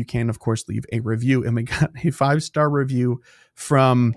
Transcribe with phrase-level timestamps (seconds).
[0.00, 1.44] you can, of course, leave a review.
[1.46, 3.22] And we got a five star review
[3.54, 4.14] from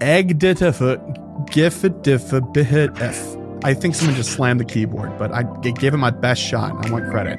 [0.00, 2.98] Egditifa Gifidifabihit
[3.62, 6.70] I think someone just slammed the keyboard, but I gave him my best shot.
[6.70, 7.38] And I want credit.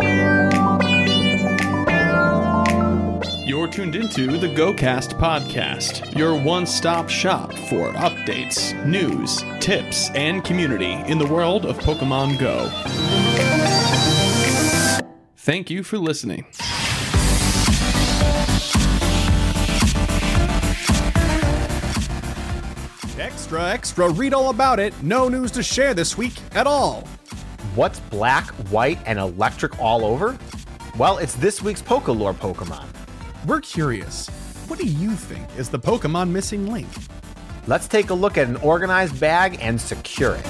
[3.44, 10.44] You're tuned into the GoCast podcast, your one stop shop for updates, news, tips, and
[10.44, 12.70] community in the world of Pokemon Go.
[15.38, 16.46] Thank you for listening.
[23.42, 24.94] Extra, extra, read all about it.
[25.02, 27.08] No news to share this week at all.
[27.74, 30.38] What's black, white, and electric all over?
[30.96, 32.86] Well, it's this week's PokéLore Pokemon.
[33.48, 34.30] We're curious.
[34.68, 36.88] What do you think is the Pokemon missing link?
[37.66, 40.46] Let's take a look at an organized bag and secure it.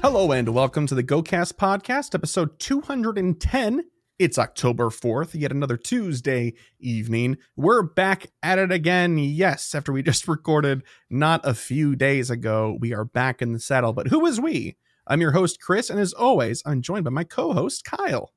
[0.00, 3.84] Hello and welcome to the GoCast podcast, episode 210.
[4.18, 7.38] It's October 4th, yet another Tuesday evening.
[7.56, 9.18] We're back at it again.
[9.18, 13.58] Yes, after we just recorded not a few days ago, we are back in the
[13.58, 13.92] saddle.
[13.92, 14.76] But who is we?
[15.06, 18.32] I'm your host, Chris, and as always, I'm joined by my co-host, Kyle.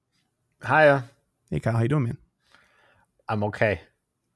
[0.65, 1.05] Hiya.
[1.51, 2.17] Hey, Kyle, how you doing, man?
[3.29, 3.81] I'm okay.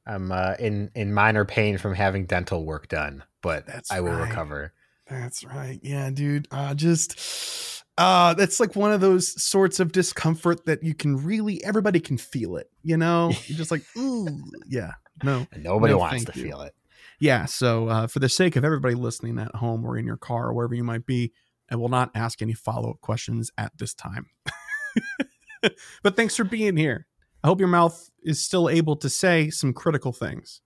[0.05, 4.11] I'm uh, in in minor pain from having dental work done, but That's I will
[4.13, 4.27] right.
[4.29, 4.73] recover.
[5.07, 5.79] That's right.
[5.81, 6.47] Yeah, dude.
[6.51, 11.63] Uh, just uh that's like one of those sorts of discomfort that you can really
[11.63, 13.31] everybody can feel it, you know?
[13.45, 14.27] You're just like, ooh,
[14.67, 14.93] yeah.
[15.23, 15.45] No.
[15.55, 16.45] Nobody No, wants to you.
[16.45, 16.73] feel it.
[17.19, 20.47] Yeah, so uh, for the sake of everybody listening at home or in your car
[20.47, 21.33] or wherever you might be,
[21.69, 24.27] I will not ask any follow-up questions at this time.
[26.01, 27.05] but thanks for being here.
[27.43, 30.61] I hope your mouth is still able to say some critical things.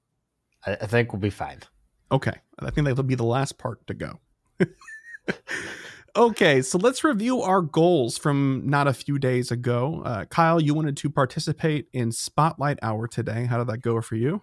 [0.66, 1.60] I, I think we'll be fine.
[2.12, 2.34] Okay.
[2.60, 4.20] I think that'll be the last part to go.
[6.16, 10.02] okay, so let's review our goals from not a few days ago.
[10.06, 13.46] Uh, Kyle, you wanted to participate in Spotlight Hour today.
[13.46, 14.42] How did that go for you?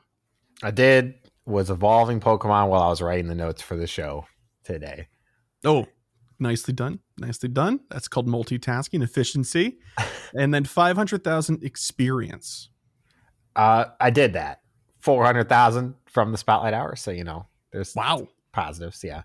[0.63, 1.15] I did
[1.47, 4.27] was evolving Pokemon while I was writing the notes for the show
[4.63, 5.09] today.
[5.65, 5.87] Oh,
[6.39, 7.01] nicely done.
[7.19, 7.81] Nicely done.
[7.91, 9.79] That's called multitasking efficiency.
[10.35, 12.69] and then 500,000 experience.
[13.57, 14.61] Uh, I did that.
[15.01, 18.29] Four hundred thousand from the Spotlight Hour, so you know there's Wow.
[18.53, 19.03] positives.
[19.03, 19.23] Yeah,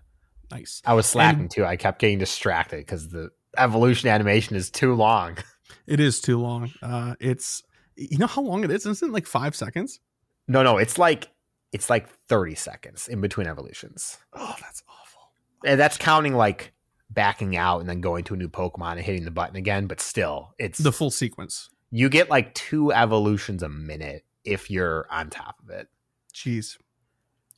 [0.50, 0.82] Nice.
[0.84, 1.64] I was slacking And- too.
[1.64, 5.36] I kept getting distracted because the evolution animation is too long.
[5.88, 6.72] It is too long.
[6.82, 7.62] Uh, it's,
[7.96, 8.86] you know how long it is?
[8.86, 10.00] Isn't it like five seconds?
[10.48, 11.28] No, no, it's like
[11.72, 14.16] it's like thirty seconds in between evolutions.
[14.32, 15.20] Oh, that's awful.
[15.64, 16.72] And that's counting like
[17.10, 19.86] backing out and then going to a new Pokemon and hitting the button again.
[19.86, 21.68] But still, it's The full sequence.
[21.92, 25.88] you get like two evolutions a minute if you're on top of it.
[26.34, 26.78] Jeez,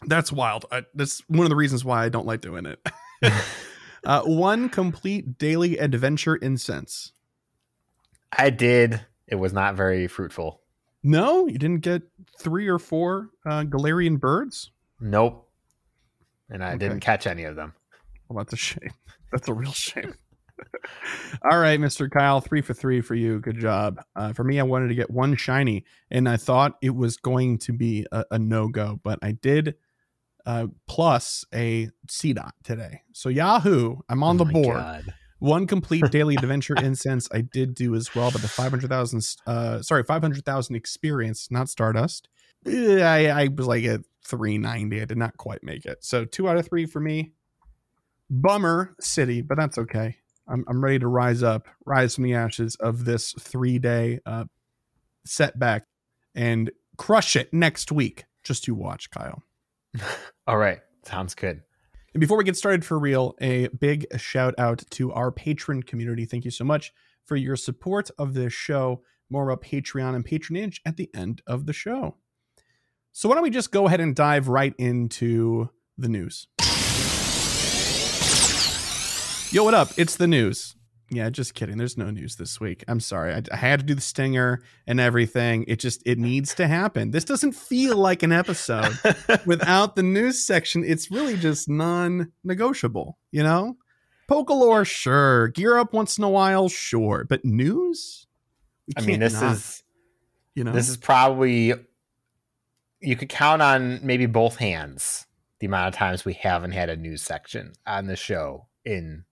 [0.07, 0.65] that's wild.
[0.71, 2.81] I, that's one of the reasons why I don't like doing it.
[4.05, 7.13] uh, one complete daily adventure incense.
[8.37, 9.01] I did.
[9.27, 10.61] It was not very fruitful.
[11.03, 12.03] No, you didn't get
[12.39, 14.71] three or four uh, Galarian birds.
[15.01, 15.49] Nope.
[16.51, 16.79] And I Okay.
[16.79, 17.75] didn't catch any of them.
[18.29, 18.91] Well, that's a shame.
[19.33, 20.15] That's a real shame.
[21.51, 22.11] All right, Mr.
[22.11, 23.39] Kyle, three for three for you.
[23.41, 24.01] Good job.
[24.17, 27.59] Uh, for me, I wanted to get one shiny, and I thought it was going
[27.59, 29.77] to be a, a no go, but I did
[30.47, 33.03] uh, plus a Seedot today.
[33.13, 34.79] So Yahoo, I'm on Oh the board.
[34.79, 35.15] God.
[35.41, 40.03] One complete daily adventure incense I did do as well, but the 500,000, uh, sorry,
[40.03, 42.29] 500,000 experience, not Stardust.
[42.67, 45.01] I, I was like at 390.
[45.01, 45.99] I did not quite make it.
[46.05, 47.33] So two out of three for me.
[48.31, 50.17] Bummer city, but that's okay.
[50.49, 54.45] I'm, I'm ready to rise up, rise from the ashes of this three day uh,
[55.25, 55.85] setback
[56.35, 58.25] and crush it next week.
[58.43, 59.43] Just you watch, Kyle.
[60.47, 60.81] All right.
[61.05, 61.63] Sounds good.
[62.15, 66.25] And before we get started for real, a big shout out to our patron community.
[66.25, 66.93] Thank you so much
[67.25, 69.03] for your support of this show.
[69.31, 72.17] More about Patreon and patronage at the end of the show.
[73.13, 76.47] So, why don't we just go ahead and dive right into the news?
[79.51, 79.91] Yo, what up?
[79.97, 80.75] It's the news.
[81.11, 81.79] Yeah, just kidding.
[81.79, 82.85] There's no news this week.
[82.87, 83.33] I'm sorry.
[83.35, 85.65] I, I had to do the stinger and everything.
[85.67, 87.13] It just it needs to happen.
[87.13, 88.99] This doesn't feel like an episode
[89.47, 93.77] without the news section, it's really just non-negotiable, you know?
[94.31, 95.49] PokéLore, sure.
[95.49, 97.25] Gear up once in a while, sure.
[97.27, 98.27] But news?
[98.97, 99.83] I mean, this not, is
[100.55, 101.73] you know this is probably
[103.01, 105.27] you could count on maybe both hands
[105.61, 109.25] the amount of times we haven't had a news section on the show in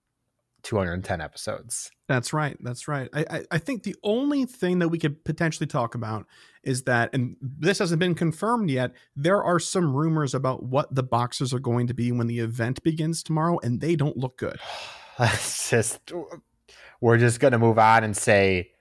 [0.66, 1.90] 210 episodes.
[2.08, 2.56] that's right.
[2.60, 3.08] That's right.
[3.14, 6.26] I, I I think the only thing that we could potentially talk about
[6.64, 8.92] is that, and this hasn't been confirmed yet.
[9.14, 12.82] There are some rumors about what the boxes are going to be when the event
[12.82, 14.58] begins tomorrow, and they don't look good.
[15.18, 16.12] It's just
[17.00, 18.72] We're just going to move on and say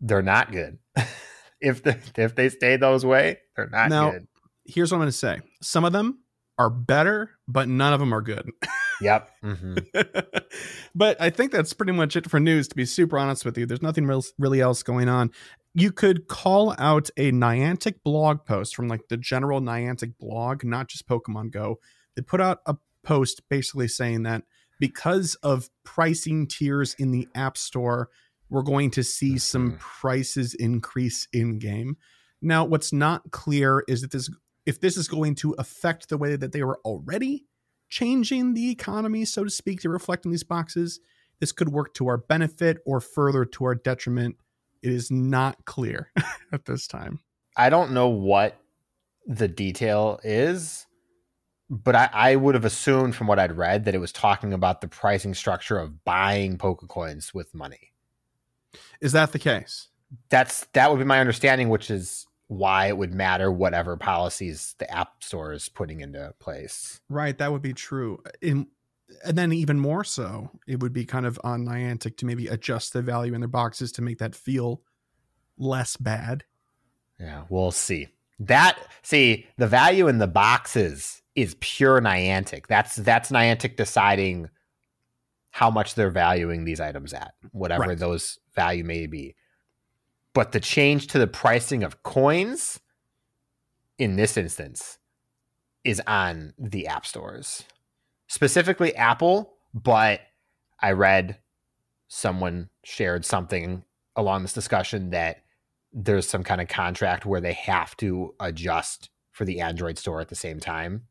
[0.00, 0.78] they're not good.
[1.60, 4.26] if the, if they stay those way, they're not Now- good.
[4.64, 5.40] Here's what I'm going to say.
[5.60, 6.20] Some of them
[6.56, 8.50] are better, but none of them are good.
[9.00, 9.30] Yep.
[9.42, 9.74] hmm
[10.94, 12.68] but I think that's pretty much it for news.
[12.68, 15.30] To be super honest with you, there's nothing real, really else going on.
[15.74, 20.88] You could call out a Niantic blog post from like the general Niantic blog, not
[20.88, 21.78] just Pokemon Go.
[22.16, 24.42] They put out a post basically saying that
[24.80, 28.08] because of pricing tiers in the App Store,
[28.48, 29.78] we're going to see some Mhm.
[29.78, 31.96] prices increase in game.
[32.42, 34.28] Now, what's not clear is that this
[34.66, 37.46] if this is going to affect the way that they were already
[37.90, 41.00] changing the economy, so to speak, to reflect in these boxes.
[41.40, 44.36] This could work to our benefit or further to our detriment.
[44.82, 46.10] It is not clear
[46.52, 47.20] at this time.
[47.56, 48.58] I don't know what
[49.26, 50.86] the detail is,
[51.68, 54.80] but I, I would have assumed from what I'd read that it was talking about
[54.80, 57.92] the pricing structure of buying Pokecoins with money.
[59.00, 59.88] Is that the case?
[60.28, 64.92] That's that would be my understanding, which is why it would matter whatever policies the
[64.92, 67.00] App Store is putting into place.
[67.08, 68.20] Right, that would be true.
[68.42, 68.66] In,
[69.24, 72.92] and then even more so, it would be kind of on Niantic to maybe adjust
[72.92, 74.82] the value in their boxes to make that feel
[75.58, 76.42] less bad.
[77.20, 78.08] Yeah, we'll see.
[78.40, 82.66] That see the value in the boxes is pure Niantic.
[82.66, 84.48] That's that's Niantic deciding
[85.50, 87.98] how much they're valuing these items at, whatever Right.
[87.98, 89.36] those value may be.
[90.32, 92.80] But the change to the pricing of coins
[93.98, 94.98] in this instance
[95.84, 97.64] is on the app stores,
[98.28, 99.54] specifically Apple.
[99.74, 100.20] But
[100.80, 101.38] I read
[102.08, 103.84] someone shared something
[104.16, 105.42] along this discussion that
[105.92, 110.28] there's some kind of contract where they have to adjust for the Android store at
[110.28, 111.04] the same time.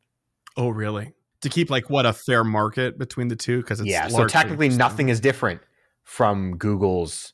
[0.57, 1.13] Oh, really?
[1.41, 3.61] To keep like what a fair market between the two?
[3.61, 5.61] Because it's yeah, so technically nothing is different
[6.03, 7.33] from Google's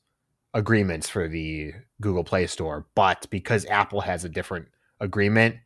[0.56, 4.70] agreements for the Google Play Store, but because Apple has a different
[5.02, 5.58] agreement,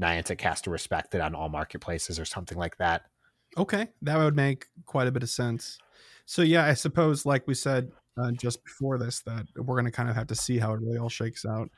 [0.00, 3.02] Niantic has to respect it on all marketplaces or something like that.
[3.56, 5.78] Okay, that would make quite a bit of sense.
[6.24, 9.90] So yeah, I suppose, like we said uh, just before this, that we're going to
[9.90, 11.68] kind of have to see how it really all shakes out.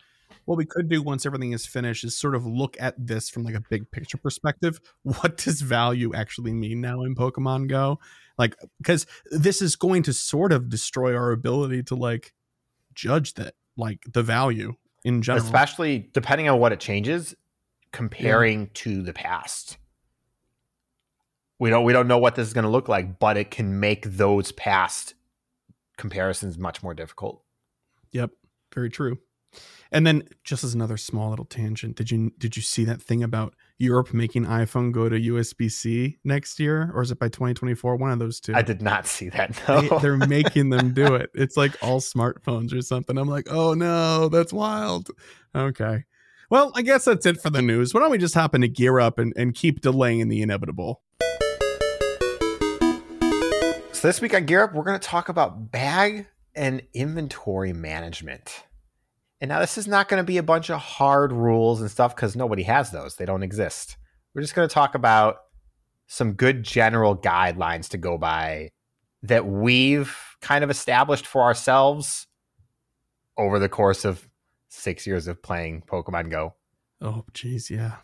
[0.45, 3.43] What we could do once everything is finished is sort of look at this from
[3.43, 4.81] like a big picture perspective.
[5.03, 7.99] What does value actually mean now in Pokemon Go?
[8.37, 12.33] Like, because this is going to sort of destroy our ability to like
[13.01, 14.75] judge that, like the value
[15.05, 15.45] in general.
[15.45, 17.35] Especially depending on what it changes,
[17.93, 19.79] comparing to the past.
[21.59, 23.81] We don't we don't know what this is going to look like, but it can
[23.81, 25.15] make those past
[25.97, 27.43] comparisons much more difficult.
[28.13, 28.31] Yep,
[28.75, 29.19] very true.
[29.93, 33.23] And then just as another small little tangent, did you did you see that thing
[33.23, 37.97] about Europe making iPhone go to USB-C next year or is it by 2024?
[37.97, 38.55] One of those two.
[38.55, 39.55] I did not see that.
[39.67, 39.99] They, No.
[39.99, 41.31] they're making them do it.
[41.35, 43.17] It's like all smartphones or something.
[43.17, 45.09] I'm like, "Oh no, that's wild."
[45.55, 46.05] Okay.
[46.51, 47.95] Well, I guess that's it for the news.
[47.95, 51.01] Why don't we just hop into gear up and, and keep delaying the inevitable?
[53.93, 58.65] So this week on Gear Up, we're going to talk about bag and inventory management.
[59.41, 62.15] And now this is not going to be a bunch of hard rules and stuff
[62.15, 63.17] because nobody has those.
[63.17, 63.97] They don't exist.
[64.35, 65.39] We're just going to talk about
[66.07, 68.71] some good general guidelines to go by
[69.23, 72.27] that we've kind of established for ourselves
[73.39, 74.29] over the course of
[74.69, 76.55] six years of playing Pokemon Go.
[77.01, 77.97] Oh, geez, yeah.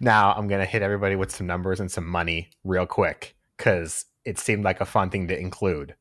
[0.00, 4.38] Now I'm gonna hit everybody with some numbers and some money real quick because it
[4.38, 5.94] seemed like a fun thing to include.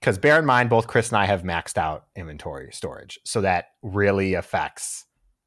[0.00, 3.66] Because bear in mind, both Chris and I have maxed out inventory storage, so that
[3.82, 5.04] really affects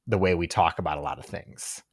[0.07, 1.83] the way we talk about a lot of things.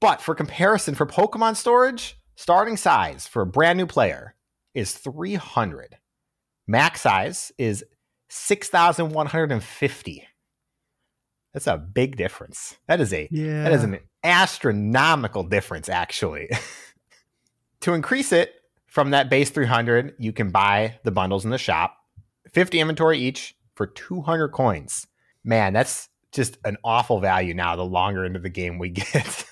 [0.00, 4.34] But for comparison, for Pokemon storage, starting size for a brand new player
[4.74, 5.96] is 300.
[6.66, 7.84] Max size is
[8.28, 10.28] 6,150.
[11.52, 12.76] That's a big difference.
[12.88, 13.64] That is a Yeah.
[13.64, 16.48] that is an astronomical difference, actually.
[17.80, 18.54] to increase it
[18.94, 21.96] from that base 300, you can buy the bundles in the shop,
[22.52, 25.08] 50 inventory each for 200 coins.
[25.42, 29.46] Man, that's just an awful value now the longer into the game we get.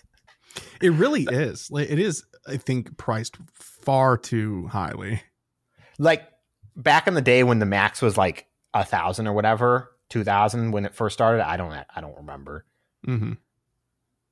[0.80, 1.68] It really is.
[1.72, 5.20] Like, It is, I think, priced far too highly.
[5.98, 6.22] like
[6.76, 10.84] back in the day when the max was like a thousand or whatever, 2000 when
[10.86, 12.64] it first started, I don't I don't remember.
[13.04, 13.32] hmm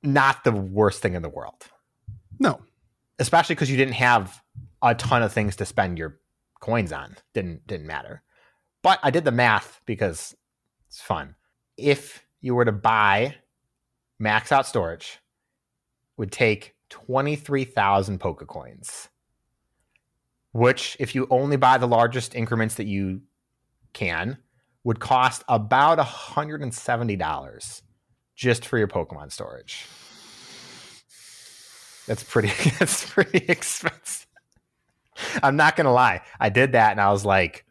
[0.05, 1.67] Not the worst thing in the world.
[2.39, 2.61] No,
[3.19, 4.41] especially because you didn't have
[4.83, 6.21] a ton of things to spend your
[6.61, 7.17] coins on.
[7.35, 8.23] Didn't didn't matter.
[8.83, 10.35] But I did the math because
[10.89, 11.35] it's fun.
[11.77, 13.37] If you were to buy
[14.19, 15.19] max out storage,
[16.17, 19.09] would take twenty three thousand Pokecoins.
[20.53, 23.23] which, if you only buy the largest increments that you
[23.93, 24.39] can,
[24.85, 27.83] would cost about $170
[28.35, 29.93] just for your Pokemon storage.
[32.07, 34.27] That's pretty that's pretty expensive.
[35.43, 36.23] I'm not gonna lie.
[36.39, 37.65] I did that and I was like,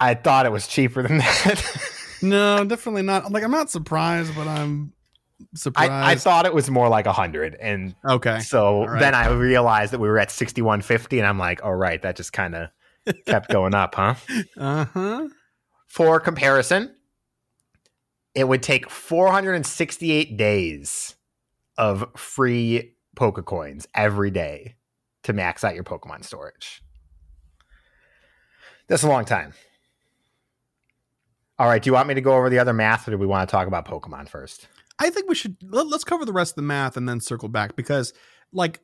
[0.00, 1.92] I thought it was cheaper than that.
[2.22, 3.32] No, definitely not.
[3.32, 4.92] Like I'm not surprised, but I'm
[5.54, 5.90] surprised.
[5.90, 8.40] I, I thought it was more like a hundred, and okay.
[8.40, 8.98] so right.
[8.98, 12.00] then I realized that we were at sixty one fifty, and I'm like, all right,
[12.02, 12.68] that just kind of
[13.26, 14.14] kept going up, huh?
[14.56, 15.28] Uh huh.
[15.86, 16.94] For comparison,
[18.34, 21.14] it would take 468 days
[21.78, 24.74] of free Pokecoins every day
[25.24, 26.82] to max out your Pokemon storage.
[28.86, 29.54] That's a long time.
[31.58, 33.26] All right, do you want me to go over the other math or do we
[33.26, 34.68] want to talk about Pokemon first?
[34.98, 37.48] I think we should let, us cover the rest of the math and then circle
[37.48, 38.12] back because,
[38.52, 38.80] like,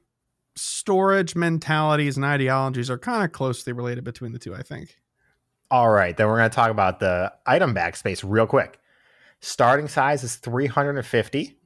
[0.57, 4.55] storage mentalities and ideologies are kind of closely related between the two.
[4.55, 4.97] I think.
[5.71, 8.81] All right, then we're going to talk about the item bag space real quick.
[9.41, 11.57] Starting size is 350.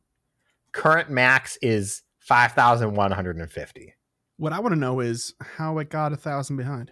[0.73, 3.95] Current max is 5,150.
[4.37, 6.91] What I want to know is how it got a thousand behind.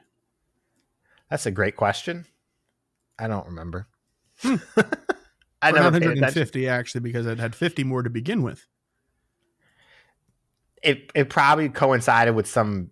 [1.31, 2.27] That's a great question.
[3.19, 3.89] I don't remember.
[4.41, 4.57] Hmm.
[5.63, 6.21] I never not paid attention.
[6.21, 8.67] 150 actually because it had 50 more to begin with.
[10.83, 12.91] It it probably coincided with some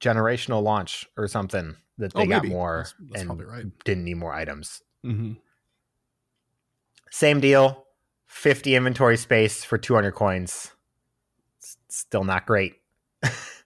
[0.00, 3.84] generational launch or something that they Oh, got more That's- that's and right.
[3.84, 4.82] didn't need more items.
[5.04, 5.32] Mm-hmm.
[7.10, 7.84] Same deal.
[8.28, 10.72] 50 inventory space for 200 coins.
[11.90, 12.76] Still not great.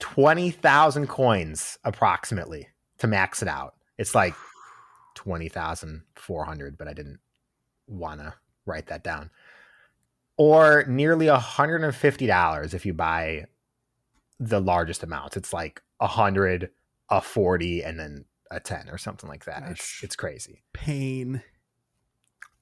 [0.00, 3.74] 20,000 coins approximately to max it out.
[3.98, 4.34] It's like
[5.14, 7.20] 20,400, but I didn't
[7.86, 8.34] want to
[8.66, 9.30] write that down.
[10.36, 13.46] Or nearly $150 if you buy
[14.40, 15.36] the largest amounts.
[15.36, 16.70] It's like a 100,
[17.10, 19.62] a 40, and then a 10 or something like that.
[19.70, 21.42] It's, it's crazy Pain.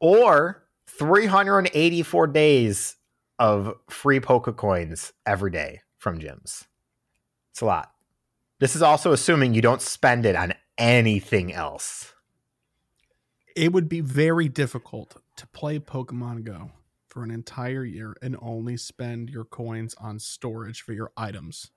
[0.01, 2.97] or 384 days
[3.39, 6.67] of free Poke coins every day from gyms.
[7.53, 7.93] It's a lot.
[8.59, 12.13] This is also assuming you don't spend it on anything else.
[13.55, 16.71] It would be very difficult to play Pokemon Go
[17.07, 21.71] for an entire year and only spend your coins on storage for your items.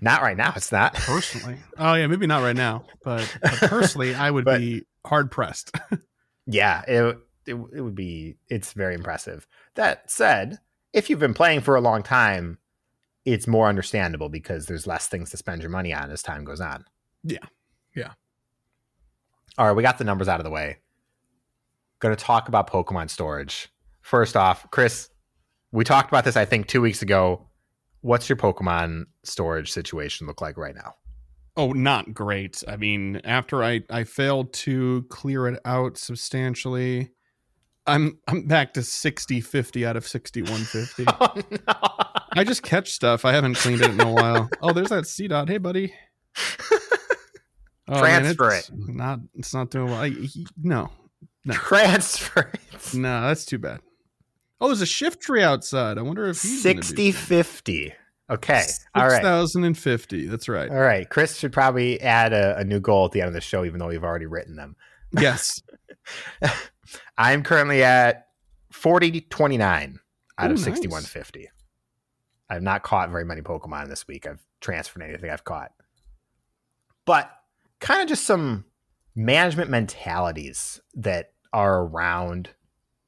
[0.00, 0.52] Not right now.
[0.56, 0.94] It's not.
[0.94, 5.30] Personally, oh yeah, maybe not right now, but, but personally, I would But- be hard
[5.30, 5.74] pressed.
[6.46, 8.36] yeah, it, it it would be.
[8.48, 9.46] It's very impressive.
[9.74, 10.58] That said,
[10.92, 12.58] if you've been playing for a long time,
[13.26, 16.60] it's more understandable because there's less things to spend your money on as time goes
[16.60, 16.84] on.
[17.24, 17.44] Yeah.
[17.94, 18.12] Yeah.
[19.58, 20.78] All right, we got the numbers out of the way.
[21.98, 23.68] Going to talk about Pokemon storage.
[24.02, 25.08] First off, Chris,
[25.72, 27.48] we talked about this I think 2 weeks ago.
[28.02, 30.94] What's your Pokemon storage situation look like right now?
[31.56, 32.62] Oh, not great.
[32.68, 37.10] I mean, after I I failed to clear it out substantially,
[37.86, 41.04] I'm I'm back to 60 50 out of 61 50.
[41.20, 41.74] Oh no.
[42.32, 43.24] I just catch stuff.
[43.24, 44.50] I haven't cleaned it in a while.
[44.60, 45.48] Oh, there's that Seedot.
[45.48, 45.94] Hey, buddy.
[47.88, 50.00] Oh, Transfer it's Not it's not doing well.
[50.00, 50.90] I, he- no,
[51.52, 52.94] Transfer it.
[52.94, 53.78] no, that's too bad.
[54.60, 55.96] Oh, there's a Shiftry outside.
[55.96, 57.94] I wonder if he's 60 50.
[58.28, 58.62] Okay.
[58.96, 59.22] All right.
[59.22, 60.26] 6,050.
[60.26, 60.68] That's right.
[60.68, 61.08] All right.
[61.08, 63.78] Chris should probably add a, a new goal at the end of the show, even
[63.78, 64.74] though we've already written them.
[65.16, 65.62] Yes.
[67.18, 68.28] I'm currently at
[68.72, 69.98] 40 29
[70.38, 70.64] out Ooh, of nice.
[70.64, 71.48] 6150.
[72.48, 74.26] I've not caught very many Pokemon this week.
[74.26, 75.72] I've transferred anything I've caught.
[77.04, 77.30] But
[77.80, 78.64] kind of just some
[79.14, 82.50] management mentalities that are around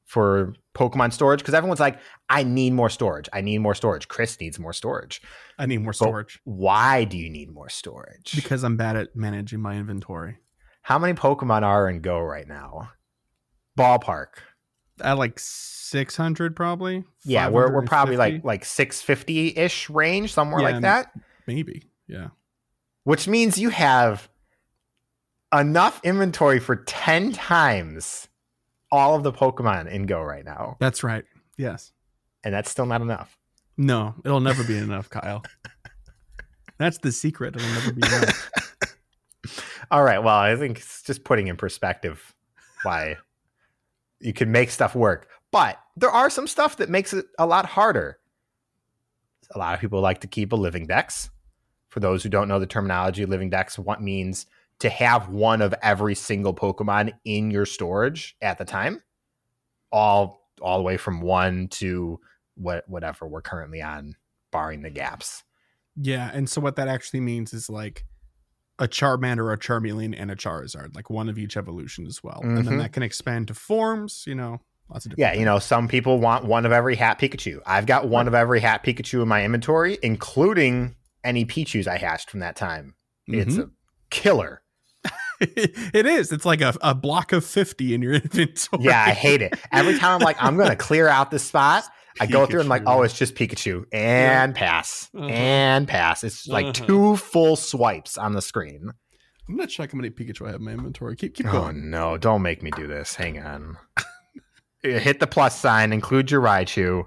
[0.04, 1.98] for Pokemon storage because everyone's like,
[2.30, 3.28] I need more storage.
[3.32, 4.08] I need more storage.
[4.08, 5.20] Chris needs more storage.
[5.58, 8.32] I need more storage Why do you need more storage?
[8.34, 10.38] because I'm bad at managing my inventory.
[10.82, 12.90] How many Pokemon are in Go right now?
[13.78, 14.26] Ballpark.
[15.00, 17.04] At like 600 probably.
[17.25, 21.12] Yeah, we're we're probably like like 650 ish range, somewhere Yeah, like that.
[21.47, 21.85] maybe.
[22.06, 22.28] Yeah.
[23.04, 24.28] Which means you have
[25.54, 28.28] enough inventory for 10 times
[28.90, 30.76] all of the Pokemon in Go right now.
[30.80, 31.25] That's right.
[31.56, 31.92] Yes.
[32.44, 33.38] And that's still not enough.
[33.76, 35.42] No, it'll never be enough, Kyle.
[36.78, 37.56] That's the secret.
[37.56, 38.50] It'll never be enough.
[39.90, 40.18] All right.
[40.18, 42.35] Well, I think it's just putting in perspective
[42.82, 43.16] why
[44.20, 45.28] you can make stuff work.
[45.50, 48.18] But there are some stuff that makes it a lot harder.
[49.54, 51.30] A lot of people like to keep a living dex.
[51.88, 54.46] For those who don't know the terminology, living dex what means
[54.80, 59.02] to have one of every single Pokemon in your storage at the time.
[59.90, 62.20] All all the way from one to
[62.56, 64.16] what whatever we're currently on,
[64.50, 65.44] barring the gaps.
[65.96, 68.04] Yeah, and so what that actually means is like
[68.78, 72.58] a Charmander, a Charmeleon, and a Charizard, like one of each evolution as well, and
[72.58, 72.78] then Mhm.
[72.78, 74.25] that can expand to forms.
[74.26, 75.35] You know, lots of different.
[75.35, 77.61] Yeah, you know, some people want one of every hat Pikachu.
[77.66, 80.94] I've got one of every hat Pikachu in my inventory, including
[81.25, 82.94] any Pichus I hatched from that time.
[83.26, 83.64] It's Mhm.
[83.66, 83.70] a
[84.11, 84.62] killer.
[85.40, 86.32] it is.
[86.32, 88.85] It's like a, a block of fifty in your inventory.
[88.85, 89.58] Yeah, I hate it.
[89.73, 91.85] Every time I'm like, I'm gonna clear out this spot.
[92.20, 95.26] I go through and I'm like, oh, it's just Pikachu and pass Uh-huh.
[95.26, 96.25] and pass.
[96.25, 96.87] It's like Uh-huh.
[96.87, 98.90] two full swipes on the screen.
[99.48, 101.16] I'm gonna check how many Pikachu I have in my inventory.
[101.16, 101.56] Keep keep going.
[101.56, 101.90] Oh going.
[101.90, 102.18] no!
[102.18, 103.14] Don't make me do this.
[103.14, 103.78] Hang on.
[104.82, 105.92] Hit the plus sign.
[105.92, 107.04] Include your Raichu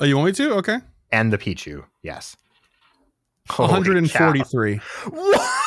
[0.00, 0.54] Oh, you want me to?
[0.56, 0.78] Okay.
[1.12, 1.84] and the Pichu.
[2.02, 2.36] Yes.
[3.50, 4.76] Holy 143.
[5.10, 5.54] What?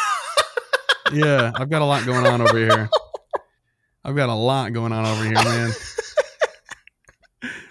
[1.14, 2.90] Yeah, I've got a lot going on over here.
[4.06, 5.72] I've got a lot going on over here, man.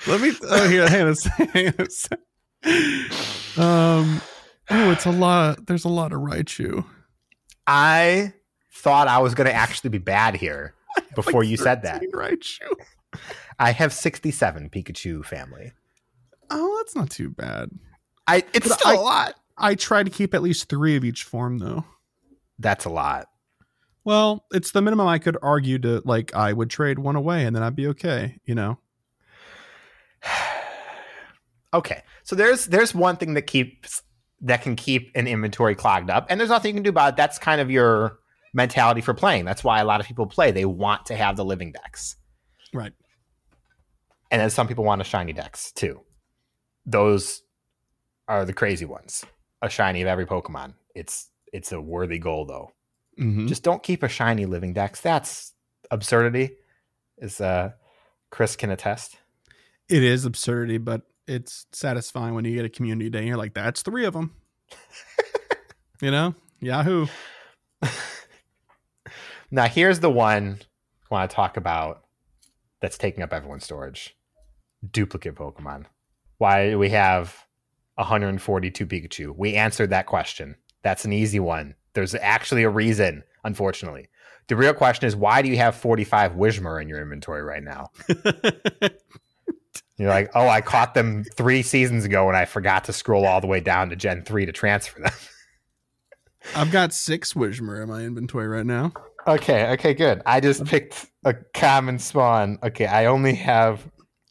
[0.06, 0.32] Let me.
[0.42, 1.50] Oh, here, hang on a sec.
[1.50, 2.18] Hang on a sec.
[3.58, 4.20] Um.
[4.72, 5.66] Oh, it's a lot.
[5.66, 6.84] There's a lot of Raichu.
[7.66, 8.32] I
[8.72, 10.74] thought I was going to actually be bad here
[11.14, 12.00] before you said that.
[12.00, 12.60] 13 Raichu.
[13.58, 15.72] I have 67 Pikachu family.
[16.50, 17.70] Oh, that's not too bad.
[18.26, 19.34] I it's But still I- a lot.
[19.62, 21.84] I try to keep at least three of each form, though.
[22.58, 23.26] That's a lot.
[24.04, 27.54] Well, it's the minimum I could argue to like I would trade one away and
[27.54, 28.78] then I'd be okay, you know.
[31.72, 34.02] Okay, so there's there's one thing that keeps
[34.40, 37.16] that can keep an inventory clogged up, and there's nothing you can do about it.
[37.16, 38.18] That's kind of your
[38.52, 39.44] mentality for playing.
[39.44, 40.50] That's why a lot of people play.
[40.50, 42.16] They want to have the living dex,
[42.74, 42.92] Right.
[44.32, 46.00] and then some people want a shiny dex too.
[46.86, 47.42] Those
[48.26, 49.24] are the crazy ones.
[49.62, 50.74] A shiny of every Pokemon.
[50.96, 52.72] It's it's a worthy goal though.
[53.16, 53.46] Mm-hmm.
[53.46, 55.00] Just don't keep a shiny living dex.
[55.00, 55.52] That's
[55.92, 56.56] absurdity.
[57.18, 57.70] Is uh
[58.32, 59.18] Chris can attest.
[59.90, 63.54] It is absurdity, but it's satisfying when you get a community day and you're like,
[63.54, 64.34] that's three of them.
[66.00, 66.34] you know?
[66.60, 67.06] Yahoo.
[69.50, 70.60] Now here's the one
[71.10, 72.04] I want to talk about
[72.80, 74.16] that's taking up everyone's storage.
[74.88, 75.86] Duplicate Pokemon.
[76.38, 77.46] Why do we have
[77.96, 79.34] 142 Pikachu?
[79.36, 80.56] We answered that question.
[80.82, 81.74] That's an easy one.
[81.94, 84.08] There's actually a reason, unfortunately.
[84.46, 87.90] The real question is why do you have 45 Whismur in your inventory right now?
[90.00, 93.40] You're like, oh, I caught them three seasons ago and I forgot to scroll all
[93.40, 95.12] the way down to Gen 3 to transfer them.
[96.56, 98.92] I've got six Whismur in my inventory right now.
[99.26, 100.22] Okay, okay, good.
[100.24, 102.58] I just picked a common spawn.
[102.62, 103.86] Okay, I only have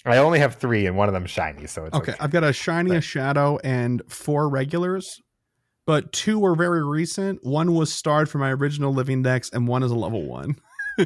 [0.05, 2.19] I only have three and one of them shiny, so it's Okay, okay.
[2.19, 5.21] I've got a shiny, a shadow, and four regulars,
[5.86, 7.45] but two were very recent.
[7.45, 10.55] One was starred from my original living dex, and one is a level one.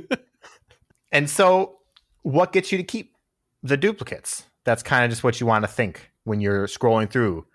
[1.14, 1.78] And so
[2.24, 3.16] what gets you to keep
[3.62, 4.48] the duplicates?
[4.64, 7.46] That's kind of just what you want to think when you're scrolling through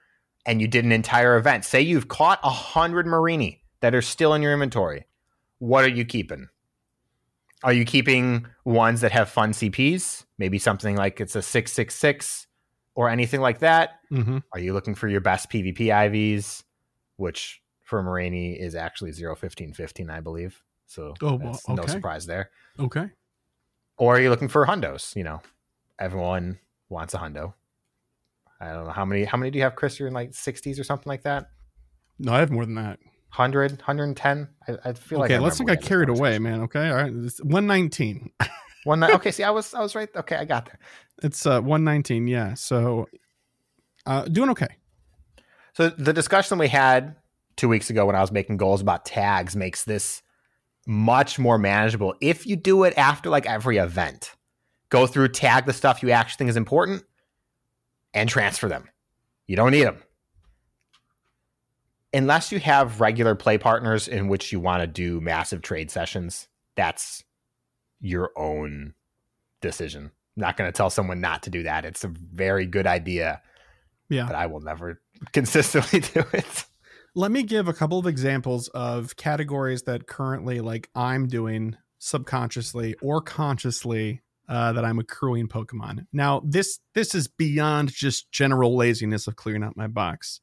[0.46, 1.64] and you did an entire event.
[1.64, 5.06] Say you've caught a hundred Marini that are still in your inventory.
[5.58, 6.48] What are you keeping?
[7.64, 10.24] Are you keeping ones that have fun CPs?
[10.38, 12.46] Maybe something like it's a 666
[12.94, 14.00] or anything like that?
[14.12, 14.38] Mm-hmm.
[14.52, 16.62] Are you looking for your best PvP IVs,
[17.16, 20.62] which for Marini is actually 01515, I believe.
[20.86, 22.50] So Oh, well, that's no surprise there.
[22.78, 23.10] Okay.
[23.96, 25.16] Or are you looking for hundos?
[25.16, 25.40] You know,
[25.98, 27.54] everyone wants a hundo.
[28.60, 29.24] I don't know how many.
[29.24, 29.98] How many do you have, Chris?
[29.98, 31.46] You're in like 60s or something like that.
[32.18, 32.98] No, I have more than that.
[33.34, 34.48] 100, 110.
[34.66, 35.30] I, I feel like.
[35.30, 36.62] okay, let's we get carried away, man.
[36.62, 37.12] Okay, all right.
[37.14, 38.30] It's 119.
[38.84, 39.02] One.
[39.10, 40.08] Okay, see, I was I was right.
[40.16, 40.78] Okay, I got there.
[41.22, 42.26] It's uh 119.
[42.26, 42.54] Yeah.
[42.54, 43.08] So,
[44.06, 44.68] uh, doing okay.
[45.74, 47.16] So the discussion we had
[47.56, 50.22] two weeks ago when I was making goals about tags makes this
[50.86, 54.34] much more manageable if you do it after like every event.
[54.90, 57.04] Go through, tag the stuff you actually think is important,
[58.14, 58.88] and transfer them.
[59.46, 59.98] You don't need them.
[62.14, 66.48] Unless you have regular play partners in which you want to do massive trade sessions,
[66.74, 67.22] that's
[68.00, 68.94] your own
[69.60, 70.04] decision.
[70.36, 71.84] I'm not going to tell someone not to do that.
[71.84, 73.42] It's a very good idea,
[74.08, 74.26] Yeah.
[74.26, 76.64] but I will never consistently do it.
[77.14, 82.94] Let me give a couple of examples of categories that currently, like, I'm doing subconsciously
[83.02, 86.06] or consciously uh, that I'm accruing Pokemon.
[86.12, 90.40] Now, this this is beyond just general laziness of clearing out my box.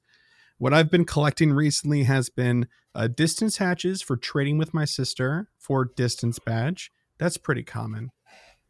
[0.58, 5.50] What I've been collecting recently has been uh, distance hatches for trading with my sister
[5.58, 6.92] for distance badge.
[7.18, 8.12] That's pretty common.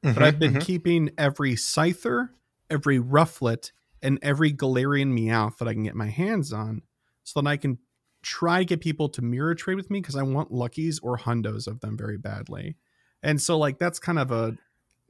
[0.01, 2.29] But I've been keeping every Scyther,
[2.69, 3.71] every Rufflet,
[4.03, 6.83] and every Galarian Meowth that I can get my hands on
[7.23, 7.79] so that I can
[8.21, 11.65] try to get people to mirror trade with me because I want Luckies or Hundos
[11.67, 12.77] of them very badly.
[13.23, 14.55] And so, like, that's kind of a,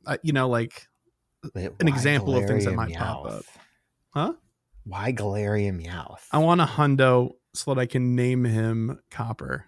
[0.05, 0.87] uh, you know, like,
[1.53, 3.45] Wait, an example of things that Galarian might pop up.
[4.11, 4.33] Huh?
[4.83, 6.21] Why Galarian Meowth?
[6.31, 9.65] I want a Hundo so that I can name him Copper.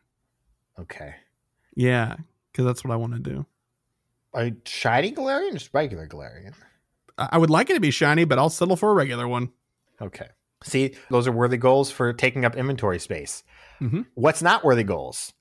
[0.80, 1.16] Okay.
[1.76, 2.16] Yeah,
[2.52, 3.46] because that's what I want to do.
[4.36, 6.54] A shiny Galarian, or just regular Galarian.
[7.18, 9.52] I I would like it to be shiny, but I'll settle for a regular one.
[10.02, 10.28] Okay.
[10.64, 13.44] See, those are worthy goals for taking up inventory space.
[13.80, 14.06] Mhm.
[14.16, 15.34] What's not worthy goals?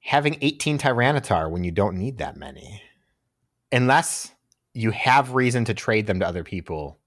[0.00, 2.82] Having 18 Tyranitar when you don't need that many.
[3.72, 4.32] Unless
[4.74, 6.98] you have reason to trade them to other people.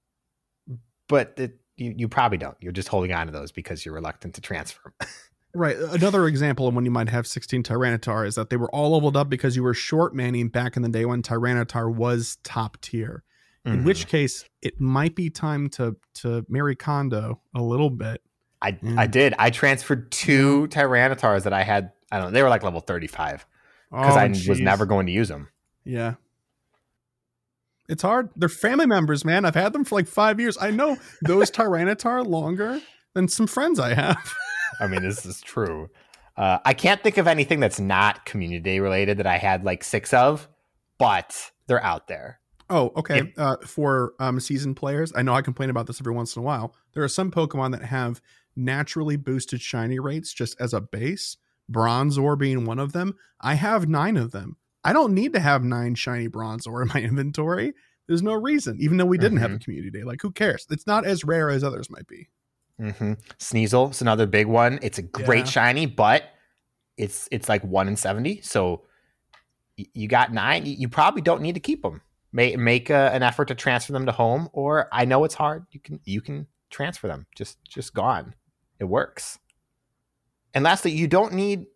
[1.08, 2.56] But it, you, you probably don't.
[2.60, 5.08] You're just holding on to those because you're reluctant to transfer them.
[5.54, 5.76] Right.
[5.76, 9.18] Another example of when you might have 16 Tyranitar is that they were all leveled
[9.18, 13.22] up because you were short manning back in the day when Tyranitar was top tier.
[13.66, 13.84] In Mhm.
[13.84, 18.22] which case, it might be time to to Marie Kondo a little bit.
[18.62, 18.98] I, Mm.
[18.98, 19.34] I did.
[19.38, 21.92] I transferred two Tyranitars that I had.
[22.10, 22.30] I don't know.
[22.32, 23.44] They were like level 35
[23.90, 25.48] because Oh, I was never going to use them.
[25.84, 26.14] Yeah.
[27.88, 28.30] It's hard.
[28.36, 29.44] They're family members, man.
[29.44, 30.56] I've had them for like five years.
[30.60, 32.80] I know those Tyranitar longer
[33.14, 34.34] than some friends I have.
[34.80, 35.90] I mean, this is true.
[36.36, 40.14] Uh, I can't think of anything that's not community related that I had like six
[40.14, 40.48] of,
[40.98, 42.40] but they're out there.
[42.70, 43.34] Oh, okay.
[43.36, 46.44] Uh, for um, seasoned players, I know I complain about this every once in a
[46.44, 46.74] while.
[46.94, 48.22] There are some Pokemon that have
[48.56, 51.36] naturally boosted shiny rates just as a base.
[51.70, 53.14] Bronzor being one of them.
[53.40, 54.56] I have nine of them.
[54.84, 57.72] I don't need to have nine shiny bronze Bronzor in my inventory.
[58.08, 60.02] There's no reason, even though we didn't have a community day.
[60.02, 60.66] Like, who cares?
[60.70, 62.28] It's not as rare as others might be.
[62.78, 64.78] hmm Sneasel is another big one.
[64.82, 65.50] It's a great Yeah.
[65.50, 66.24] shiny, but
[66.96, 68.40] it's it's like one in seventy.
[68.42, 68.82] So
[69.78, 70.66] y- you got nine.
[70.66, 72.02] You you probably don't need to keep them.
[72.32, 75.66] Make make a, an effort to transfer them to home, or I know it's hard.
[75.70, 77.26] You can you can transfer them.
[77.36, 78.34] Just just gone.
[78.80, 79.38] It works.
[80.54, 81.66] And lastly, you don't need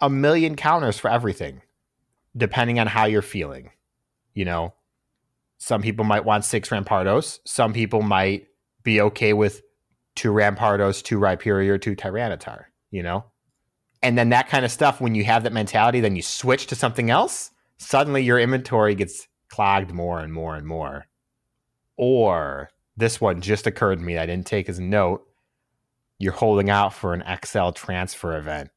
[0.00, 1.62] a million counters for everything,
[2.36, 3.70] depending on how you're feeling.
[4.34, 4.74] You know,
[5.58, 7.40] some people might want six Rampardos.
[7.44, 8.46] Some people might
[8.84, 9.62] be okay with
[10.14, 13.24] two Rampardos, two Rhyperior, two Tyranitar, you know?
[14.02, 16.76] And then that kind of stuff, when you have that mentality, then you switch to
[16.76, 21.06] something else, suddenly your inventory gets clogged more and more and more.
[21.96, 25.24] Or this one just occurred to me I didn't take as a note.
[26.18, 28.70] You're holding out for an XL transfer event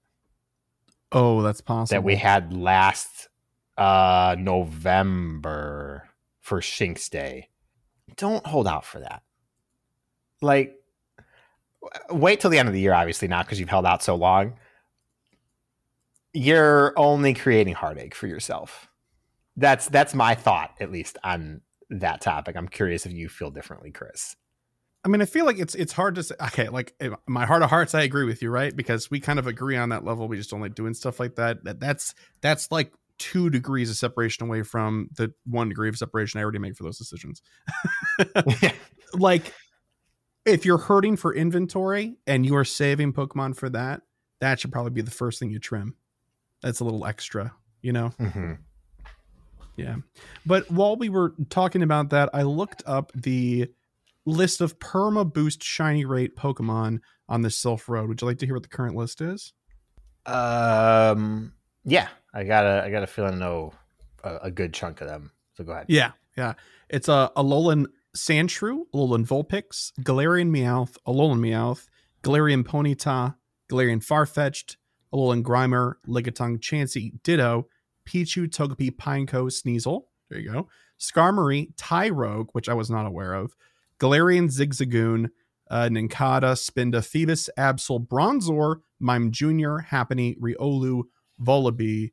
[1.12, 1.96] Oh, that's possible.
[1.96, 3.28] that we had last
[3.82, 6.08] uh November
[6.40, 7.50] for Shinx Day.
[8.16, 9.24] Don't hold out for that.
[10.40, 10.76] Like
[12.12, 14.54] wait till the end of the year, obviously not because you've held out so long.
[16.32, 18.88] You're only creating heartache for yourself.
[19.58, 22.56] That's that's my thought, at least on that topic.
[22.56, 24.36] I'm curious if you feel differently, Chris.
[25.04, 26.36] I mean, I feel like it's it's hard to say.
[26.40, 26.94] Okay, like
[27.28, 28.76] my heart of hearts, I agree with you, right?
[28.76, 30.28] Because we kind of agree on that level.
[30.28, 31.64] We just don't like doing stuff like that.
[31.64, 36.40] That that's that's like two degrees of separation away from the one degree of separation
[36.40, 37.44] I already make for those decisions.
[39.14, 39.54] like,
[40.44, 44.02] if you're hurting for inventory and you are saving Pokemon for that,
[44.40, 45.96] that should probably be the first thing you trim.
[46.64, 47.54] That's a little extra,
[47.84, 48.10] you know.
[48.20, 48.58] Mhm.
[49.78, 49.98] Yeah.
[50.48, 53.68] But while we were talking about that, I looked up the
[54.26, 58.10] list of perma boost shiny rate Pokemon on the Sylph Road.
[58.10, 59.54] Would you like to hear what the current list is?
[60.26, 61.54] Um
[61.84, 63.74] yeah, I got a I got a feeling know
[64.24, 65.32] a, a good chunk of them.
[65.54, 65.86] So go ahead.
[65.90, 66.12] Yeah.
[66.38, 66.54] Yeah.
[66.90, 71.88] It's a Alolan Sandshrew, Alolan Vulpix, Galarian Meowth, Alolan Meowth,
[72.24, 73.36] Galarian Ponyta,
[73.72, 74.78] Galarian Farfetch'd,
[75.14, 77.68] Alolan Grimer, Lickitung Chansey, Ditto,
[78.06, 80.04] Pichu, Togepi, Pineco, Sneasel.
[80.30, 80.68] There you go.
[81.00, 83.56] Skarmory, Tyrogue, which I was not aware of,
[84.00, 85.30] Galarian Zigzagoon,
[85.70, 91.04] uh, Nincada, Spinda, Feebas, Absol, Bronzor, Mime Jr., Happiny, Riolu,
[91.42, 92.12] Volibee,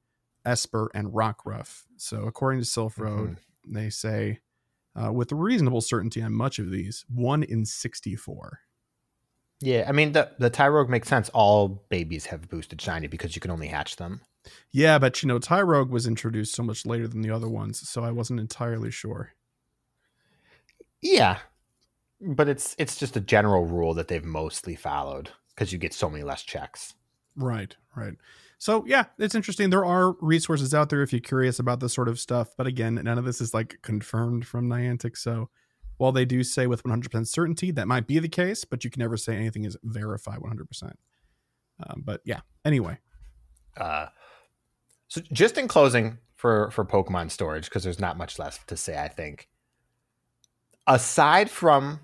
[0.49, 1.83] Espurr, and Rockruff.
[1.97, 4.41] So according to Sylph Road, they say
[4.95, 8.61] uh, with reasonable certainty on much of these, one in 64.
[9.61, 11.29] Yeah, I mean the the Tyrogue makes sense.
[11.31, 14.21] All babies have boosted shiny because you can only hatch them.
[14.71, 18.05] Yeah, but you know, Tyrogue was introduced so much later than the other ones, so
[18.05, 19.33] I wasn't entirely sure.
[21.03, 21.39] Yeah,
[22.21, 26.09] but it's it's just a general rule that they've mostly followed because you get so
[26.09, 26.95] many less checks.
[27.37, 28.15] Right, right.
[28.59, 29.71] So yeah, it's interesting.
[29.71, 32.55] There are resources out there if you're curious about this sort of stuff.
[32.57, 35.17] But again, none of this is like confirmed from Niantic.
[35.17, 35.49] So
[35.97, 39.01] while they do say with 100% certainty that might be the case, but you can
[39.01, 40.93] never say anything is verified 100%.
[41.87, 42.99] Um, but yeah, anyway.
[43.77, 44.07] Uh,
[45.07, 48.99] so just in closing for for Pokemon storage because there's not much left to say.
[48.99, 49.49] I think
[50.87, 52.01] aside from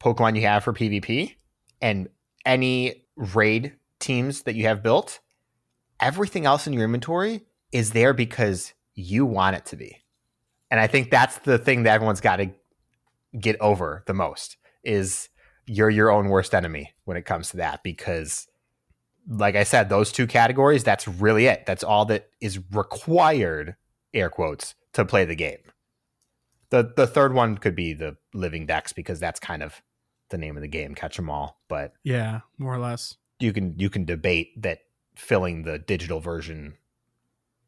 [0.00, 1.34] Pokemon you have for PvP
[1.80, 2.08] and
[2.44, 5.20] any raid teams that you have built,
[6.02, 9.96] everything else in your inventory is there because you want it to be.
[10.70, 12.50] And I think that's the thing that everyone's got to
[13.38, 15.28] get over the most is
[15.66, 18.46] you're your own worst enemy when it comes to that because
[19.28, 21.64] like I said, those two categories, that's really it.
[21.64, 23.76] That's all that is required,
[24.12, 25.58] air quotes, to play the game.
[26.70, 29.80] The the third one could be the living dex because that's kind of
[30.30, 31.60] the name of the game, catch them all.
[31.68, 33.16] But Yeah, more or less.
[33.38, 34.80] you can you can debate that
[35.22, 36.74] filling the digital version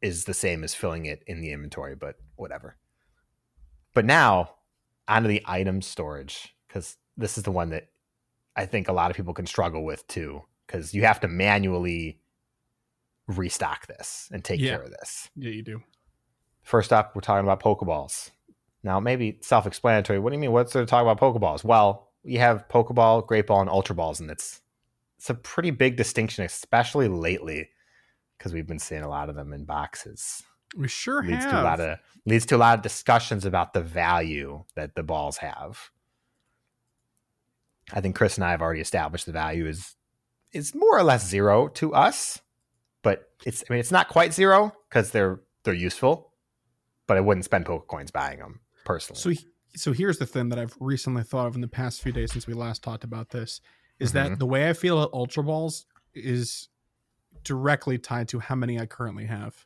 [0.01, 2.75] is the same as filling it in the inventory, but whatever.
[3.93, 4.55] But now
[5.07, 7.87] onto the item storage because this is the one that
[8.57, 12.19] I think a lot of people can struggle with too because you have to manually
[13.27, 14.71] restock this and take Yeah.
[14.71, 15.29] care of this.
[15.37, 15.81] Yeah, you do.
[16.61, 18.31] First up, we're talking about Pokeballs.
[18.83, 20.19] Now, maybe self explanatory.
[20.19, 20.51] What do you mean?
[20.51, 21.63] What's there to talk about Pokeballs?
[21.63, 24.59] Well, you have Pokeball, Great Ball, and Ultra Balls, and it's
[25.25, 27.67] it's a pretty big distinction, especially lately,
[28.37, 30.43] because we've been seeing a lot of them in boxes.
[30.77, 31.51] We sure Leads have.
[31.51, 35.01] to a lot of leads to a lot of discussions about the value that the
[35.01, 35.89] balls have.
[37.91, 39.95] I think Chris and I have already established the value is
[40.51, 42.39] is more or less zero to us,
[43.01, 46.33] but it's I mean it's not quite zero because they're they're useful,
[47.07, 49.19] but I wouldn't spend Pokecoins buying them personally.
[49.19, 52.11] So, he- so here's the thing that I've recently thought of in the past few
[52.11, 53.59] days since we last talked about this
[53.99, 54.13] is Mhm.
[54.13, 56.69] that the way I feel about Ultra Balls is
[57.43, 59.65] directly tied to how many I currently have.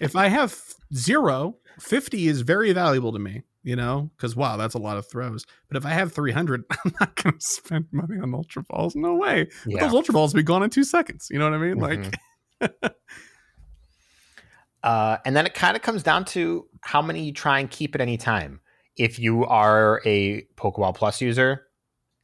[0.00, 0.56] if I have
[0.94, 5.08] zero, 50 is very valuable to me, you know, because wow, that's a lot of
[5.08, 5.46] throws.
[5.68, 8.94] But if I have 300, I'm not going to spend money on Ultra Balls.
[8.94, 9.48] No way.
[9.66, 9.80] yeah.
[9.80, 11.28] Those Ultra Balls will be gone in two seconds.
[11.30, 11.76] You know what I mean?
[11.76, 12.14] Mhm.
[12.62, 12.94] Like,
[14.82, 17.94] Uh, and then it kind of comes down to how many you try and keep
[17.94, 18.60] at any time.
[18.98, 21.62] If you are a Pokeball Plus user,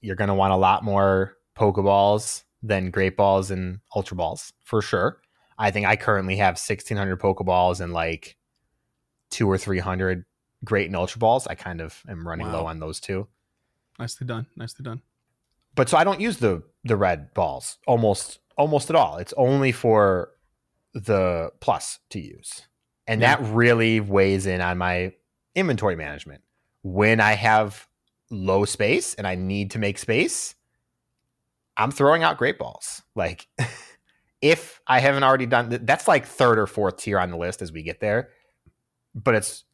[0.01, 4.81] you're going to want a lot more Pokeballs than Great Balls and Ultra Balls for
[4.83, 5.21] sure.
[5.59, 8.37] I think I currently have 1,600 Pokeballs and like
[9.31, 10.25] two or 300
[10.65, 11.47] Great and Ultra Balls.
[11.47, 12.61] I kind of am running Wow.
[12.61, 13.29] low on those two.
[13.99, 14.47] nicely done.
[14.57, 15.03] Nicely done.
[15.75, 19.19] But so I don't use the the red balls almost almost at all.
[19.19, 20.31] It's only for
[20.95, 22.67] the plus to use.
[23.07, 23.37] And Yeah.
[23.37, 25.13] that really weighs in on my
[25.55, 26.43] inventory management.
[26.83, 27.87] When I have
[28.31, 30.55] low space and I need to make space,
[31.77, 33.03] I'm throwing out great balls.
[33.15, 33.47] Like
[34.43, 37.73] if I haven't already done that's like third or fourth tier on the list as
[37.73, 38.31] we get there.
[39.15, 39.65] But it's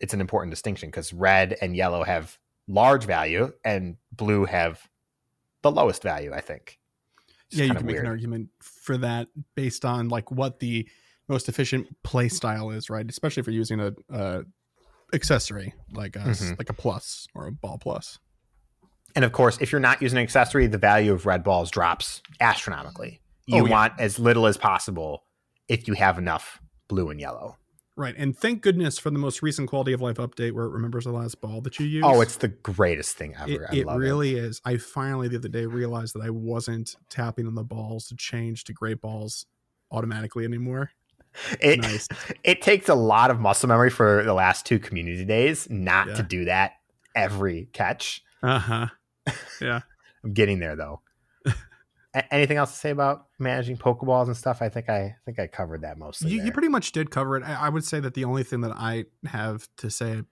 [0.00, 4.88] it's an important distinction because red and yellow have large value and blue have
[5.62, 6.78] the lowest value, I think.
[7.46, 8.04] It's yeah, you can make weird.
[8.04, 10.88] an argument for that based on like what the
[11.28, 13.08] most efficient play style is, right?
[13.08, 14.42] Especially if you're using a, uh
[15.14, 16.58] accessory like a Mhm.
[16.58, 18.18] like a plus or a ball plus.
[19.16, 22.20] And of course, if you're not using an accessory, the value of red balls drops
[22.40, 23.20] astronomically.
[23.46, 23.70] You Oh, yeah.
[23.70, 25.24] want as little as possible
[25.68, 27.56] if you have enough blue and yellow.
[27.96, 28.14] Right.
[28.18, 31.12] And thank goodness for the most recent quality of life update where it remembers the
[31.12, 32.02] last ball that you use.
[32.04, 33.52] Oh, it's the greatest thing ever.
[33.52, 34.60] it, I it love really is.
[34.64, 38.64] I finally the other day realized that I wasn't tapping on the balls to change
[38.64, 39.46] to great balls
[39.92, 40.90] automatically anymore.
[41.60, 41.80] It.
[41.80, 42.08] Nice.
[42.44, 46.14] It takes a lot of muscle memory for the last two community days not Yeah.
[46.14, 46.72] to do that
[47.14, 48.22] every catch.
[48.42, 48.88] Uh-huh.
[49.60, 49.80] Yeah,
[50.24, 51.00] I'm getting there though.
[52.14, 54.60] A- anything else to say about managing Pokeballs and stuff?
[54.62, 56.30] I think I, I think I covered that mostly.
[56.30, 57.42] You, you pretty much did cover it.
[57.42, 60.22] I, I would say that the only thing that I have to say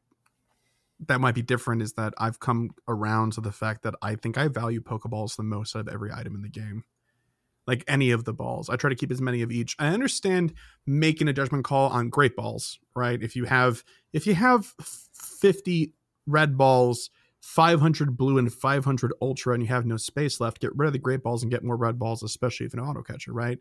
[1.09, 4.39] that might be different is that I've come around to the fact that I think
[4.39, 6.85] I value Pokeballs the most out of every item in the game.
[7.67, 9.77] Like any of the balls, I try to keep as many of each.
[9.79, 10.53] I understand
[10.85, 13.23] making a judgment call on great balls, right?
[13.23, 14.75] If you have if you have
[15.13, 15.93] fifty
[16.27, 20.61] red balls, five hundred blue, and five hundred ultra, and you have no space left,
[20.61, 23.03] get rid of the great balls and get more red balls, especially if an auto
[23.03, 23.59] catcher, right?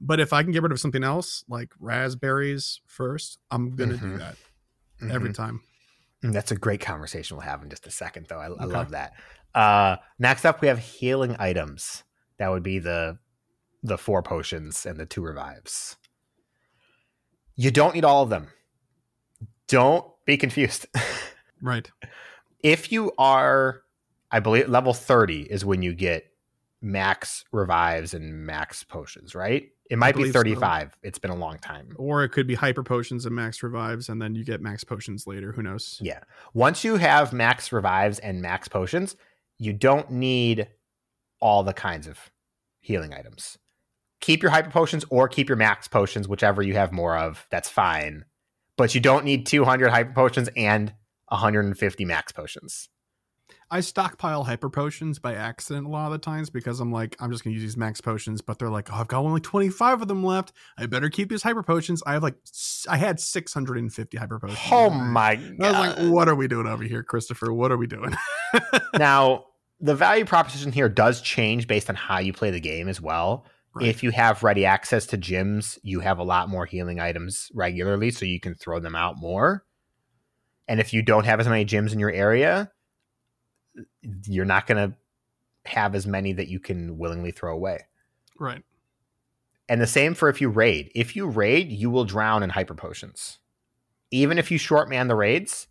[0.00, 4.06] But if I can get rid of something else, like raspberries first, I'm gonna do
[4.14, 4.18] Mhm.
[4.18, 4.36] that
[5.10, 5.34] every Mhm.
[5.34, 5.60] time.
[6.22, 8.38] Mm, That's a great conversation we'll have in just a second, though.
[8.38, 9.14] I, I love that.
[9.54, 12.04] Uh, next up, we have healing items.
[12.38, 13.18] That would be the
[13.82, 15.96] the four potions and the two revives.
[17.56, 18.48] You don't need all of them.
[19.68, 20.86] Don't be confused.
[21.64, 21.88] Right.
[22.64, 23.82] if you are,
[24.32, 26.24] I believe, level thirty is when you get
[26.80, 29.36] max revives and max potions.
[29.36, 29.68] Right?
[29.88, 30.40] It might be believe so.
[30.40, 30.98] thirty-five.
[31.04, 31.94] It's been a long time.
[31.98, 35.24] Or it could be hyper potions and max revives, and then you get max potions
[35.24, 35.52] later.
[35.52, 35.98] Who knows?
[36.02, 36.18] Yeah.
[36.52, 39.14] Once you have max revives and max potions,
[39.58, 40.66] you don't need
[41.40, 42.18] all the kinds of
[42.80, 43.56] healing items.
[44.22, 47.46] Keep your hyper potions or keep your max potions, whichever you have more of.
[47.50, 48.24] That's fine.
[48.78, 50.94] But you don't need 200 hyper potions and
[51.28, 52.88] 150 max potions.
[53.68, 57.32] I stockpile hyper potions by accident a lot of the times because I'm like, I'm
[57.32, 60.08] just gonna use these max potions, but they're like, oh, I've got only 25 of
[60.08, 60.52] them left.
[60.78, 62.02] I better keep these hyper potions.
[62.06, 62.36] I have like,
[62.88, 64.58] I had 650 hyper potions.
[64.70, 65.60] Oh my God.
[65.60, 67.52] I was like, what are we doing over here, Christopher?
[67.52, 68.14] What are we doing?
[68.98, 69.46] now,
[69.80, 73.46] the value proposition here does change based on how you play the game as well.
[73.74, 73.86] Right.
[73.86, 78.10] If you have ready access to gyms, you have a lot more healing items regularly,
[78.10, 79.64] so you can throw them out more.
[80.68, 82.70] And if you don't have as many gyms in your area,
[84.26, 84.96] you're not going to
[85.64, 87.86] have as many that you can willingly throw away.
[88.38, 88.62] Right.
[89.68, 90.90] And the same for if you raid.
[90.94, 93.38] If you raid, you will drown in hyper potions.
[94.10, 95.68] Even if you short man the raids,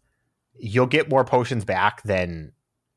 [0.57, 2.53] you'll get more potions back than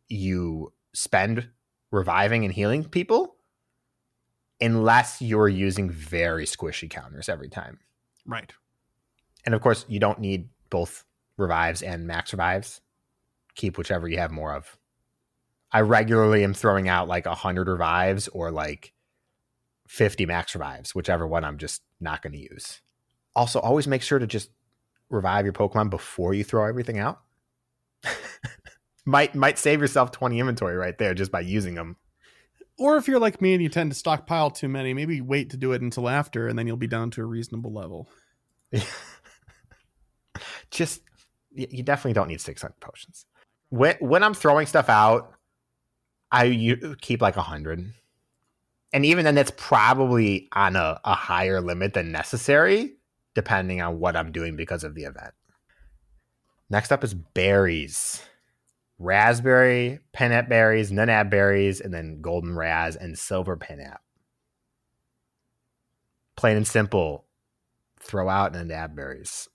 [0.09, 1.49] you spend
[1.91, 3.34] reviving and healing people,
[4.61, 7.81] unless you're using very squishy counters every time.
[8.27, 8.53] Right.
[9.45, 11.05] And of course, you don't need both
[11.37, 12.81] revives and max revives.
[13.55, 14.77] Keep whichever you have more of.
[15.73, 18.93] I regularly am throwing out like 100 revives or like
[19.89, 22.81] 50 max revives, whichever one I'm just not going to use.
[23.37, 24.51] Also, always make sure to just
[25.11, 27.21] revive your Pokemon before you throw everything out.
[29.05, 31.97] might might save yourself 20 inventory right there just by using them.
[32.79, 35.57] Or if you're like me and you tend to stockpile too many, maybe wait to
[35.57, 38.09] do it until after, and then you'll be down to a reasonable level.
[40.71, 41.03] just
[41.53, 43.27] you definitely don't need 600 potions.
[43.69, 45.33] When when I'm throwing stuff out,
[46.33, 47.93] I keep like 100.
[48.93, 52.95] And even then that's probably on a, a higher limit than necessary
[53.35, 55.35] depending on what I'm doing because of the event.
[56.71, 58.23] Next up is berries.
[58.99, 63.99] Razz Berry, pinap berries, nanab berries, and then golden razz and silver pinap.
[66.37, 67.27] Plain and simple,
[68.01, 69.49] throw out nanab berries.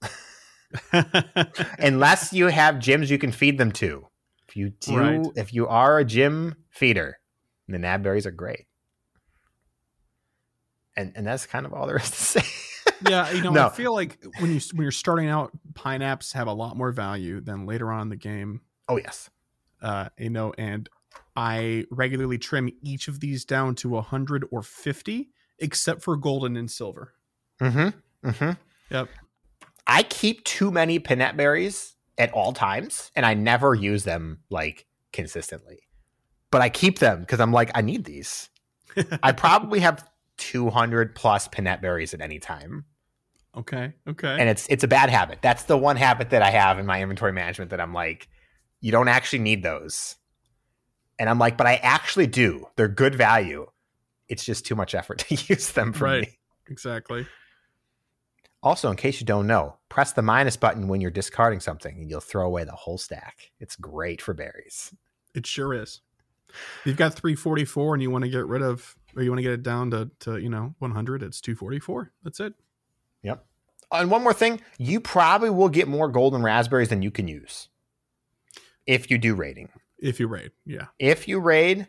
[1.79, 4.07] Unless you have gyms you can feed them to.
[4.47, 5.25] If you do, Right.
[5.35, 7.19] if you are a gym feeder,
[7.67, 8.65] the nab berries are great.
[10.97, 12.41] And and that's kind of all there is to say.
[13.07, 13.67] yeah, you know, No.
[13.67, 17.39] I feel like when you when you're starting out, pineapples have a lot more value
[17.41, 18.61] than later on in the game.
[18.89, 19.29] Oh yes.
[19.81, 20.89] Uh, you know, and
[21.35, 26.69] I regularly trim each of these down to 100 or 50, except for golden and
[26.69, 27.13] silver.
[27.61, 28.27] Mm-hmm.
[28.29, 28.51] Mm-hmm.
[28.91, 29.09] Yep.
[29.87, 34.85] I keep too many pinap berries at all times, and I never use them like
[35.13, 35.79] consistently.
[36.51, 38.49] But I keep them because I'm like, I need these.
[39.23, 42.85] I probably have 200 plus pinap berries at any time,
[43.55, 43.93] Okay.
[44.07, 44.37] Okay.
[44.39, 45.39] and it's it's a bad habit.
[45.41, 48.27] That's the one habit that I have in my inventory management that I'm like,
[48.81, 50.15] you don't actually need those,
[51.17, 52.67] and I'm like, but I actually do.
[52.75, 53.67] They're good value.
[54.27, 56.21] It's just too much effort to use them for Right.
[56.21, 56.37] me.
[56.69, 57.27] exactly.
[58.61, 62.09] Also, in case you don't know, press the minus button when you're discarding something and
[62.09, 63.51] you'll throw away the whole stack.
[63.59, 64.93] It's great for berries.
[65.33, 66.01] It sure is.
[66.83, 69.53] You've got 344 and you want to get rid of, or you want to get
[69.53, 72.11] it down to, to you know, 100, it's 244.
[72.23, 72.53] That's it.
[73.23, 73.45] Yep.
[73.93, 77.27] And one more thing, you probably will get more golden razz berries than you can
[77.29, 77.69] use
[78.89, 79.69] if you do raiding.
[79.99, 80.51] If you raid.
[80.65, 80.87] Yeah.
[80.97, 81.87] If you raid,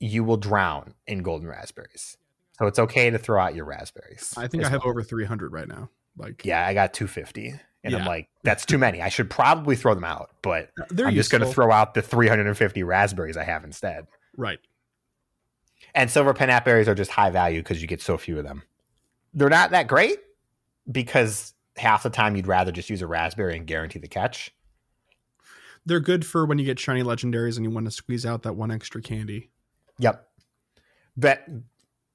[0.00, 2.18] you will drown in golden razz berries.
[2.58, 4.34] So it's okay to throw out your razz berries.
[4.36, 4.90] I think I have well.
[4.90, 5.88] over 300 right now.
[6.18, 7.54] Like, Yeah, I got 250.
[7.82, 9.00] And I'm like, that's too many.
[9.00, 11.94] I should probably throw them out, but uh, they're I'm just going to throw out
[11.94, 14.06] the 350 razz berries I have instead.
[14.36, 14.58] Right.
[15.94, 18.64] And silver pinap berries are just high value because you get so few of them.
[19.32, 20.18] They're not that great
[20.92, 24.54] because half the time you'd rather just use a razz berry and guarantee the catch.
[25.86, 28.54] They're good for when you get shiny legendaries and you want to squeeze out that
[28.54, 29.50] one extra candy.
[29.98, 30.26] Yep.
[31.16, 31.44] But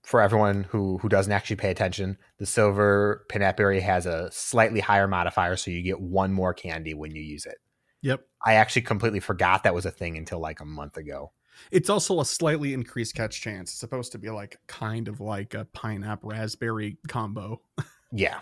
[0.04, 4.80] for everyone who who doesn't actually pay attention, the silver pinap berry has a slightly
[4.80, 7.58] higher modifier, so you get one more candy when you use it.
[8.02, 8.22] Yep.
[8.46, 11.32] I actually completely forgot that was a thing until like a month ago.
[11.72, 13.72] It's also a slightly increased catch chance.
[13.72, 17.62] It's supposed to be like kind of like a pineapple razz berry combo.
[18.12, 18.40] Yeah.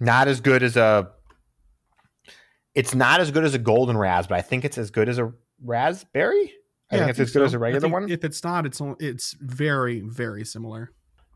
[0.00, 1.10] Not as good as a
[2.74, 5.18] it's not as good as a golden raz, but I think it's as good as
[5.18, 5.32] a
[5.62, 6.52] razz berry.
[6.90, 7.44] I think it's as good so.
[7.44, 8.10] as a regular think one.
[8.10, 10.92] If it's not, it's it's very very similar.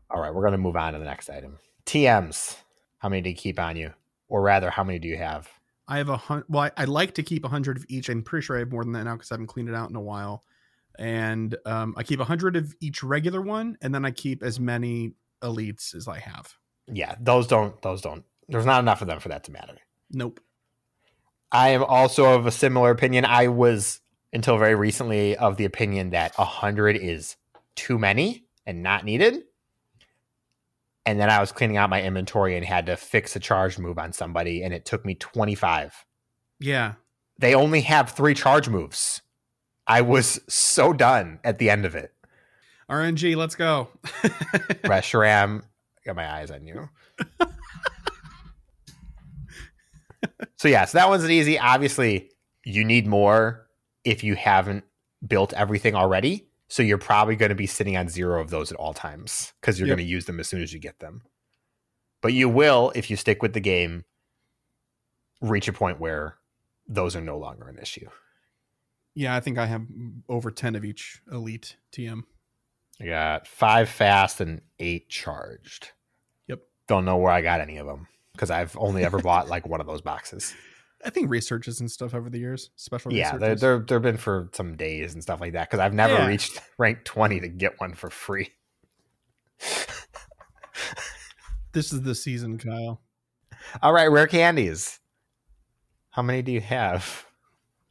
[0.09, 1.57] All right, we're going to move on to the next item.
[1.85, 2.57] TMs.
[2.99, 3.93] How many do you keep on you?
[4.27, 5.49] Or rather, how many do you have?
[5.87, 6.45] I have a hundred.
[6.49, 8.09] Well, I, I like to keep a hundred of each.
[8.09, 9.89] I'm pretty sure I have more than that now because I haven't cleaned it out
[9.89, 10.43] in a while.
[10.97, 14.59] And um, I keep a hundred of each regular one, and then I keep as
[14.59, 16.53] many elites as I have.
[16.87, 19.77] Yeah, those don't those don't there's not enough of them for that to matter.
[20.11, 20.39] Nope.
[21.51, 23.25] I am also of a similar opinion.
[23.25, 27.35] I was until very recently of the opinion that 100 is
[27.75, 29.43] too many and not needed.
[31.05, 33.97] And then I was cleaning out my inventory and had to fix a charge move
[33.97, 36.05] on somebody and it took me 25.
[36.59, 36.93] Yeah.
[37.39, 39.21] They only have 3 charge moves.
[39.87, 42.13] I was so done at the end of it.
[42.89, 43.35] RNG.
[43.35, 43.89] Let's go.
[44.83, 45.63] Reshiram,
[46.05, 46.89] got my eyes on you.
[50.57, 51.57] so yeah, so that one's an easy.
[51.59, 52.31] Obviously,
[52.65, 53.67] you need more
[54.03, 54.83] if you haven't
[55.25, 56.45] built everything already.
[56.67, 59.79] So you're probably going to be sitting on zero of those at all times because
[59.79, 59.97] you're Yep.
[59.97, 61.23] going to use them as soon as you get them.
[62.21, 64.05] But you will, if you stick with the game,
[65.41, 66.35] reach a point where
[66.87, 68.07] those are no longer an issue.
[69.15, 69.85] Yeah, I think I have
[70.27, 72.21] over 10 of each elite TM.
[73.01, 75.91] I got five fast and eight charged.
[76.47, 76.59] Yep.
[76.87, 78.07] Don't know where I got any of them
[78.39, 80.53] because I've only ever bought like one of those boxes.
[81.05, 84.49] I think researches and stuff over the years, special Yeah, they're, they're they've been for
[84.53, 86.27] some days and stuff like that because I've never Yeah.
[86.27, 88.49] reached rank twenty to get one for free.
[91.71, 93.01] This is the season, Kyle.
[93.83, 94.99] All right, rare candies.
[96.09, 97.27] How many do you have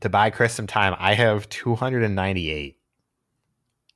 [0.00, 0.96] to buy Chris some time?
[0.98, 2.77] I have two hundred and ninety-eight.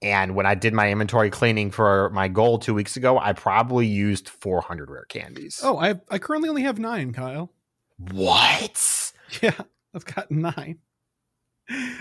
[0.03, 3.87] And when I did my inventory cleaning for my goal two weeks ago, I probably
[3.87, 5.61] used 400 rare candies.
[5.63, 7.53] Oh, I I currently only have nine, Kyle.
[7.97, 9.13] what?
[9.41, 9.55] Yeah,
[9.95, 10.81] I've got nine.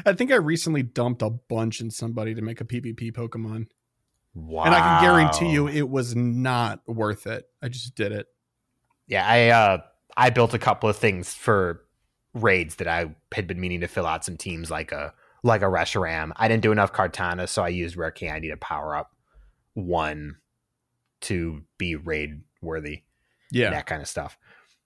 [0.05, 3.67] I think I recently dumped a bunch in somebody to make a PvP Pokemon.
[4.33, 4.63] Wow.
[4.63, 7.45] And I can guarantee you it was not worth it.
[7.61, 8.27] I just did it.
[9.07, 9.77] Yeah, I uh
[10.17, 11.83] I built a couple of things for
[12.33, 15.65] raids that I had been meaning to fill out some teams like a like a
[15.65, 16.31] Reshiram.
[16.35, 19.15] I didn't do enough Kartana, so I used rare candy to power up
[19.73, 20.37] one
[21.21, 23.03] to be raid worthy.
[23.51, 23.71] Yeah.
[23.71, 24.37] That kind of stuff.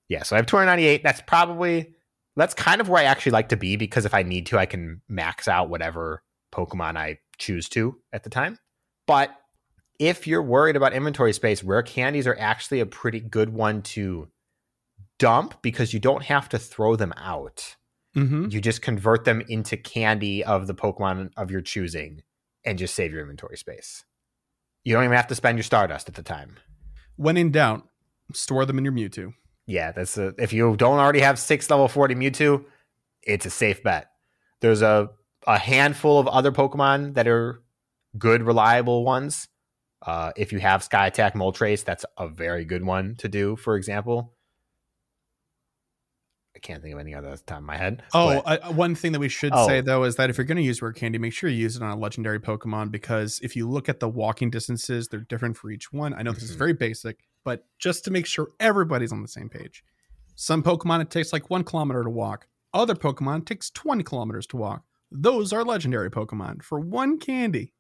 [0.08, 1.04] Yeah, so I have 298.
[1.04, 1.96] That's probably
[2.36, 4.66] that's kind of where I actually like to be because if I need to, I
[4.66, 8.60] can max out whatever Pokemon I choose to at the time.
[9.08, 9.32] But
[10.00, 14.28] if you're worried about inventory space, rare candies are actually a pretty good one to
[15.18, 17.76] dump because you don't have to throw them out.
[18.16, 18.48] Mm-hmm.
[18.50, 22.24] You just convert them into candy of the Pokemon of your choosing
[22.64, 24.04] and just save your inventory space.
[24.84, 26.58] You don't even have to spend your Stardust at the time.
[27.18, 27.88] When in doubt,
[28.34, 29.34] store them in your Mewtwo.
[29.68, 32.66] Yeah, that's a, if you don't already have six level 40 Mewtwo,
[33.24, 34.12] it's a safe bet.
[34.62, 35.10] There's a,
[35.48, 37.62] a handful of other Pokemon that are
[38.18, 39.48] good, reliable ones.
[40.06, 43.76] Uh, if you have Sky Attack Moltres, that's a very good one to do, for
[43.76, 44.34] example.
[46.66, 48.02] Can't think of any other top of my head.
[48.14, 49.68] Oh, but- I, one thing that we should Oh.
[49.68, 51.76] say though is that if you're going to use rare candy, make sure you use
[51.76, 55.58] it on a legendary Pokemon because if you look at the walking distances, they're different
[55.58, 56.14] for each one.
[56.16, 56.58] I know this is Mhm.
[56.60, 59.84] very basic, but just to make sure everybody's on the same page.
[60.34, 62.48] Some Pokemon it takes like one kilometer to walk.
[62.74, 64.84] Other Pokemon takes 20 kilometers to walk.
[65.12, 67.74] Those are legendary Pokemon for one candy.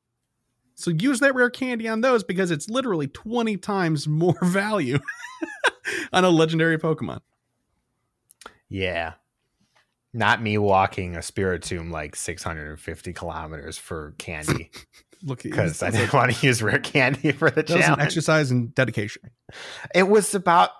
[0.75, 4.99] So use that rare candy on those because it's literally 20 times more value
[6.13, 7.21] on a legendary Pokemon.
[8.75, 9.13] Yeah.
[10.13, 14.69] Not me walking a Spiritomb like 650 kilometers for candy
[15.23, 18.01] Look, because I didn't want to use rare candy for the was an challenge.
[18.01, 19.31] exercise in dedication.
[19.93, 20.71] It was about,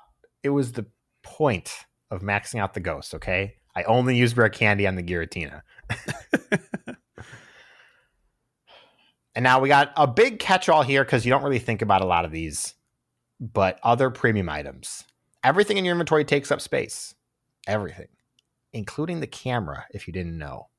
[0.44, 0.86] it was the
[1.24, 1.74] point
[2.12, 3.54] of maxing out the ghost, okay?
[3.78, 5.62] I only use rare candy on the Giratina.
[9.34, 12.02] and now we got a big catch all here because you don't really think about
[12.02, 12.74] a lot of these,
[13.40, 15.06] but other premium items.
[15.46, 17.16] Everything in your inventory takes up space.
[17.68, 18.08] Everything,
[18.74, 20.70] including the camera, if you didn't know.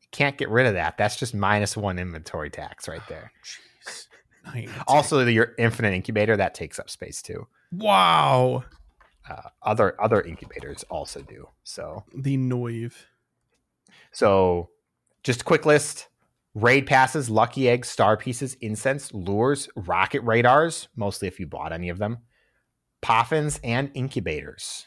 [0.00, 0.96] You can't get rid of that.
[0.96, 3.32] That's just minus one inventory tax right there.
[3.44, 4.06] Jeez.
[4.46, 4.70] Nine.
[4.86, 7.46] Also, your infinite incubator, that takes up space too.
[7.72, 8.64] wow.
[9.28, 11.48] Uh, other other incubators also do.
[11.62, 12.94] So The Noive.
[14.10, 14.70] So,
[15.22, 16.08] just a quick list
[16.54, 21.88] raid passes, lucky eggs, star pieces, incense, lures, rocket radars, mostly if you bought any
[21.88, 22.18] of them,
[23.02, 24.86] poffins, and incubators.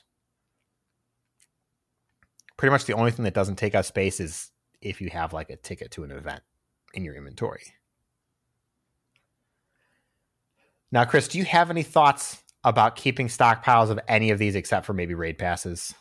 [2.57, 5.49] Pretty much the only thing that doesn't take up space is if you have like
[5.49, 6.41] a ticket to an event
[6.93, 7.63] in your inventory.
[10.91, 14.85] Now, Chris, do you have any thoughts about keeping stockpiles of any of these except
[14.85, 15.93] for maybe raid passes?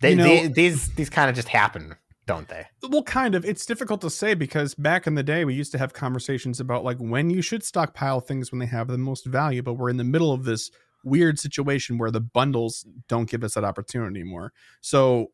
[0.00, 2.66] They, You know- they- these these kind of just happen, don't they?
[2.88, 3.44] Well, kind of.
[3.44, 6.84] It's difficult to say because back in the day, we used to have conversations about
[6.84, 9.96] like when you should stockpile things when they have the most value, but we're in
[9.96, 10.70] the middle of this
[11.08, 14.52] weird situation where the bundles don't give us that opportunity anymore.
[14.80, 15.32] So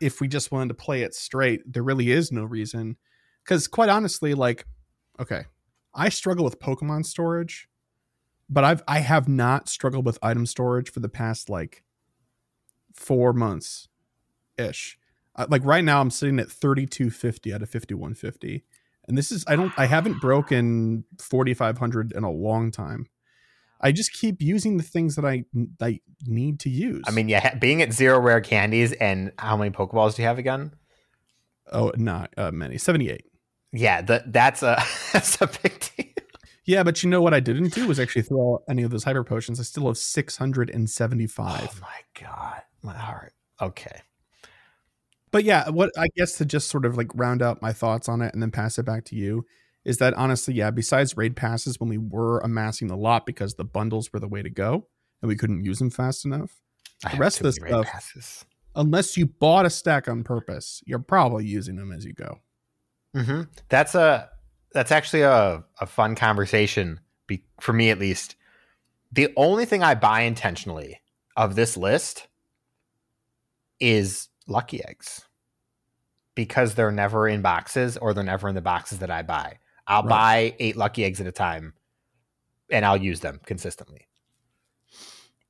[0.00, 2.96] if we just wanted to play it straight, there really is no reason.
[3.44, 4.66] Because quite honestly, like,
[5.20, 5.44] okay,
[5.94, 7.68] I struggle with Pokemon storage,
[8.48, 11.82] but I've I have not struggled with item storage for the past like
[12.94, 13.88] four months
[14.58, 14.98] ish.
[15.34, 18.64] Uh, like right now, I'm sitting at 3250 out of 5150,
[19.08, 23.06] and this is I don't I haven't broken 4500 in a long time.
[23.82, 25.44] I just keep using the things that I
[25.80, 27.02] I need to use.
[27.06, 30.38] I mean, yeah, being at zero rare candies and how many Pokeballs do you have
[30.38, 30.72] again?
[31.72, 33.24] oh, not uh, many 78.
[33.72, 36.06] Yeah, the, that's a that's a big deal.
[36.64, 39.02] Yeah, but you know what I didn't do was actually throw out any of those
[39.02, 39.58] hyper potions.
[39.58, 41.60] I still have 675.
[41.60, 43.32] Oh my god, my heart.
[43.60, 44.02] Okay.
[45.32, 48.20] But yeah, what I guess to just sort of like round out my thoughts on
[48.20, 49.44] it and then pass it back to you
[49.84, 53.64] is that honestly, yeah, besides raid passes, when we were amassing a lot because the
[53.64, 54.86] bundles were the way to go
[55.20, 56.60] and we couldn't use them fast enough,
[57.10, 58.44] The rest of the stuff- passes.
[58.76, 62.40] unless you bought a stack on purpose, you're probably using them as you go.
[63.14, 64.30] hmm That's a
[64.72, 68.36] that's actually a, a fun conversation be, for me at least.
[69.12, 71.00] The only thing I buy intentionally
[71.36, 72.28] of this list
[73.80, 75.26] is lucky eggs
[76.34, 79.58] because they're never in boxes or they're never in the boxes that I buy.
[79.92, 80.08] I'll Right.
[80.08, 81.74] buy eight lucky eggs at a time
[82.70, 84.08] and I'll use them consistently.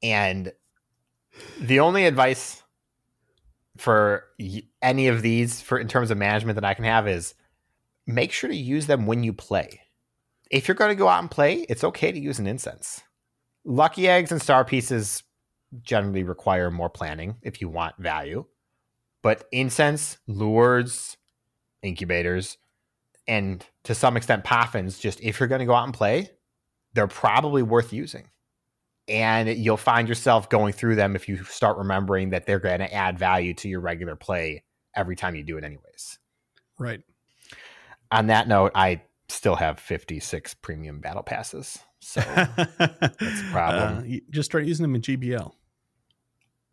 [0.03, 0.53] And
[1.61, 2.63] the only advice
[3.77, 4.25] for
[4.83, 7.35] any of these for in terms of management that I can have is
[8.07, 9.81] make sure to use them when you play.
[10.51, 13.03] If you're going to go out and play, it's okay to use an incense.
[13.65, 15.23] Lucky eggs and star pieces
[15.83, 18.45] generally require more planning if you want value.
[19.23, 21.17] But incense, lures,
[21.83, 22.59] incubators,
[23.33, 26.29] and to some extent poffins, just if you're going to go out and play,
[26.93, 28.29] they're probably worth using.
[29.09, 32.93] And you'll find yourself going through them if you start remembering that they're going to
[32.93, 34.65] add value to your regular play
[34.95, 36.19] every time you do it, anyways.
[36.79, 37.01] Right.
[38.11, 41.79] On that note, I still have 56 premium battle passes.
[42.01, 43.99] So That's a problem.
[43.99, 45.53] Uh, you just start using them in GBL,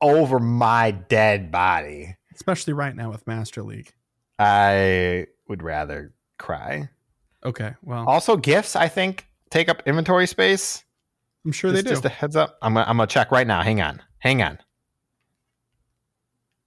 [0.01, 3.93] over my dead body, especially right now with Master League.
[4.37, 6.89] I would rather cry.
[7.45, 7.73] Okay.
[7.83, 10.83] Well, Also, gifts, I think, take up inventory space.
[11.45, 11.93] I'm sure just, they do.
[11.93, 12.57] Just a heads up.
[12.61, 13.61] I'm gonna, I'm gonna check right now.
[13.61, 14.01] Hang on.
[14.19, 14.59] Hang on.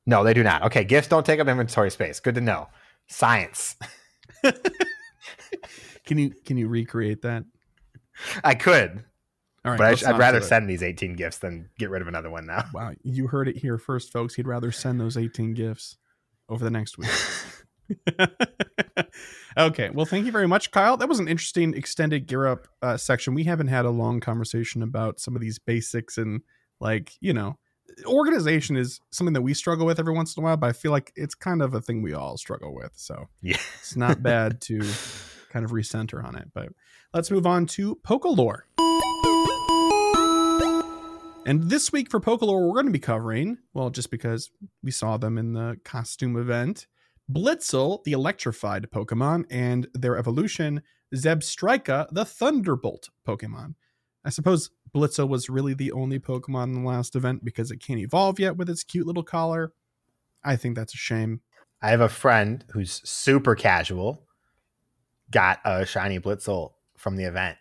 [0.07, 0.63] No, they do not.
[0.65, 2.21] Okay, gifts don't take up inventory space.
[2.21, 2.69] Good to know.
[3.09, 3.77] Science.
[6.05, 7.45] can you can you recreate that?
[8.45, 9.05] I could,
[9.65, 9.79] All right.
[9.79, 12.65] but I, I'd rather send these 18 gifts than get rid of another one now.
[12.73, 14.35] Wow, you heard it here first, folks.
[14.35, 15.97] He'd rather send those 18 gifts
[16.49, 17.11] over the next week.
[19.59, 19.91] okay.
[19.91, 20.97] Well, thank you very much, Kyle.
[20.97, 23.35] That was an interesting extended gear up uh, section.
[23.35, 26.43] We haven't had a long conversation about some of these basics and,
[26.81, 27.59] like, you know,
[28.07, 30.91] organization is something that we struggle with every once in a while, but I feel
[30.93, 32.93] like it's kind of a thing we all struggle with.
[32.97, 33.59] So Yeah.
[33.81, 34.79] it's not bad to
[35.51, 36.49] kind of recenter on it.
[36.55, 36.71] But
[37.13, 38.61] let's move on to PokéLore.
[41.45, 44.51] And this week for PokéLore, we're going to be covering, well, just because
[44.83, 46.87] we saw them in the costume event,
[47.31, 50.83] Blitzle, the electrified Pokemon, and their evolution,
[51.15, 53.75] Zebstrika, the Thunderbolt Pokemon.
[54.25, 58.01] I suppose Blitzle was really the only Pokemon in the last event because it can't
[58.01, 59.73] evolve yet with its cute little collar.
[60.45, 61.41] I think that's a shame.
[61.81, 64.23] I have a friend who's super casual,
[65.31, 67.59] got a shiny Blitzle from the event,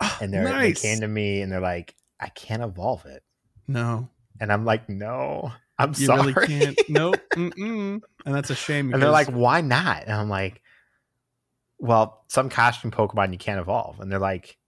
[0.00, 0.80] ah, and they're, nice.
[0.80, 3.22] they came to me and they're like, "I can't evolve it,"
[3.68, 4.08] No,
[4.40, 6.80] and I'm like, "No, I'm you sorry." really can't.
[6.88, 7.20] Nope.
[7.34, 8.00] Mm-mm.
[8.26, 8.92] And that's a shame.
[8.92, 10.62] and they're like, "Why not?" And I'm like,
[11.78, 14.58] "Well, some costume Pokemon you can't evolve," and they're like,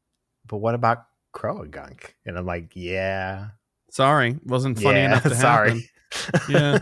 [0.46, 1.04] "But what about
[1.34, 2.16] Croagunk?" And Gunk?
[2.26, 3.48] And I'm like, "Yeah,
[3.90, 5.88] sorry, wasn't funny yeah, enough to sorry." happen.
[6.48, 6.78] yeah.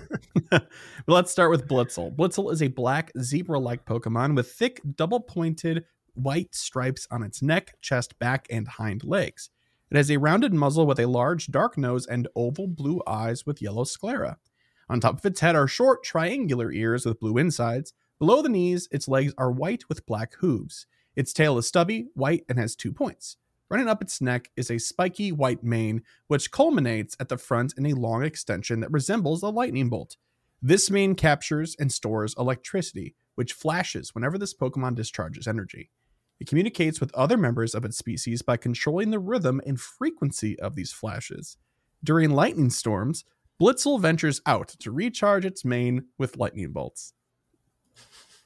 [0.53, 2.15] well, let's start with Blitzle.
[2.15, 7.43] Blitzle is a black zebra like Pokemon with thick, double pointed white stripes on its
[7.43, 9.51] neck, chest, back, and hind legs.
[9.91, 13.61] It has a rounded muzzle with a large dark nose and oval blue eyes with
[13.61, 14.39] yellow sclera.
[14.89, 17.93] On top of its head are short, triangular ears with blue insides.
[18.19, 20.87] Below the knees, its legs are white with black hooves.
[21.17, 23.37] Its tail is stubby, white, and has two points.
[23.69, 27.87] Running up its neck is a spiky white mane, which culminates at the front in
[27.87, 30.17] a long extension that resembles a lightning bolt.
[30.63, 35.91] This mane captures and stores electricity, which flashes whenever this Pokemon discharges energy.
[36.41, 40.75] It communicates with other members of its species by controlling the rhythm and frequency of
[40.75, 41.57] these flashes.
[42.03, 43.25] During lightning storms,
[43.61, 47.13] Blitzle ventures out to recharge its mane with lightning bolts.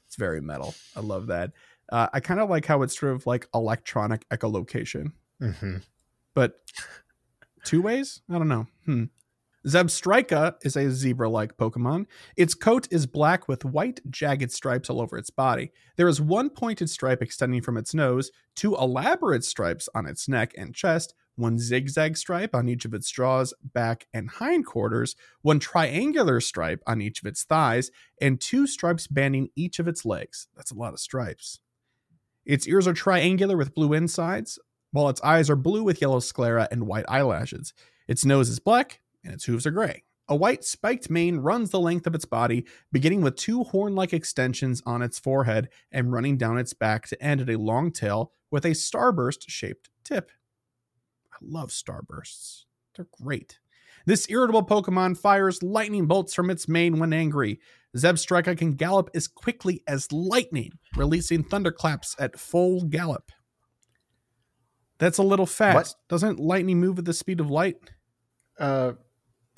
[0.05, 0.75] It's very metal.
[0.95, 1.53] I love that.
[1.89, 5.77] Uh, I kind of like how it's sort of like electronic echolocation hmm
[6.33, 6.59] but
[7.63, 8.21] two ways?
[8.29, 8.67] I don't know.
[8.85, 9.05] Hmm.
[9.65, 12.05] Zebstrika is a zebra like Pokemon.
[12.37, 15.71] Its coat is black with white, jagged stripes all over its body.
[15.95, 20.53] There is one pointed stripe extending from its nose, two elaborate stripes on its neck
[20.55, 26.39] and chest, one zigzag stripe on each of its jaws, back, and hindquarters, one triangular
[26.39, 27.89] stripe on each of its thighs,
[28.21, 30.47] and two stripes banding each of its legs.
[30.55, 31.59] That's a lot of stripes.
[32.45, 34.59] Its ears are triangular with blue insides,
[34.91, 37.73] while its eyes are blue with yellow sclera and white eyelashes.
[38.07, 40.03] Its nose is black, and its hooves are gray.
[40.27, 44.13] A white spiked mane runs the length of its body, beginning with two horn like
[44.13, 48.31] extensions on its forehead and running down its back to end at a long tail
[48.49, 50.31] with a starburst shaped tip.
[51.31, 52.63] I love starbursts,
[52.95, 53.59] they're great.
[54.07, 57.59] This irritable Pokemon fires lightning bolts from its mane when angry.
[57.95, 63.31] Zebstrika can gallop as quickly as lightning, releasing thunderclaps at full gallop.
[64.97, 65.97] That's a little fast.
[66.07, 67.77] Doesn't lightning move at the speed of light?
[68.59, 68.93] Uh,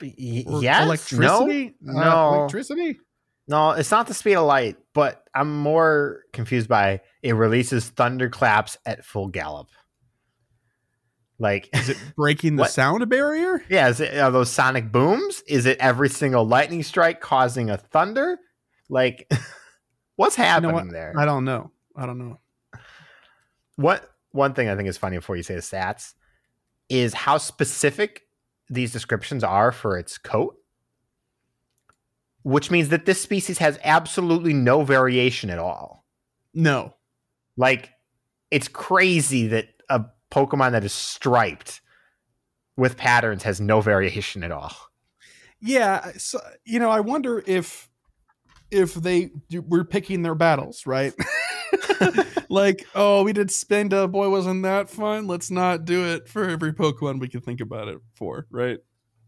[0.02, 0.86] yes.
[0.86, 1.76] Electricity?
[1.82, 2.00] No.
[2.00, 2.34] Uh, no.
[2.40, 3.00] electricity?
[3.48, 8.78] No, it's not the speed of light, but I'm more confused by it releases thunderclaps
[8.86, 9.70] at full gallop.
[11.40, 13.64] Like, Is it breaking the sound barrier?
[13.70, 15.44] yeah, is it are those sonic booms?
[15.48, 18.38] Is it every single lightning strike causing a thunder?
[18.90, 19.32] Like,
[20.16, 20.92] what's happening what?
[20.92, 21.14] there?
[21.18, 21.72] I don't know.
[21.96, 22.40] I don't know.
[23.76, 26.16] What one thing I think is funny before you say the stats
[26.90, 28.24] is how specific
[28.70, 30.56] these descriptions are for its coat.
[32.44, 36.06] Which means that this species has absolutely no variation at all.
[36.54, 36.96] No.
[37.58, 37.92] Like,
[38.52, 41.82] it's crazy that a Pokemon that is striped
[42.78, 44.74] with patterns has no variation at all.
[45.60, 47.90] Yeah, so, you know, I wonder if
[48.70, 51.14] if they do, were picking their battles, right?
[52.50, 55.28] like, oh, we did Spinda, boy, wasn't that fun?
[55.28, 58.80] Let's not do it for every Pokemon we can think about it for, right?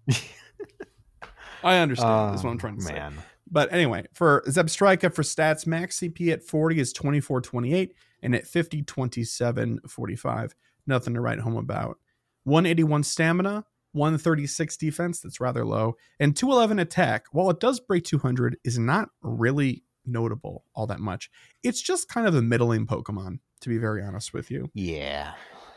[1.63, 2.35] I understand.
[2.35, 2.97] is what I'm trying to say.
[2.97, 3.17] Um,
[3.51, 8.83] but anyway, for Zebstrika for stats, max CP at 40 is 2428 and at 50,
[8.83, 10.55] 27, 45.
[10.87, 11.97] Nothing to write home about.
[12.43, 17.25] 181 stamina, 136 defense, that's rather low, and 211 attack.
[17.31, 21.29] While it does break 200, is not really notable all that much.
[21.63, 24.69] It's just kind of a middling Pokemon, to be very honest with you.
[24.73, 25.33] Yeah.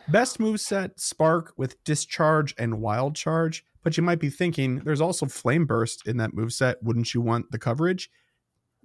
[0.09, 3.65] Best moveset Spark with Discharge and Wild Charge.
[3.85, 6.77] But you might be thinking, there's also Flame Burst in that moveset.
[6.83, 8.11] Wouldn't you want the coverage?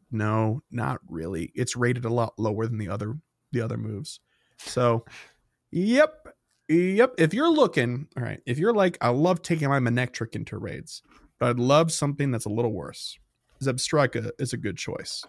[0.09, 1.51] No, not really.
[1.53, 3.17] It's rated a lot lower than the other
[3.51, 4.19] the other moves.
[4.57, 5.05] So,
[5.71, 6.27] yep,
[6.67, 7.13] yep.
[7.17, 8.41] If you're looking, all right.
[8.45, 11.01] If you're like, I love taking my Manectric into raids,
[11.39, 13.17] but I'd love something that's a little worse.
[13.61, 15.23] Zebstrika is a good choice.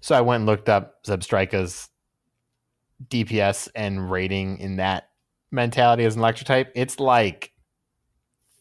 [0.00, 1.88] So I went and looked up Zebstrika's
[3.08, 5.08] DPS and rating in that
[5.50, 6.72] mentality as an electric type.
[6.74, 7.52] It's like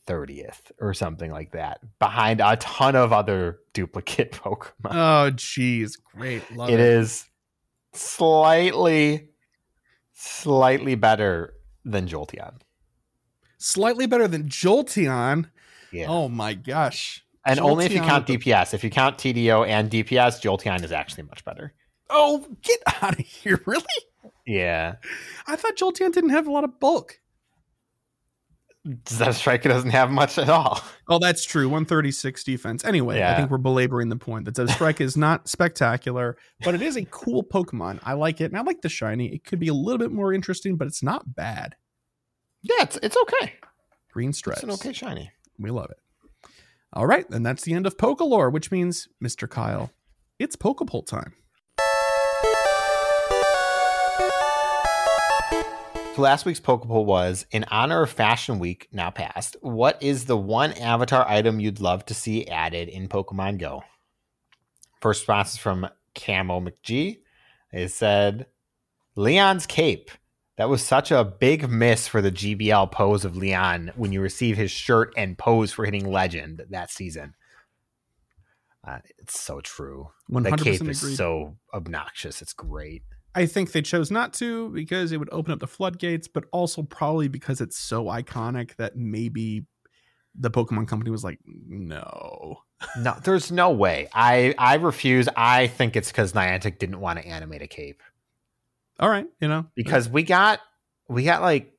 [0.08, 4.92] 30th or something like that, behind a ton of other duplicate Pokemon.
[4.92, 7.26] Oh, geez, great, love it is
[7.94, 9.30] slightly,
[10.14, 11.54] slightly better
[11.84, 12.60] than Jolteon.
[13.58, 15.50] slightly better than Jolteon.
[15.92, 16.08] Yeah.
[16.08, 17.25] Oh my gosh.
[17.46, 18.74] And only if you count DPS.
[18.74, 21.74] If you count TDO and DPS, Jolteon is actually much better.
[22.10, 23.62] Oh, get out of here.
[23.68, 23.84] Really?
[24.46, 24.96] Yeah.
[25.48, 27.20] I thought Jolteon didn't have a lot of bulk.
[28.88, 30.80] Zebstrika doesn't have much at all.
[31.08, 31.68] Oh, that's true.
[31.68, 32.84] 136 defense.
[32.84, 36.98] Anyway, I think we're belaboring the point that Zebstrika is not spectacular, but it is
[36.98, 38.00] a cool Pokemon.
[38.02, 38.46] I like it.
[38.46, 39.28] And I like the shiny.
[39.28, 41.76] It could be a little bit more interesting, but it's not bad.
[42.64, 43.54] Yeah, it's it's okay.
[44.12, 44.64] Green stripes.
[44.64, 45.32] It's an okay shiny.
[45.60, 45.98] We love it.
[46.96, 47.30] All right.
[47.30, 49.50] And that's the end of PokéLore, which means, Mr.
[49.50, 49.92] Kyle,
[50.40, 51.34] it's Poke Poll time.
[56.16, 59.58] So last week's Poke Poll was in honor of Fashion Week now past.
[59.60, 63.84] What is the one avatar item you'd love to see added in Pokemon Go?
[65.02, 67.18] First response is from Camo McG.
[67.74, 68.46] It said
[69.18, 70.10] Leon's cape.
[70.58, 74.56] That was such a big miss for the GBL pose of Leon when you receive
[74.56, 77.36] his shirt and pose for hitting legend that season.
[78.88, 80.10] Uh, it's so true.
[80.32, 80.90] 100% The cape agreed.
[80.92, 82.42] is so obnoxious.
[82.42, 83.04] It's great.
[83.34, 86.84] I think they chose not to because it would open up the floodgates, but also
[86.84, 89.66] probably because it's so iconic that maybe
[90.40, 92.60] the Pokemon company was like, no.
[92.98, 94.08] No, there's no way.
[94.14, 95.28] I I refuse.
[95.36, 98.02] I think it's because Niantic didn't want to animate a cape
[99.00, 100.60] All right, you know, because we got
[101.10, 101.74] we got like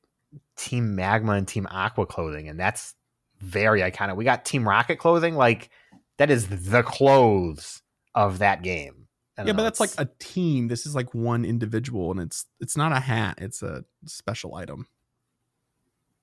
[0.56, 2.94] Team Magma and Team Aqua clothing, and that's
[3.40, 4.16] very iconic.
[4.16, 5.70] We got Team Rocket clothing, like
[6.18, 7.82] that is the clothes
[8.14, 9.06] of that game.
[9.38, 10.68] Yeah, know, but that's like a team.
[10.68, 14.86] This is like one individual, and it's it's not a hat; it's a special item.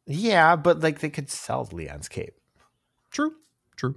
[0.06, 2.36] yeah, but like they could sell Leon's cape.
[3.12, 3.34] True,
[3.78, 3.96] true.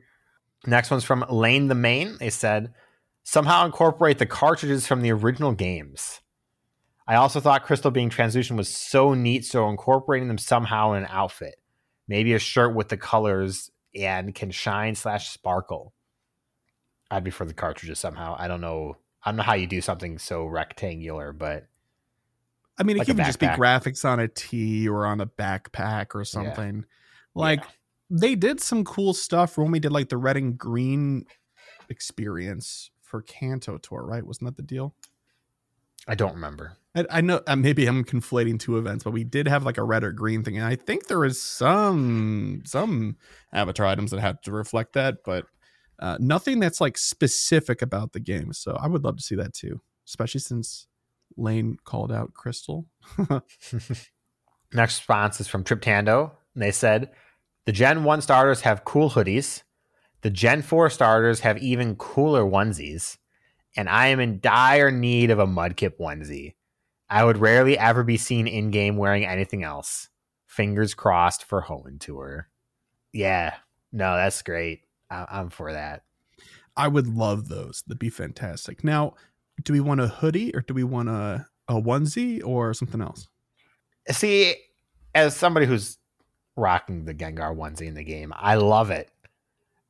[0.67, 2.17] Next one's from Lane the Main.
[2.19, 2.75] They said,
[3.23, 6.21] somehow incorporate the cartridges from the original games.
[7.09, 11.09] I also thought Crystal being translucent was so neat, so incorporating them somehow in an
[11.11, 11.57] outfit.
[12.09, 15.93] Maybe a shirt with the colors and can shine slash sparkle.
[17.11, 18.35] I'd be for the cartridges somehow.
[18.39, 18.97] I don't know.
[19.25, 21.67] I don't know how you do something so rectangular, but
[22.79, 25.27] I mean, it Like could even just be graphics on a tee or on a
[25.27, 26.85] backpack or something.
[27.35, 27.71] Like yeah.
[28.11, 31.25] they did some cool stuff when we did like the red and green
[31.89, 34.25] experience for Kanto Tour, right?
[34.25, 34.95] Wasn't that the deal?
[36.07, 36.77] I don't remember.
[36.95, 39.83] I, I know uh, maybe I'm conflating two events, but we did have like a
[39.83, 43.17] red or green thing, and I think there is some some
[43.53, 45.19] avatar items that had to reflect that.
[45.25, 45.47] But
[45.99, 48.53] Uh, nothing that's like specific about the game.
[48.53, 50.89] So I would love to see that too, especially since
[51.39, 52.85] Lane called out Crystal.
[54.73, 56.33] Next response is from Triptando.
[56.55, 57.11] And they said
[57.65, 59.63] the Gen 1 starters have cool hoodies.
[60.23, 63.17] The Gen 4 starters have even cooler onesies.
[63.77, 66.55] And I am in dire need of a Mudkip onesie.
[67.09, 70.09] I would rarely ever be seen in game wearing anything else.
[70.47, 72.49] Fingers crossed for Hoenn Tour.
[73.13, 73.55] Yeah,
[73.93, 74.83] no, that's great.
[75.11, 76.03] I- I'm for that.
[76.77, 77.83] I would love those.
[77.87, 78.83] That'd be fantastic.
[78.83, 79.15] Now,
[79.63, 83.29] do we want a hoodie or do we want a, a onesie or something else?
[84.11, 84.55] See,
[85.15, 85.99] as somebody who's
[86.57, 89.11] rocking the Gengar onesie in the game, I love it.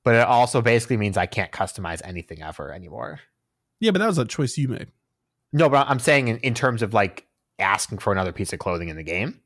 [0.04, 3.20] But it also basically means I can't customize anything ever anymore.
[3.80, 4.88] Yeah, but that was a choice you made.
[5.52, 7.26] No, but I'm saying in, in terms of like
[7.58, 9.40] asking for another piece of clothing in the game.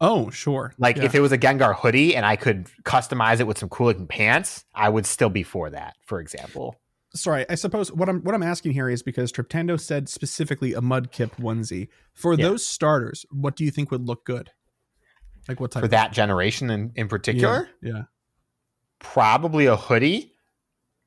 [0.00, 0.72] Oh, sure.
[0.78, 1.04] Like Yeah.
[1.04, 4.06] if it was a Gengar hoodie and I could customize it with some cool looking
[4.06, 6.76] pants, I would still be for that, for example.
[7.14, 10.80] sorry, I suppose what I'm what I'm asking here is because Triptando said specifically a
[10.80, 11.88] Mudkip onesie.
[12.14, 12.46] For Yeah.
[12.46, 14.50] those starters, what do you think would look good?
[15.48, 18.02] Like what type For that generation in, in particular, Yeah.
[19.00, 20.32] probably a hoodie.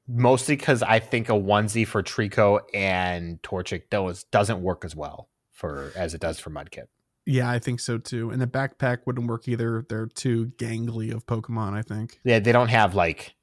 [0.08, 5.30] Mostly because I think a onesie for Treecko and Torchic does, doesn't work as well
[5.52, 6.88] for as it does for Mudkip.
[7.26, 8.30] Yeah, I think so too.
[8.30, 9.86] And the backpack wouldn't work either.
[9.88, 12.20] They're too gangly of Pokemon, I think.
[12.24, 13.36] Yeah, they don't have like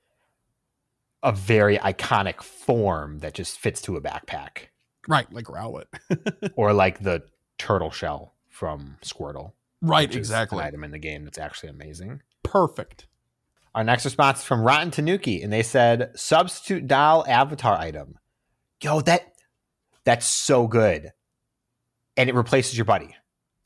[1.23, 4.69] a very iconic form that just fits to a backpack.
[5.09, 5.87] Right, like Rowlet.
[6.57, 7.23] or like the
[7.59, 9.53] turtle shell from Squirtle.
[9.81, 10.59] right, exactly.
[10.59, 12.21] An item in the game that's actually amazing.
[12.43, 13.07] Perfect.
[13.75, 18.19] Our next response is from Rotten Tanuki, and they said substitute doll avatar item.
[18.83, 19.33] Yo, that
[20.05, 21.13] that's so good,
[22.17, 23.15] and it replaces your buddy.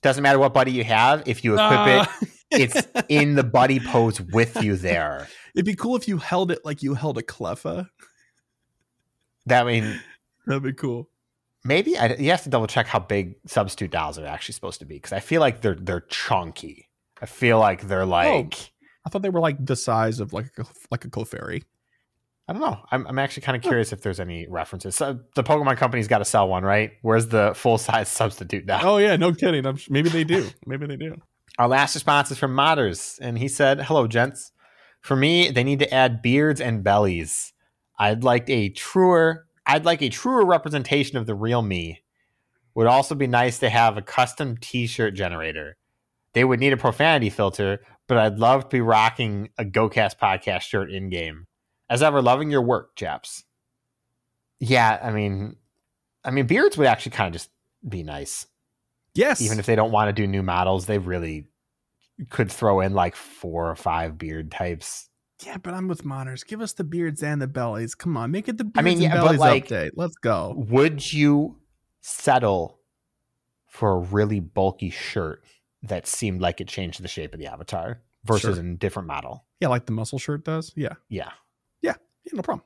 [0.02, 1.22] Doesn't matter what buddy you have.
[1.26, 5.28] If you equip Uh, it, it's in the buddy pose with you there.
[5.54, 7.88] It'd be cool if you held it like you held a Cleffa.
[9.46, 10.00] That I mean,
[10.46, 11.08] That'd be cool.
[11.64, 14.84] maybe I, you have to double check how big substitute dolls are actually supposed to
[14.86, 16.90] be because I feel like they're they're chunky.
[17.22, 18.72] I feel like they're like
[19.04, 21.62] I thought they were like the size of like a like a Clefairy.
[22.46, 22.78] I don't know.
[22.90, 24.96] I'm I'm actually kind of curious if there's any references.
[24.96, 26.92] So the Pokemon company's got to sell one, right?
[27.02, 28.80] Where's the full size substitute now?
[28.82, 29.66] Oh yeah, no kidding.
[29.66, 30.48] I'm, maybe they do.
[30.66, 31.16] Maybe they do.
[31.58, 34.52] Our last response is from Modders, and he said, "Hello, gents.
[35.00, 37.52] For me, they need to add beards and bellies.
[37.98, 42.02] I'd like a truer, I'd like a truer representation of the real me.
[42.74, 45.76] Would also be nice to have a custom T-shirt generator.
[46.34, 50.62] They would need a profanity filter, but I'd love to be rocking a GoCast podcast
[50.62, 51.46] shirt in game.
[51.88, 53.44] As ever, loving your work, chaps.
[54.60, 55.56] Yeah, I mean,
[56.24, 57.50] I mean, beards would actually kind of just
[57.86, 58.46] be nice
[59.14, 59.40] Yes.
[59.42, 61.46] even if they don't want to do new models, they really
[62.30, 65.08] could throw in like four or five beard types.
[65.44, 66.42] yeah, but I'm with Moners.
[66.44, 67.94] Give us the beards and the bellies.
[67.94, 69.90] Come on, make it the beards I mean, and yeah, but, bellies like- update.
[69.94, 70.54] Let's go.
[70.56, 71.58] Would you
[72.00, 72.80] settle
[73.68, 75.44] for a really bulky shirt
[75.84, 78.64] that seemed like it changed the shape of the avatar versus Sure.
[78.64, 79.44] a different model?
[79.60, 80.72] Yeah, like the muscle shirt does.
[80.76, 80.94] Yeah.
[81.08, 81.30] Yeah.
[81.82, 81.94] Yeah,
[82.32, 82.64] no problem.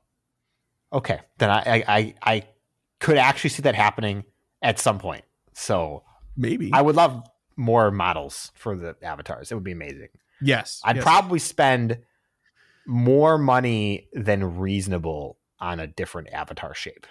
[0.93, 1.19] Okay.
[1.39, 2.43] Then I, I, I, I
[3.01, 4.23] could actually see that happening
[4.63, 5.25] at some point.
[5.53, 6.05] So
[6.37, 6.71] Maybe.
[6.73, 7.25] I would love
[7.57, 9.51] more models for the avatars.
[9.51, 10.11] It would be amazing.
[10.41, 10.81] yes.
[10.85, 11.03] I'd yes.
[11.05, 11.99] probably spend
[12.87, 17.07] more money than reasonable on a different avatar shape.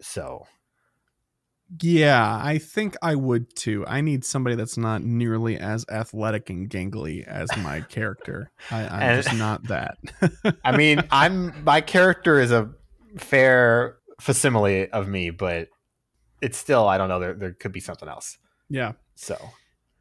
[0.00, 0.46] So
[1.82, 3.84] Yeah, I think I would too.
[3.86, 8.50] I need somebody that's not nearly as athletic and gangly as my character.
[8.70, 9.98] I, I'm And- just not that.
[10.64, 12.70] I mean, I'm my character is a
[13.18, 15.68] fair facsimile of me, but
[16.40, 17.20] it's still I don't know.
[17.20, 18.38] There there could be something else.
[18.70, 18.92] yeah.
[19.16, 19.36] So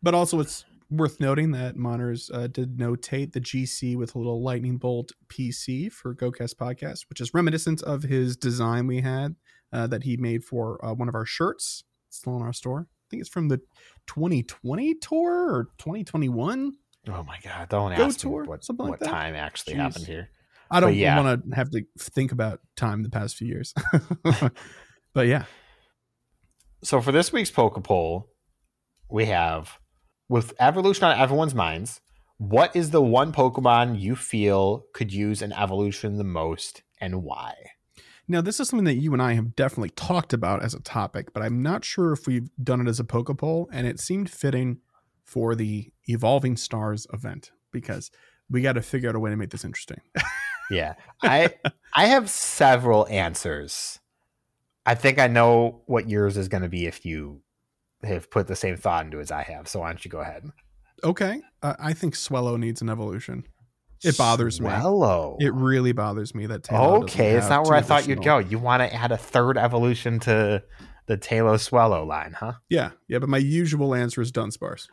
[0.03, 4.41] But also, it's worth noting that Moners uh, did notate the GC with a little
[4.41, 9.35] lightning bolt PC for GoCast Podcast, which is reminiscent of his design we had
[9.73, 11.83] uh, that he made for uh, one of our shirts.
[12.09, 12.87] It's still in our store.
[12.89, 13.57] I think it's from the
[14.07, 16.73] 2020 tour or 2021.
[17.09, 19.09] oh my god, don't Go ask me tour, what something like what that?
[19.09, 19.77] time actually Jeez.
[19.77, 20.29] happened here.
[20.69, 21.21] I don't yeah.
[21.21, 23.73] want to have to think about time the past few years.
[25.13, 25.45] but yeah,
[26.83, 28.29] So for this week's Poke Poll,
[29.09, 29.79] we have
[30.27, 32.01] with evolution on everyone's minds.
[32.37, 37.53] What is the one Pokemon you feel could use an evolution the most, and why?
[38.27, 41.33] Now, this is something that you and I have definitely talked about as a topic,
[41.33, 44.29] but I'm not sure if we've done it as a poke poll, and it seemed
[44.29, 44.79] fitting
[45.23, 48.11] for the Evolving Stars event because
[48.49, 50.01] we got to figure out a way to make this interesting.
[50.69, 51.53] Yeah, I
[51.93, 53.99] I have several answers.
[54.85, 57.41] I think I know what yours is going to be if you
[58.03, 59.67] have put the same thought into it as I have.
[59.67, 60.49] So why don't you go ahead?
[61.03, 63.45] okay, uh, I think Swellow needs an evolution.
[64.03, 64.67] It bothers me.
[64.69, 65.37] Swellow.
[65.39, 68.37] It really bothers me that Taillow doesn't Okay, it's not where I thought you'd go.
[68.37, 70.63] You want to add a third evolution to
[71.07, 72.53] the Taylor Swallow line, huh?
[72.69, 74.87] Yeah, yeah, but my usual answer is Dunsparce.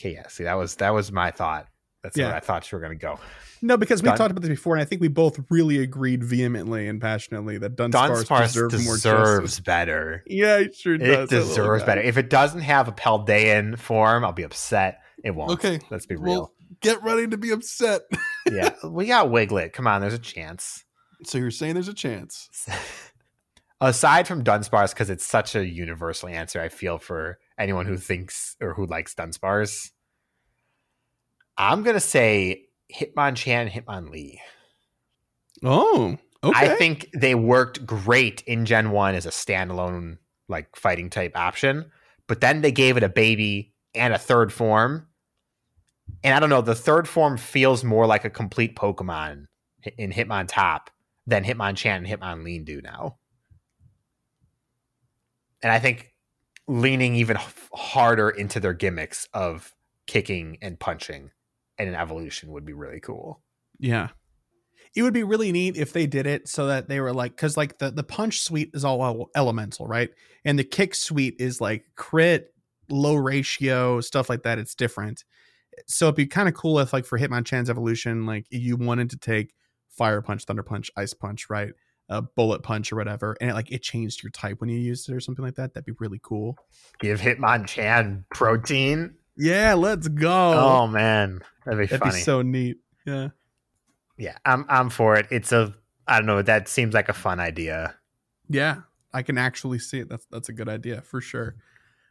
[0.00, 0.26] Okay, yeah.
[0.28, 1.66] See, that was that was my thought.
[2.02, 2.28] That's Yeah.
[2.28, 3.20] where I thought you were gonna go.
[3.60, 6.24] No, because we Dun- talked about this before, and I think we both really agreed
[6.24, 10.24] vehemently and passionately that Dunsparce, Dunsparce deserves, better.
[10.26, 11.30] Yeah, it sure does.
[11.30, 12.00] It deserves better.
[12.00, 15.00] If it doesn't have a Paldean form, I'll be upset.
[15.22, 15.50] It won't.
[15.52, 16.52] Okay, let's be well- real.
[16.80, 18.00] Get ready to be upset.
[18.50, 19.72] yeah, we got Wiglett.
[19.72, 20.84] Come on, there's a chance.
[21.24, 22.48] So you're saying there's a chance?
[23.80, 28.56] Aside from Dunsparce, because it's such a universal answer, I feel for anyone who thinks
[28.60, 29.90] or who likes Dunsparce.
[31.56, 34.38] I'm gonna say Hitmonchan, Hitmonlee.
[35.62, 36.72] Oh, okay.
[36.72, 41.90] I think they worked great in Gen 1 as a standalone like fighting type option,
[42.26, 45.06] but then they gave it a baby and a third form.
[46.22, 49.46] And I don't know, the third form feels more like a complete Pokemon
[49.96, 50.88] in Hitmontop
[51.26, 53.16] than Hitmonchan and Hitmonlee do now.
[55.62, 56.12] And I think
[56.66, 57.38] leaning even
[57.72, 59.74] harder into their gimmicks of
[60.06, 61.30] kicking and punching
[61.78, 63.42] in an evolution would be really cool.
[63.78, 64.08] Yeah.
[64.94, 67.56] It would be really neat if they did it so that they were like, because
[67.56, 70.10] like the, the punch suite is all elemental, right?
[70.44, 72.52] And the kick suite is like crit,
[72.88, 74.58] low ratio, stuff like that.
[74.58, 75.24] It's different.
[75.86, 79.16] So it'd be kind of cool if, like, for Hitmonchan's evolution, like you wanted to
[79.18, 79.54] take
[79.88, 81.72] fire punch, thunder punch, ice punch, right?
[82.08, 85.08] A bullet punch or whatever, and it, like it changed your type when you used
[85.08, 85.74] it or something like that.
[85.74, 86.56] That'd be really cool.
[86.98, 89.14] Give Hitmonchan protein.
[89.36, 90.28] Yeah, let's go.
[90.28, 92.12] Oh, man, that'd be That'd funny.
[92.12, 92.78] be so neat.
[93.06, 93.28] Yeah.
[94.18, 95.26] yeah, I'm I'm for it.
[95.30, 95.72] It's a
[96.08, 96.42] I don't know.
[96.42, 97.94] That seems like a fun idea.
[98.48, 98.80] Yeah,
[99.14, 100.08] I can actually see it.
[100.08, 101.54] That's that's a good idea for sure.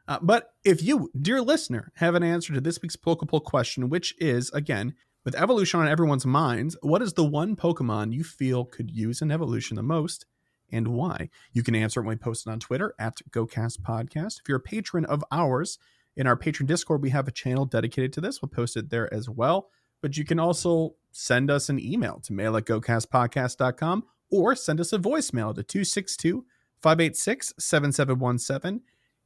[0.09, 3.89] Uh, but if you, dear listener, have an answer to this week's Poke Poll question,
[3.89, 8.65] which is again with evolution on everyone's minds, what is the one Pokemon you feel
[8.65, 10.25] could use an evolution the most,
[10.71, 11.29] and why?
[11.53, 14.39] You can answer it when we post it on Twitter at GoCast Podcast.
[14.39, 15.77] If you're a patron of ours
[16.17, 18.41] in our patron Discord, we have a channel dedicated to this.
[18.41, 19.69] We'll post it there as well.
[20.01, 24.91] But you can also send us an email to mail at gocastpodcast.com or send us
[24.91, 26.45] a voicemail to 262
[26.81, 28.81] 586 7717.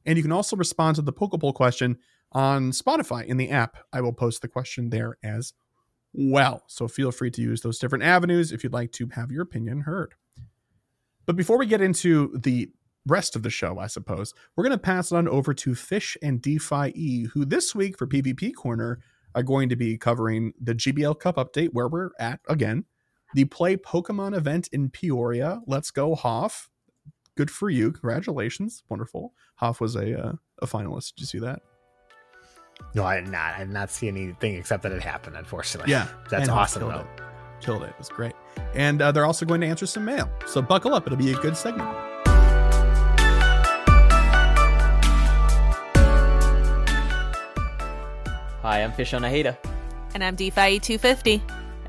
[0.06, 1.98] And you can also respond to the Poke Poll question
[2.32, 3.78] on Spotify in the app.
[3.92, 5.52] I will post the question there as
[6.12, 6.64] well.
[6.68, 9.82] So feel free to use those different avenues if you'd like to have your opinion
[9.82, 10.14] heard.
[11.26, 12.70] But before we get into the
[13.06, 16.16] rest of the show, I suppose, we're going to pass it on over to Fish
[16.22, 19.00] and DPhiE who this week for PvP Corner
[19.34, 22.84] are going to be covering the GBL Cup update where we're at again,
[23.34, 25.60] the Play Pokemon event in Peoria.
[25.66, 26.70] Let's go, Hoff.
[27.36, 27.90] Good for you.
[27.92, 28.82] Congratulations.
[28.88, 29.32] Wonderful.
[29.56, 30.32] Hoff was a uh,
[30.62, 31.14] a finalist.
[31.14, 31.60] Did you see that?
[32.94, 33.54] No, I did not.
[33.54, 35.36] I did not see anything except that it happened.
[35.36, 36.06] Unfortunately, Yeah.
[36.30, 37.00] that's and awesome killed though.
[37.00, 37.06] It.
[37.60, 37.90] Killed it.
[37.90, 38.34] It was great.
[38.74, 40.30] And uh, they're also going to answer some mail.
[40.46, 41.06] So buckle up.
[41.06, 41.88] It'll be a good segment.
[48.62, 49.56] Hi, I'm FishonaHeater,
[50.14, 51.42] And I'm DPhiE 250.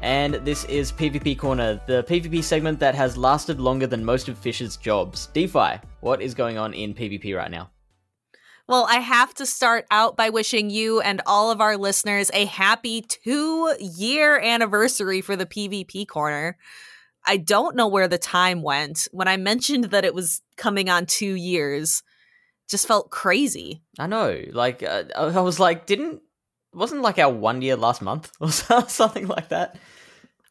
[0.06, 4.38] And this is PvP Corner, the PvP segment that has lasted longer than most of
[4.38, 5.30] Fish's jobs.
[5.34, 7.72] DPhiE, what is going on in PvP right now?
[8.68, 12.46] Well, I have to start out by wishing you and all of our listeners a
[12.46, 16.56] happy two year anniversary for the PvP corner.
[17.26, 19.08] I don't know where the time went.
[19.12, 22.04] When I mentioned that it was coming on two years,
[22.70, 23.82] just felt crazy.
[23.98, 26.22] I know, like, uh, I was like, didn't,
[26.76, 29.80] wasn't like our one year last month or something like that?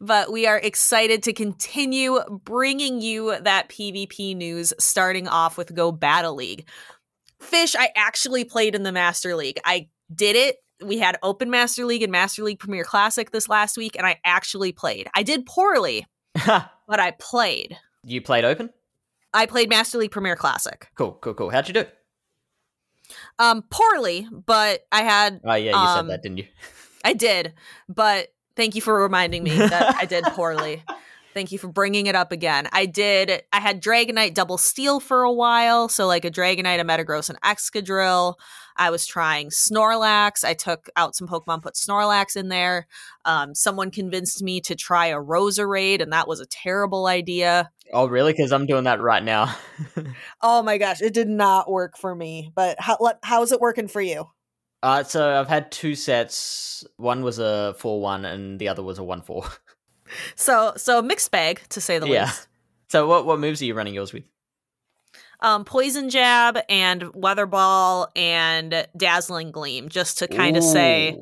[0.05, 5.93] But we are excited to continue bringing you that PvP news, starting off with Go
[5.93, 6.69] Battle League.
[7.41, 9.59] Fish, I actually played in the Master League.
[9.65, 10.57] I did it.
[10.85, 14.19] We had Open Master League and Master League Premier Classic this last week, and I
[14.27, 15.09] actually played.
[15.15, 16.07] I did poorly,
[16.47, 16.69] but
[17.01, 17.79] I played.
[18.03, 18.69] you played open?
[19.33, 20.87] I played Master League Premier Classic.
[20.97, 21.49] Cool, cool, cool.
[21.51, 21.85] How'd you do?
[23.39, 26.47] Um, poorly, but I had Oh, yeah, you Um, said that, didn't you?
[27.07, 27.55] I did,
[27.89, 30.83] but thank you for reminding me that I did poorly.
[31.35, 32.69] Thank you for bringing it up again.
[32.73, 33.43] I did.
[33.53, 37.41] I had Dragonite double steel for a while, so like a Dragonite, a Metagross, and
[37.41, 38.35] Excadrill.
[38.77, 40.45] I was trying Snorlax.
[40.45, 42.87] I took out some Pokemon, put Snorlax in there.
[43.25, 47.71] Um, someone convinced me to try a Roserade, and that was a terrible idea.
[47.93, 48.33] Oh, really?
[48.33, 49.55] Because I'm doing that right now.
[50.43, 52.53] Oh my gosh, it did not work for me.
[52.55, 54.27] But how how is it working for you?
[54.85, 56.85] Uh, so I've had two sets.
[56.97, 59.45] One was a 4 1, and the other was a 1 4.
[60.37, 62.27] So so mixed bag to say the Yeah.
[62.27, 62.47] least.
[62.89, 64.25] So, what, what moves are you running yours with?
[65.41, 71.19] um, poison jab and weather ball and dazzling gleam just to kind of say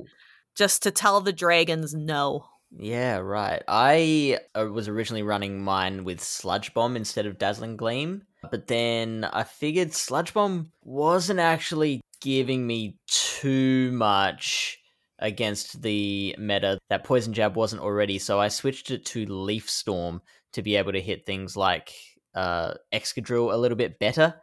[0.55, 2.45] just to tell the dragons no
[2.77, 3.63] Yeah, right.
[3.69, 9.25] I uh, was originally running mine with Sludge Bomb instead of Dazzling Gleam, but then
[9.33, 14.79] I figured Sludge Bomb wasn't actually giving me too much
[15.19, 20.23] against the meta that Poison Jab wasn't already, so I switched it to Leaf Storm
[20.53, 21.93] to be able to hit things like
[22.35, 24.35] uh, Excadrill a little bit better.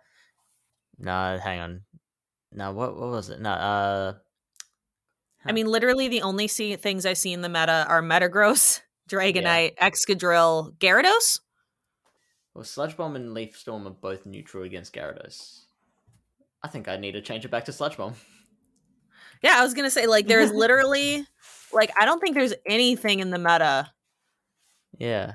[0.97, 1.81] No, hang on.
[2.51, 3.39] No, what what was it?
[3.39, 4.13] No, uh,
[5.45, 9.75] I mean, literally the only see- things I see in the meta are Metagross, Dragonite,
[9.77, 11.39] Excadrill, Gyarados.
[12.53, 15.65] well, Sludge Bomb and Leaf Storm are both neutral against Gyarados.
[16.63, 18.15] I think I need to change it back to Sludge Bomb.
[19.41, 21.25] Yeah, I was gonna say like there's literally
[21.73, 23.91] like I don't think there's anything in the meta
[24.97, 25.33] Yeah.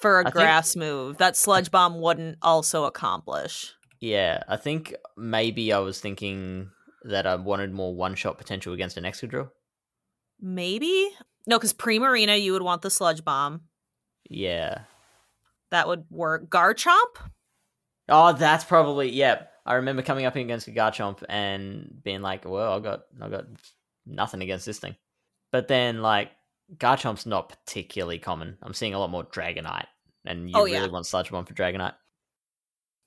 [0.00, 3.72] for a I think- grass move that Sludge Bomb wouldn't also accomplish.
[4.00, 6.70] Yeah, I think maybe I was thinking
[7.04, 9.50] that I wanted more one shot potential against an Excadrill.
[10.40, 11.08] Maybe
[11.46, 13.62] no, because Primarina you would want the Sludge Bomb.
[14.30, 14.82] Yeah.
[15.70, 16.48] That would work.
[16.50, 17.16] Garchomp.
[18.08, 19.44] Oh, that's probably yeah.
[19.64, 23.44] I remember coming up against Garchomp and being like, "Well, I got I got
[24.06, 24.96] nothing against this thing,"
[25.52, 26.30] but then like
[26.76, 28.58] Garchomp's not particularly common.
[28.62, 29.86] I'm seeing a lot more Dragonite,
[30.24, 30.86] and you Oh, really yeah.
[30.88, 31.94] want Sludge Bomb for Dragonite.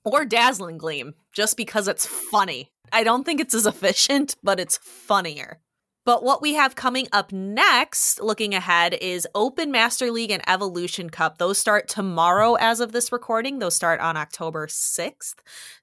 [0.06, 2.72] or Dazzling Gleam, just because it's funny.
[2.93, 5.62] I don't think it's as efficient, but it's funnier.
[6.06, 11.10] But what we have coming up next, looking ahead, is Open Master League and Evolution
[11.10, 11.39] Cup.
[11.39, 13.58] Those start tomorrow as of this recording.
[13.58, 15.34] Those start on October 6th.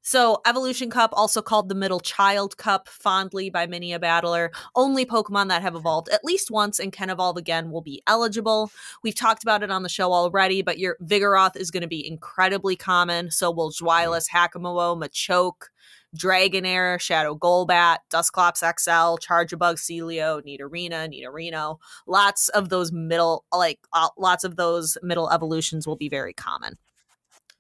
[0.01, 4.53] So, Evolution Cup, also called the Middle Child Cup, fondly by many a battler.
[4.77, 8.71] Only Pokemon that have evolved at least once and can evolve again will be eligible.
[9.03, 12.07] We've talked about it on the show already, but your Vigoroth is going to be
[12.07, 13.33] incredibly common.
[13.33, 13.85] So will mm-hmm.
[13.85, 15.71] Zweilous, Hakamo-o, Machoke,
[16.17, 21.79] Dragonair, Shadow Golbat, Dusclops XL, Charjabug, Sealeo, Nidorina, Nidorino.
[22.07, 26.79] Lots of those middle, like uh, lots of those middle evolutions will be very common.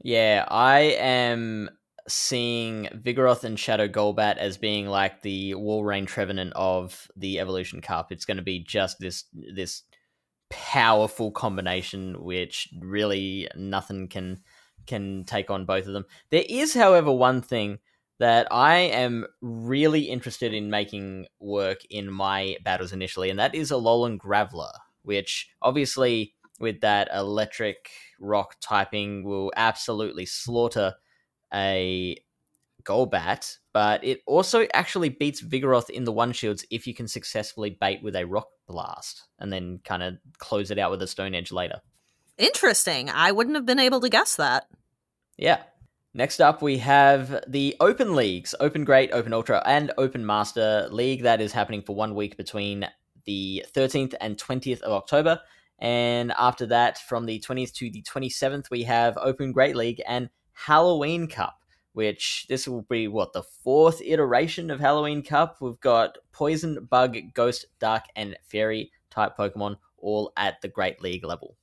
[0.02, 1.70] Yeah, I am
[2.08, 8.10] seeing Vigoroth and Shadow Golbat as being like the Walrein Trevenant of the Evolution Cup.
[8.10, 9.82] It's going to be just this this
[10.50, 14.42] powerful combination, which really nothing can
[14.86, 16.04] can take on both of them.
[16.30, 17.78] There is, however, one thing
[18.22, 23.72] that I am really interested in making work in my battles initially, and that is
[23.72, 24.70] a Alolan Graveler,
[25.02, 30.94] which obviously with that electric rock typing will absolutely slaughter
[31.52, 32.16] a
[32.84, 37.70] Golbat, but it also actually beats Vigoroth in the one shields if you can successfully
[37.70, 41.34] bait with a rock blast and then kind of close it out with a stone
[41.34, 41.80] edge later.
[42.38, 43.10] Interesting.
[43.10, 44.66] I wouldn't have been able to guess that.
[45.36, 45.62] Yeah.
[46.14, 51.22] Next up, we have the Open Leagues Open Great, Open Ultra, and Open Master League
[51.22, 52.86] that is happening for one week between
[53.24, 55.40] the 13th and 20th of October.
[55.78, 60.28] And after that, from the 20th to the 27th, we have Open Great League and
[60.52, 65.62] Halloween Cup, which this will be what the fourth iteration of Halloween Cup.
[65.62, 71.24] We've got Poison, Bug, Ghost, Dark, and Fairy type Pokemon all at the Great League
[71.24, 71.56] level.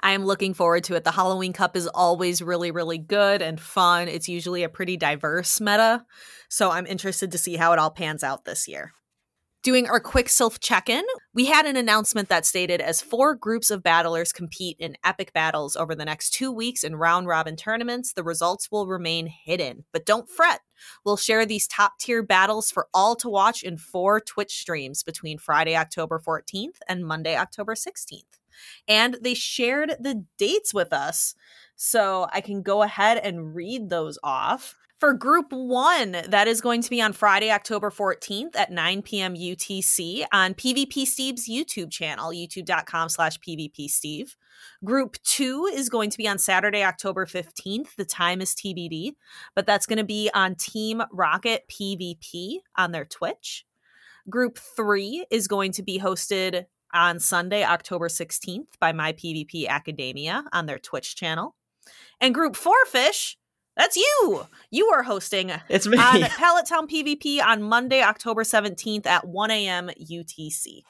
[0.00, 1.04] I am looking forward to it.
[1.04, 4.08] The Halloween Cup is always really, really good and fun.
[4.08, 6.04] It's usually a pretty diverse meta.
[6.48, 8.92] So I'm interested to see how it all pans out this year.
[9.64, 11.02] Doing our quick self check in,
[11.32, 15.74] we had an announcement that stated as four groups of battlers compete in epic battles
[15.74, 19.86] over the next two weeks in round robin tournaments, the results will remain hidden.
[19.90, 20.60] But don't fret,
[21.02, 25.38] we'll share these top tier battles for all to watch in four Twitch streams between
[25.38, 28.43] Friday, October 14th and Monday, October 16th
[28.88, 31.34] and they shared the dates with us.
[31.76, 34.76] So I can go ahead and read those off.
[35.00, 39.34] For group one, that is going to be on Friday, October 14th at 9 p.m.
[39.34, 44.36] UTC on PvP Steve's YouTube channel, youtube.com slash PvP Steve.
[44.84, 47.96] Group two is going to be on Saturday, October 15th.
[47.96, 49.12] The time is TBD,
[49.54, 53.66] but that's going to be on Team Rocket PvP on their Twitch.
[54.30, 56.64] Group three is going to be hosted
[56.94, 61.54] on Sunday, October 16th by My PvP Academia on their Twitch channel.
[62.20, 63.36] And Group 4 Fish,
[63.76, 64.46] that's you.
[64.70, 65.98] You are hosting It's me.
[65.98, 69.90] on Pallet Town PvP on Monday, October 17th at 1 a.m.
[70.00, 70.82] UTC.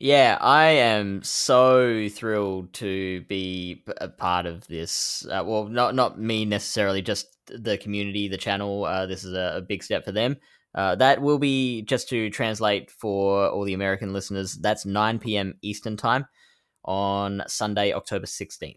[0.00, 5.24] Yeah, I am so thrilled to be a part of this.
[5.30, 8.84] Uh, well, not not me necessarily, just the community, the channel.
[8.84, 10.36] Uh, this is a, a big step for them.
[10.74, 14.54] Uh, that will be just to translate for all the American listeners.
[14.54, 15.54] That's 9 p.m.
[15.62, 16.26] Eastern time
[16.84, 18.76] on Sunday, October 16th.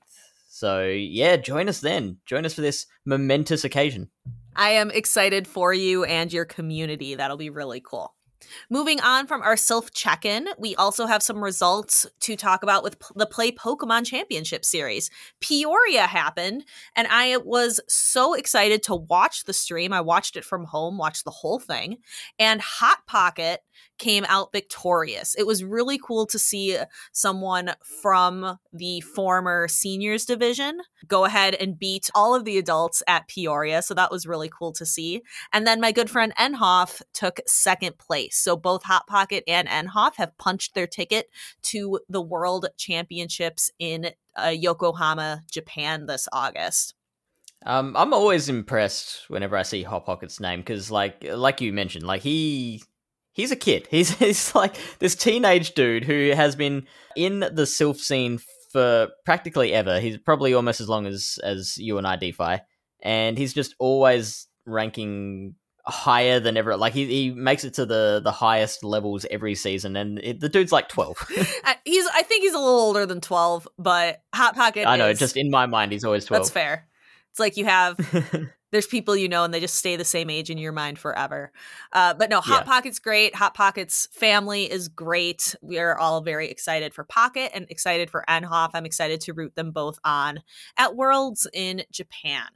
[0.49, 2.17] So yeah, join us then.
[2.25, 4.09] Join us for this momentous occasion.
[4.55, 7.13] I am excited for you and your community.
[7.13, 8.15] That'll be really cool.
[8.69, 12.83] Moving on from our self check in, we also have some results to talk about
[12.83, 15.09] with p- the Play Pokemon Championship Series.
[15.39, 16.65] Peoria happened,
[16.95, 19.93] and I was so excited to watch the stream.
[19.93, 21.97] I watched it from home, watched the whole thing,
[22.37, 23.61] and Hot Pocket
[23.97, 25.35] came out victorious.
[25.35, 26.77] It was really cool to see
[27.11, 33.27] someone from the former seniors division go ahead and beat all of the adults at
[33.27, 33.81] Peoria.
[33.81, 35.21] So that was really cool to see.
[35.53, 38.37] And then my good friend Enhoff took second place.
[38.37, 41.29] So both Hot Pocket and Enhoff have punched their ticket
[41.63, 46.93] to the World Championships in uh, Yokohama, Japan this August.
[47.65, 52.05] Um, I'm always impressed whenever I see Hot Pocket's name because, like, like you mentioned,
[52.05, 52.83] like he
[53.37, 53.87] he's a kid.
[53.91, 56.85] He's he's like this teenage dude who has been
[57.15, 58.39] in the Silph scene
[58.73, 60.01] for practically ever.
[60.01, 62.59] He's probably almost as long as as you and I, DPhiE,
[63.01, 66.75] and he's just always ranking higher than ever.
[66.75, 70.49] Like he, he makes it to the the highest levels every season, and it, the
[70.49, 71.17] dude's like twelve.
[71.63, 74.85] Uh, he's I think he's a little older than twelve, but Hot Pocket.
[74.87, 76.43] I know, is- just in my mind, he's always twelve.
[76.43, 76.87] that's fair.
[77.31, 77.97] It's like you have
[78.71, 81.51] there's people you know and they just stay the same age in your mind forever.
[81.93, 82.71] Uh, but no, Hot Yeah.
[82.71, 83.35] Pocket's great.
[83.35, 85.55] Hot Pocket's family is great.
[85.61, 88.71] We are all very excited for Pocket and excited for Enhoff.
[88.73, 90.41] I'm excited to root them both on
[90.77, 92.47] at Worlds in Japan.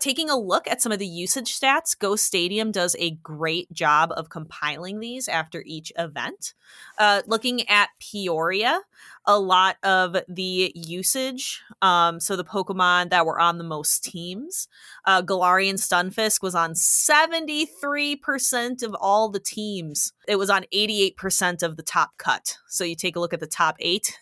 [0.00, 4.12] Taking a look at some of the usage stats, Go Stadium does a great job
[4.16, 6.54] of compiling these after each event.
[6.98, 8.80] Uh, looking at Peoria,
[9.24, 14.68] a lot of the usage, um, so the Pokemon that were on the most teams,
[15.04, 20.12] uh, Galarian Stunfisk was on 73% of all the teams.
[20.26, 22.56] It was on 88% of the top cut.
[22.68, 24.18] So you take a look at the top eight,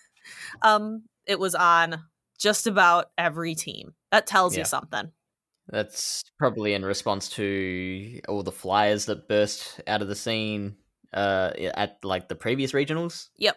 [0.63, 2.05] um, it was on
[2.39, 3.95] just about every team.
[4.13, 4.61] That tells Yeah.
[4.61, 5.13] you something.
[5.69, 10.77] That's probably in response to all the flyers that burst out of the scene
[11.13, 13.29] uh, at like the previous regionals.
[13.39, 13.57] Yep.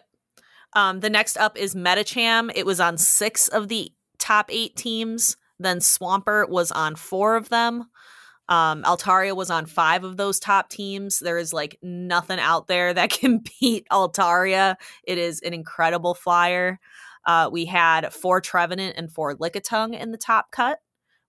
[0.72, 2.50] Um, the next up is Medicham.
[2.54, 5.36] It was on six of the top eight teams.
[5.58, 7.86] Then Swampert was on four of them.
[8.48, 11.20] Um, Altaria was on five of those top teams.
[11.20, 14.76] There is like nothing out there that can beat Altaria.
[15.04, 16.80] It is an incredible flyer.
[17.24, 20.80] Uh, we had four Trevenant and four Lickitung in the top cut.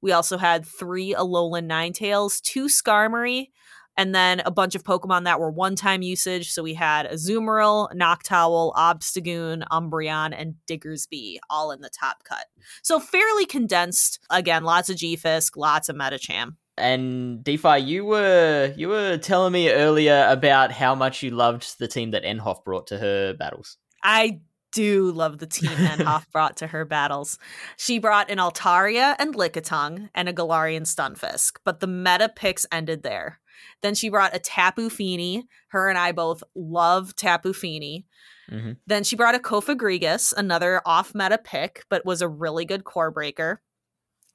[0.02, 3.50] We also had three Alolan Ninetales, two Skarmory,
[3.98, 6.52] and then a bunch of Pokemon that were one-time usage.
[6.52, 12.46] So we had Azumarill, Noctowl, Obstagoon, Umbreon, and Diggersby all in the top cut.
[12.84, 14.20] So fairly condensed.
[14.30, 16.56] Again, lots of G-Fisk, lots of Medicham.
[16.78, 21.88] And DPhiE, you were you were telling me earlier about how much you loved the
[21.88, 23.78] team that Enhoff brought to her battles.
[24.02, 24.40] I
[24.72, 27.38] do love the team Enhoff brought to her battles.
[27.78, 33.04] She brought an Altaria and Lickitung and a Galarian Stunfisk, but the meta picks ended
[33.04, 33.40] there.
[33.82, 35.48] Then she brought a Tapu Fini.
[35.70, 38.06] Her and I both love Tapu Fini.
[38.50, 38.78] Mhm.
[38.88, 43.12] Then she brought a Cofagrigus, another off meta pick, but was a really good core
[43.12, 43.62] breaker.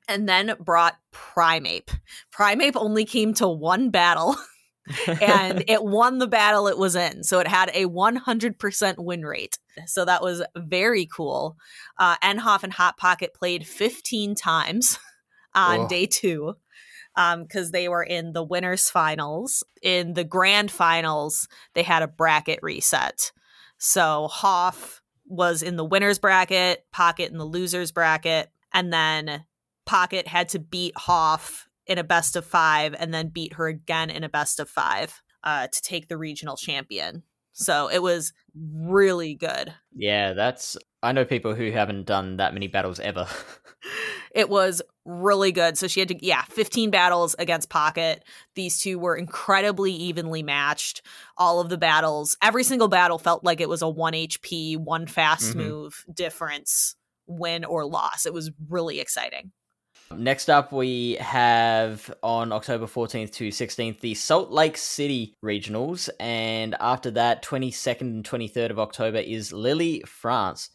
[0.08, 1.90] And then brought Primeape.
[2.32, 4.36] Primeape only came to one battle
[5.20, 7.24] and it won the battle it was in.
[7.24, 9.58] So it had a 100% win rate.
[9.86, 11.56] So that was very cool.
[11.98, 14.98] Uh, Enhoff and Hot Pocket played 15 times
[15.54, 15.88] on Oh.
[15.88, 16.56] day two
[17.14, 19.64] because they were in the winners finals.
[19.82, 23.32] In the grand finals, they had a bracket reset.
[23.78, 29.44] So Hoff was in the winners bracket, Pocket in the losers bracket, and then
[29.86, 34.10] Pocket had to beat Hoff in a best of five and then beat her again
[34.10, 37.22] in a best of five uh, to take the regional champion.
[37.52, 39.72] So it was really good.
[39.94, 43.26] yeah, that's I know people who haven't done that many battles ever.
[44.34, 45.78] It was really good.
[45.78, 48.22] So she had to, yeah, 15 battles against Pocket.
[48.54, 51.00] These two were incredibly evenly matched.
[51.38, 55.06] All of the battles, every single battle felt like it was a 1 HP, one
[55.06, 55.56] fast Mhm.
[55.56, 56.96] move difference,
[57.26, 58.26] win or loss.
[58.26, 59.52] It was really exciting.
[60.14, 66.76] Next up, we have on October 14th to 16th the Salt Lake City regionals, and
[66.78, 70.70] after that, 22nd and 23rd of October is Lily, France.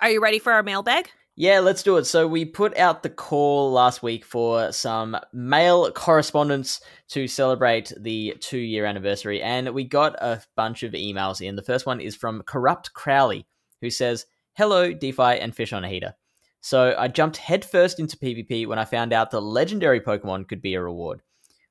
[0.00, 1.08] Are you ready for our mailbag?
[1.36, 2.04] Yeah, let's do it.
[2.04, 6.80] So we put out the call last week for some mail correspondence
[7.10, 11.54] to celebrate the two year anniversary, and we got a bunch of emails in.
[11.54, 13.46] The first one is from Corrupt Crowley,
[13.80, 16.14] who says, Hello, DPhiE and Fish on a Heater.
[16.60, 20.74] So I jumped headfirst into PvP when I found out the legendary Pokemon could be
[20.74, 21.22] a reward.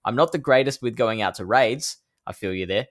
[0.03, 2.87] I'm not the greatest with going out to raids, I feel you there,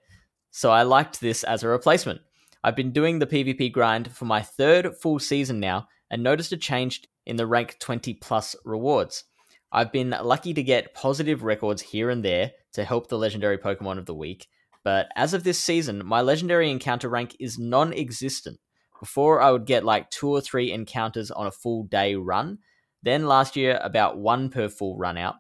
[0.51, 2.21] so I liked this as a replacement.
[2.63, 6.57] I've been doing the PvP grind for my third full season now and noticed a
[6.57, 9.25] change in the rank 20 plus rewards.
[9.71, 13.99] I've been lucky to get positive records here and there to help the legendary Pokemon
[13.99, 14.49] of the week,
[14.83, 18.59] but as of this season, my legendary encounter rank is non existent.
[19.01, 22.59] Before, I would get like two or three encounters on a full day run.
[23.03, 25.37] Then last year, about one per full run out.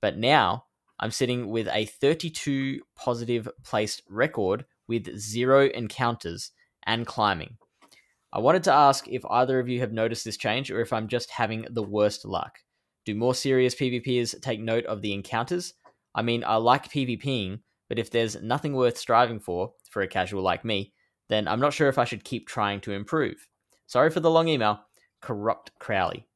[0.00, 0.64] But now,
[0.98, 6.52] I'm sitting with a 32 positive placed record with zero encounters
[6.84, 7.56] and climbing.
[8.32, 11.08] I wanted to ask if either of you have noticed this change or if I'm
[11.08, 12.60] just having the worst luck.
[13.04, 15.74] Do more serious PvPers take note of the encounters?
[16.14, 20.42] I mean, I like PvPing, but if there's nothing worth striving for, for a casual
[20.42, 20.92] like me,
[21.32, 23.48] then I'm not sure if I should keep trying to improve.
[23.86, 24.80] Sorry for the long email.
[25.20, 26.26] Corrupt Crowley.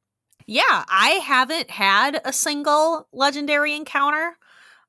[0.45, 4.37] Yeah, I haven't had a single legendary encounter.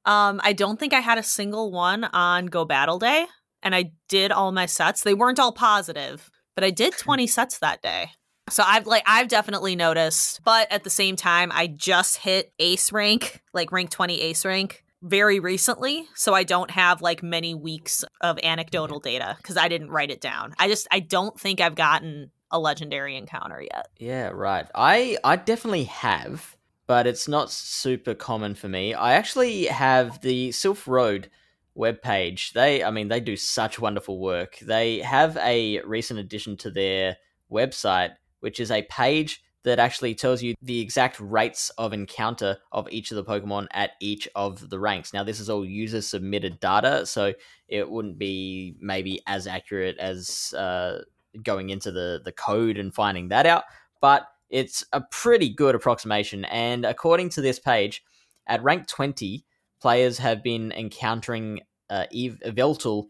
[0.04, 3.26] Um, I don't think I had a single one on Go Battle Day,
[3.62, 5.02] and I did all my sets.
[5.02, 8.10] They weren't all positive, but I did 20 sets that day.
[8.50, 12.92] So I've like I've definitely noticed, but at the same time, I just hit ace
[12.92, 18.04] rank, like rank 20 ace rank very recently, so I don't have like many weeks
[18.20, 18.46] of mm-hmm.
[18.46, 20.54] anecdotal data because I didn't write it down.
[20.58, 23.88] I just I don't think I've gotten a legendary encounter yet.
[23.98, 24.66] Yeah, right.
[24.74, 26.56] I I definitely have,
[26.86, 28.94] but it's not super common for me.
[28.94, 31.30] I actually have the Silph Road
[31.76, 32.52] webpage.
[32.52, 34.58] They I mean they do such wonderful work.
[34.58, 37.16] They have a recent addition to their
[37.50, 42.88] website which is a page that actually tells you the exact rates of encounter of
[42.90, 45.12] each of the Pokemon at each of the ranks.
[45.12, 47.34] Now, this is all user submitted data, so
[47.68, 51.02] it wouldn't be maybe as accurate as uh,
[51.42, 53.64] going into the, the code and finding that out,
[54.00, 56.44] but it's a pretty good approximation.
[56.46, 58.02] And according to this page,
[58.46, 59.44] at rank 20,
[59.80, 61.60] players have been encountering
[61.90, 63.08] uh, Yveltal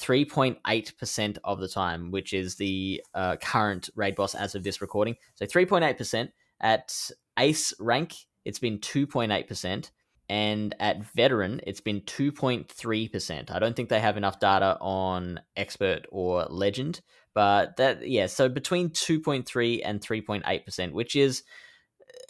[0.00, 5.16] 3.8% of the time, which is the uh, current raid boss as of this recording.
[5.34, 6.28] So 3.8%.
[6.60, 8.14] At ace rank,
[8.44, 9.90] it's been 2.8%.
[10.30, 13.50] And at veteran, it's been 2.3%.
[13.50, 17.00] I don't think they have enough data on expert or legend,
[17.32, 21.44] but that, yeah, so between 2.3 and 3.8%, which is,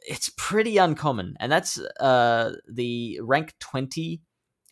[0.06, 1.36] it's pretty uncommon.
[1.40, 4.22] And that's uh, the rank 20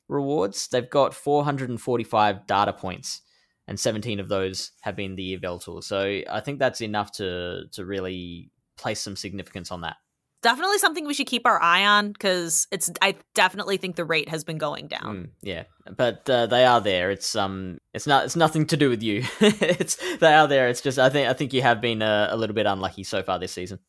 [0.08, 3.22] rewards, they've got 445 data points,
[3.66, 5.82] and 17 of those have been the Yveltal.
[5.82, 9.96] So I think that's enough to to really place some significance on that.
[10.42, 12.90] Definitely something we should keep our eye on because it's.
[13.02, 15.16] I definitely think the rate has been going down.
[15.16, 15.64] Mm, yeah,
[15.96, 17.10] but uh, they are there.
[17.10, 18.26] It's um, it's not.
[18.26, 19.24] It's nothing to do with you.
[19.40, 20.68] it's they are there.
[20.68, 23.22] It's just I think I think you have been uh, a little bit unlucky so
[23.22, 23.80] far this season.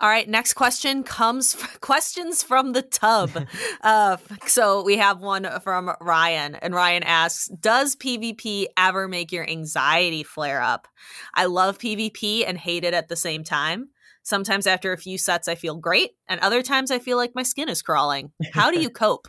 [0.00, 3.30] All right, next question comes f- questions from the tub.
[3.82, 4.16] uh,
[4.46, 10.22] so we have one from Ryan, and Ryan asks, "Does PvP ever make your anxiety
[10.22, 10.88] flare up?
[11.34, 13.90] I love PvP and hate it at the same time.
[14.24, 17.42] Sometimes after a few sets, I feel great, and other times I feel like my
[17.42, 18.32] skin is crawling.
[18.52, 19.28] How do you cope?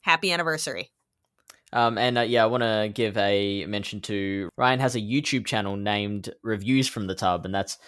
[0.00, 0.90] Happy anniversary."
[1.74, 5.44] Um, and uh, yeah, I want to give a mention to Ryan has a YouTube
[5.44, 7.78] channel named Reviews from the Tub, and that's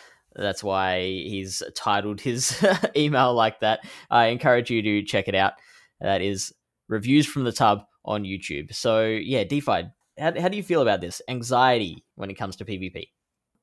[0.43, 2.65] that's why he's titled his
[2.97, 3.81] email like that.
[4.11, 5.55] I encourage you to check it out.
[6.01, 6.53] That is
[6.89, 8.75] reviews from the tub on YouTube.
[8.75, 12.65] So yeah, DPhiE, how, how do you feel about this anxiety when it comes to
[12.65, 13.09] PvP?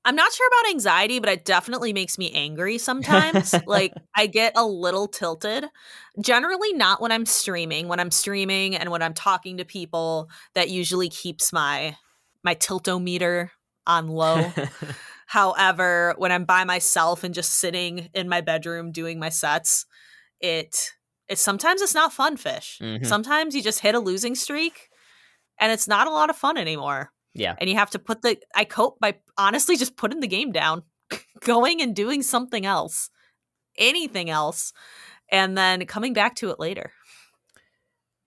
[0.06, 3.56] I'm not sure about anxiety, but it definitely makes me angry sometimes.
[3.66, 5.66] like I get a little tilted.
[6.20, 7.88] Generally not when I'm streaming.
[7.88, 11.96] When I'm streaming and when I'm talking to people, that usually keeps my
[12.44, 13.52] my tiltometer
[13.88, 14.52] on low.
[15.34, 19.88] However, when I'm by myself and just sitting in my bedroom doing my sets,
[20.40, 20.92] it
[21.28, 22.78] it sometimes it's not fun fish.
[22.80, 23.04] Mm-hmm.
[23.04, 24.90] Sometimes you just hit a losing streak
[25.60, 27.12] and it's not a lot of fun anymore.
[27.34, 27.56] Yeah.
[27.58, 30.84] And you have to put the I cope by honestly just putting the game down,
[31.40, 33.10] going and doing something else.
[33.76, 34.72] Anything else
[35.32, 36.92] and then coming back to it later.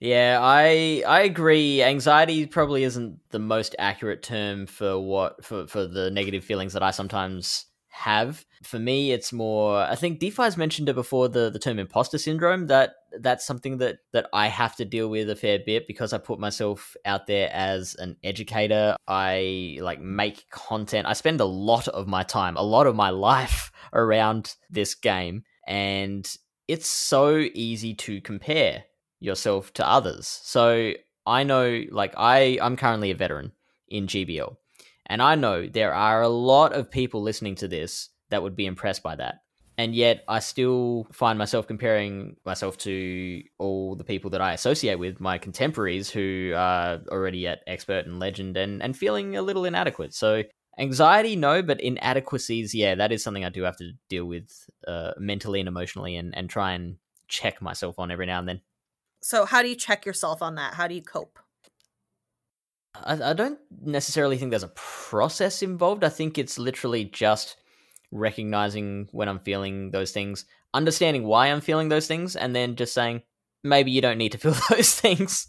[0.00, 1.82] Yeah, I I agree.
[1.82, 6.82] Anxiety probably isn't the most accurate term for what for for the negative feelings that
[6.82, 8.44] I sometimes have.
[8.62, 9.78] For me, it's more.
[9.80, 11.28] I think DPhiE's mentioned it before.
[11.28, 12.66] The the term imposter syndrome.
[12.66, 16.18] That that's something that that I have to deal with a fair bit because I
[16.18, 18.96] put myself out there as an educator.
[19.08, 21.06] I like make content.
[21.06, 25.44] I spend a lot of my time, a lot of my life around this game,
[25.66, 26.30] and
[26.68, 28.84] it's so easy to compare
[29.20, 30.26] yourself to others.
[30.42, 30.92] So
[31.26, 33.52] I know, like, I, I'm currently a veteran
[33.88, 34.56] in GBL,
[35.06, 38.66] and I know there are a lot of people listening to this that would be
[38.66, 39.36] impressed by that.
[39.78, 44.98] And yet, I still find myself comparing myself to all the people that I associate
[44.98, 49.66] with, my contemporaries who are already at expert and legend, and, and feeling a little
[49.66, 50.14] inadequate.
[50.14, 50.44] So,
[50.78, 54.48] anxiety, no, but inadequacies, yeah, that is something I do have to deal with
[54.88, 56.96] uh, mentally and emotionally and, and try and
[57.28, 58.60] check myself on every now and then.
[59.26, 60.74] So, how do you check yourself on that?
[60.74, 61.40] How do you cope?
[62.94, 66.04] I, I don't necessarily think there's a process involved.
[66.04, 67.56] I think it's literally just
[68.12, 70.44] recognizing when I'm feeling those things,
[70.74, 73.22] understanding why I'm feeling those things, and then just saying,
[73.64, 75.48] maybe you don't need to feel those things.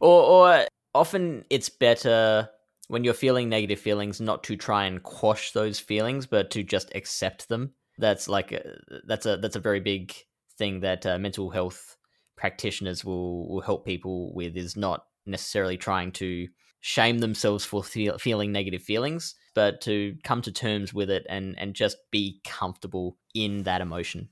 [0.00, 2.50] Or, or often it's better
[2.86, 6.94] when you're feeling negative feelings not to try and quash those feelings, but to just
[6.94, 7.72] accept them.
[7.98, 10.14] That's like a, that's a that's a very big
[10.56, 11.96] thing that uh, mental health
[12.36, 16.48] practitioners will will help people with is not necessarily trying to
[16.80, 21.58] shame themselves for feel, feeling negative feelings, but to come to terms with it and
[21.58, 24.28] and just be comfortable in that emotion.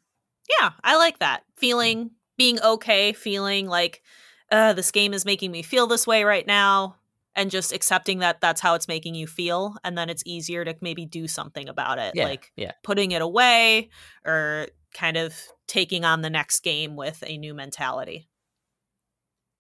[0.59, 1.43] Yeah, I like that.
[1.57, 4.03] Feeling being okay, feeling like
[4.51, 6.97] uh, this game is making me feel this way right now,
[7.37, 10.75] and just accepting that that's how it's making you feel, and then it's easier to
[10.81, 12.73] maybe do something about it, Yeah, like yeah.
[12.83, 13.91] putting it away
[14.25, 15.35] or kind of
[15.67, 18.29] taking on the next game with a new mentality.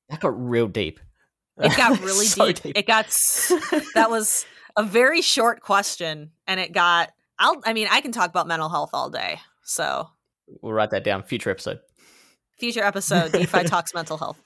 [0.08, 1.00] That got real deep.
[1.58, 2.76] It got really So deep.
[2.76, 3.06] It got
[3.94, 4.44] that was
[4.76, 7.10] a very short question, and it got.
[7.38, 7.60] I'll.
[7.64, 9.38] I mean, I can talk about mental health all day.
[9.62, 10.08] So
[10.62, 11.22] We'll write that down.
[11.22, 11.78] Future episode.
[12.58, 14.42] future episode DPhiE talks mental health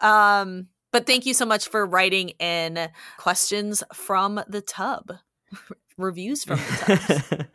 [0.00, 5.12] um but thank you so much for writing in questions from the tub
[5.96, 7.46] reviews from the tub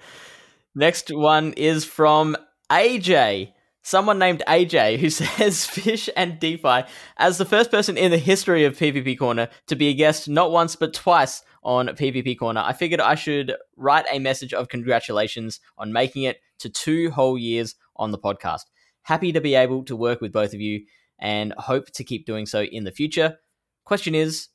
[0.76, 2.38] Next one is from
[2.70, 3.54] AJ.
[3.82, 6.88] Someone named AJ who says Fish and DPhiE
[7.18, 10.52] as the first person in the history of PvP Corner to be a guest not
[10.52, 12.62] once but twice on PvP Corner.
[12.64, 17.38] I figured I should write a message of congratulations on making it to two whole
[17.38, 18.64] years on the podcast.
[19.04, 20.86] Happy to be able to work with both of you
[21.18, 23.38] and hope to keep doing so in the future.
[23.86, 24.50] Question is,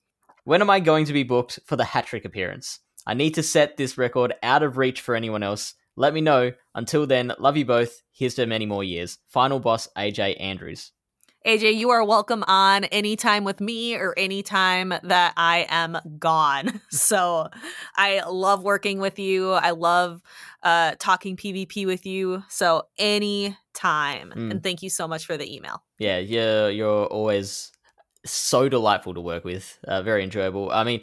[0.45, 2.81] when am I going to be booked for the hat trick appearance?
[3.07, 5.75] I need to set this record out of reach for anyone else.
[5.97, 6.53] Let me know.
[6.75, 8.03] Until then, love you both.
[8.11, 9.19] Here's to many more years.
[9.29, 10.93] Final boss AJ Andrews.
[11.47, 17.49] aj you are welcome on anytime with me or anytime that i am gone so
[17.97, 20.23] i love working with you i love
[20.63, 24.51] uh talking pvp with you so anytime Mm.
[24.53, 27.73] and thank you so much for the email Yeah, you're you're always
[28.25, 29.79] so delightful to work with.
[29.87, 30.71] Uh, very enjoyable.
[30.71, 31.01] I mean,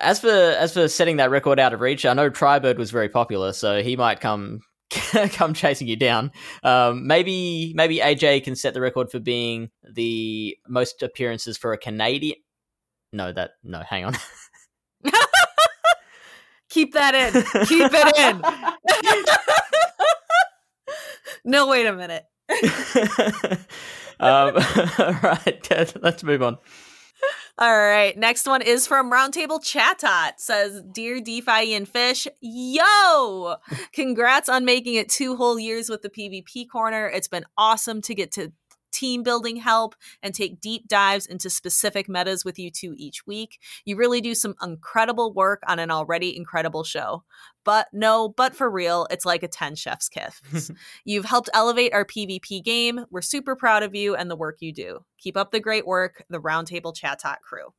[0.00, 3.08] as for as for setting that record out of reach, I know Tribird was very
[3.08, 4.60] popular, so he might come
[5.32, 6.30] come chasing you down.
[6.62, 11.78] Um, maybe maybe AJ can set the record for being the most appearances for a
[11.78, 12.38] Canadian.
[13.12, 13.82] No, that no.
[13.88, 14.14] Hang on.
[16.68, 17.32] keep that in
[17.66, 18.40] keep it in
[21.44, 22.24] no wait a minute
[24.20, 24.56] um,
[24.98, 26.58] all right, let's move on.
[27.62, 28.18] All right.
[28.18, 30.32] Next one is from Roundtable Chatot.
[30.38, 33.54] Says, Dear DPhiE and Fish, yo!
[33.92, 37.06] Congrats on making it two whole years with the PvP corner.
[37.06, 38.52] It's been awesome to get to
[38.92, 43.58] team building help and take deep dives into specific metas with you two each week.
[43.84, 47.24] You really do some incredible work on an already incredible show.
[47.64, 50.70] But no, but for real, it's like a 10 chef's kiss.
[51.04, 53.04] You've helped elevate our PvP game.
[53.10, 55.04] We're super proud of you and the work you do.
[55.18, 57.72] Keep up the great work, the Roundtable Chatot crew.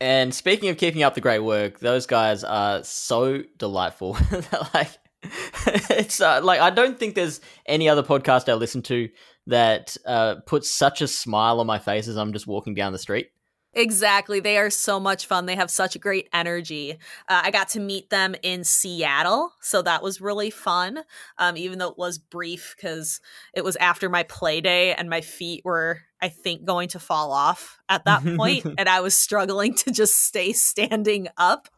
[0.00, 4.16] And speaking of keeping up the great work, those guys are so delightful.
[4.74, 4.90] like
[5.90, 9.08] it's uh, like I don't think there's any other podcast I listen to
[9.48, 12.98] that uh, puts such a smile on my face as I'm just walking down the
[12.98, 13.30] street.
[13.74, 14.40] Exactly.
[14.40, 15.46] They are so much fun.
[15.46, 16.92] They have such great energy.
[17.28, 21.00] Uh, I got to meet them in Seattle, so that was really fun.
[21.38, 23.20] Um, even though it was brief because
[23.52, 27.32] it was after my play day and my feet were, I think, going to fall
[27.32, 31.68] off at that point, and I was struggling to just stay standing up.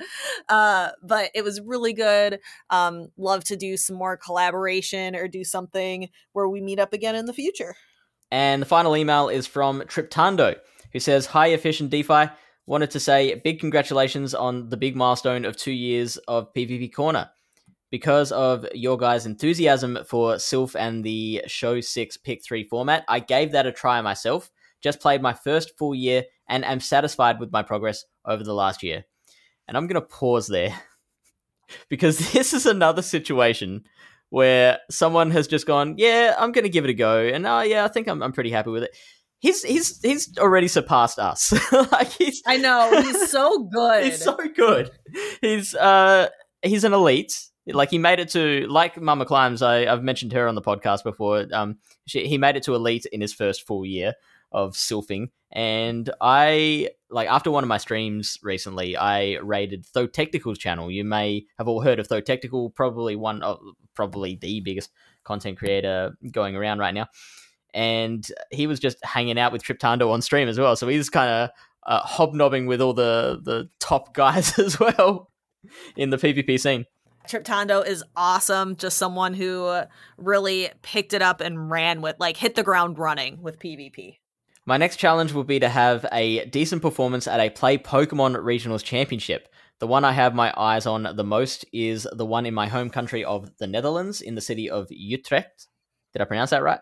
[0.49, 2.41] Uh, but it was really good.
[2.71, 7.15] Um, love to do some more collaboration or do something where we meet up again
[7.15, 7.75] in the future.
[8.31, 10.57] And the final email is from Triptando,
[10.93, 12.33] who says, Hi, Efficient DPhiE.
[12.67, 17.31] Wanted to say big congratulations on the big milestone of two years of PvP Corner.
[17.91, 23.19] Because of your guys' enthusiasm for Silph and the Show 6 Pick 3 format, I
[23.19, 24.51] gave that a try myself.
[24.81, 28.83] Just played my first full year and am satisfied with my progress over the last
[28.83, 29.05] year.
[29.67, 30.75] And I'm going to pause there
[31.89, 33.85] because this is another situation
[34.31, 37.63] where someone has just gone, yeah, I'm going to give it a go, and oh
[37.63, 38.97] yeah, I think I'm I'm pretty happy with it.
[39.41, 41.53] He's he's he's already surpassed us.
[41.93, 43.03] like he's I know.
[43.03, 44.05] He's so good.
[44.05, 44.91] he's so good.
[45.41, 46.29] He's uh
[46.63, 47.50] he's an elite.
[47.67, 49.63] Like he made it to like Mama Climbs.
[49.63, 51.47] I I've mentioned her on the podcast before.
[51.53, 54.15] Um, she, he made it to elite in his first full year
[54.53, 60.59] of Silphing, and I like after one of my streams recently, I raided Tho Technical's
[60.59, 60.91] channel.
[60.91, 63.61] You may have all heard of Tho Technical, probably one of
[63.95, 64.91] probably the biggest
[65.25, 67.09] content creator going around right now.
[67.73, 70.75] And he was just hanging out with Triptando on stream as well.
[70.75, 71.51] So he's kind of
[71.87, 75.31] uh, hobnobbing with all the the top guys as well
[75.97, 76.87] in the PvP scene.
[77.29, 78.77] Triptando is awesome.
[78.77, 79.83] Just someone who
[80.17, 84.17] really picked it up and ran with, like, hit the ground running with PvP.
[84.67, 88.85] My next challenge will be to have a decent performance at a Play Pokemon Regionals
[88.85, 89.49] Championship.
[89.81, 92.91] The one I have my eyes on the most is the one in my home
[92.91, 95.67] country of the Netherlands, in the city of Utrecht.
[96.13, 96.81] Did I pronounce that right?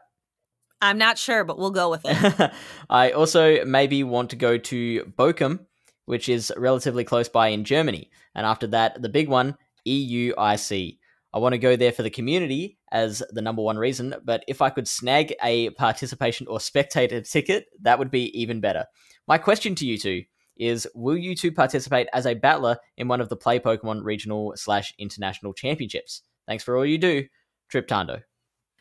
[0.80, 2.50] I'm not sure, but we'll go with it.
[2.90, 5.66] I also maybe want to go to Bochum,
[6.06, 8.10] which is relatively close by in Germany.
[8.34, 9.56] And after that, the big one,
[9.88, 10.98] EUIC.
[11.34, 14.62] I want to go there for the community as the number one reason, but if
[14.62, 18.86] I could snag a participation or spectator ticket, that would be even better.
[19.26, 20.22] My question to you two
[20.56, 24.54] is Will you two participate as a battler in one of the Play Pokemon regional
[24.56, 26.22] slash international championships?
[26.46, 27.26] Thanks for all you do,
[27.72, 28.22] Triptando.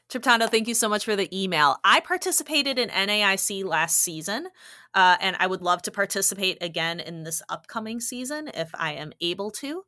[0.09, 1.75] Triptando, thank you so much for the email.
[1.83, 4.47] I participated in NAIC last season,
[4.93, 9.11] uh, and I would love to participate again in this upcoming season if I am
[9.19, 9.83] able to.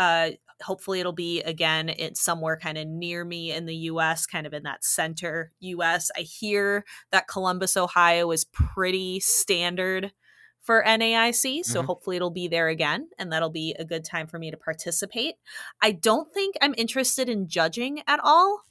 [0.00, 0.32] Uh,
[0.62, 4.54] hopefully, it'll be again it's somewhere kind of near me in the U.S., kind of
[4.54, 6.10] in that center U.S.
[6.16, 10.12] I hear that Columbus, Ohio, is pretty standard
[10.60, 11.86] for NAIC, so Mhm.
[11.86, 15.36] hopefully it'll be there again, and that'll be a good time for me to participate.
[15.82, 18.62] I don't think I'm interested in judging at all.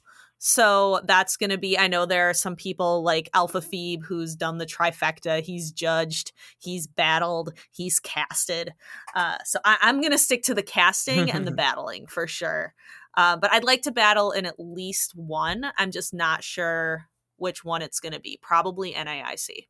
[0.42, 1.78] So that's going to be.
[1.78, 5.42] I know there are some people like Alpha Phoebe who's done the trifecta.
[5.42, 8.72] He's judged, he's battled, he's casted.
[9.14, 12.72] Uh, so I, I'm going to stick to the casting and the battling for sure.
[13.18, 15.66] Uh, but I'd like to battle in at least one.
[15.76, 17.04] I'm just not sure
[17.36, 18.38] which one it's going to be.
[18.40, 19.66] Probably NAIC.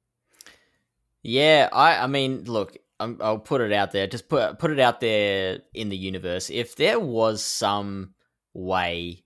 [1.25, 4.07] Yeah, I I mean, look, i I'll put it out there.
[4.07, 6.49] Just put put it out there in the universe.
[6.49, 8.15] If there was some
[8.55, 9.25] way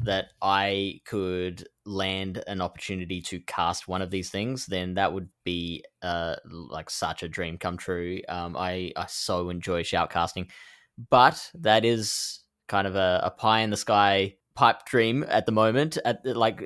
[0.00, 5.28] that I could land an opportunity to cast one of these things, then that would
[5.44, 8.20] be uh like such a dream come true.
[8.28, 10.48] Um, I I so enjoy shoutcasting,
[11.10, 15.52] but that is kind of a, a pie in the sky pipe dream at the
[15.52, 15.98] moment.
[16.04, 16.62] At like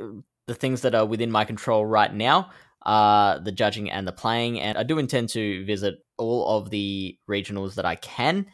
[0.47, 2.51] the things that are within my control right now
[2.87, 4.61] uh, the judging and the playing.
[4.61, 8.47] And I do intend to visit all of the regionals that I can.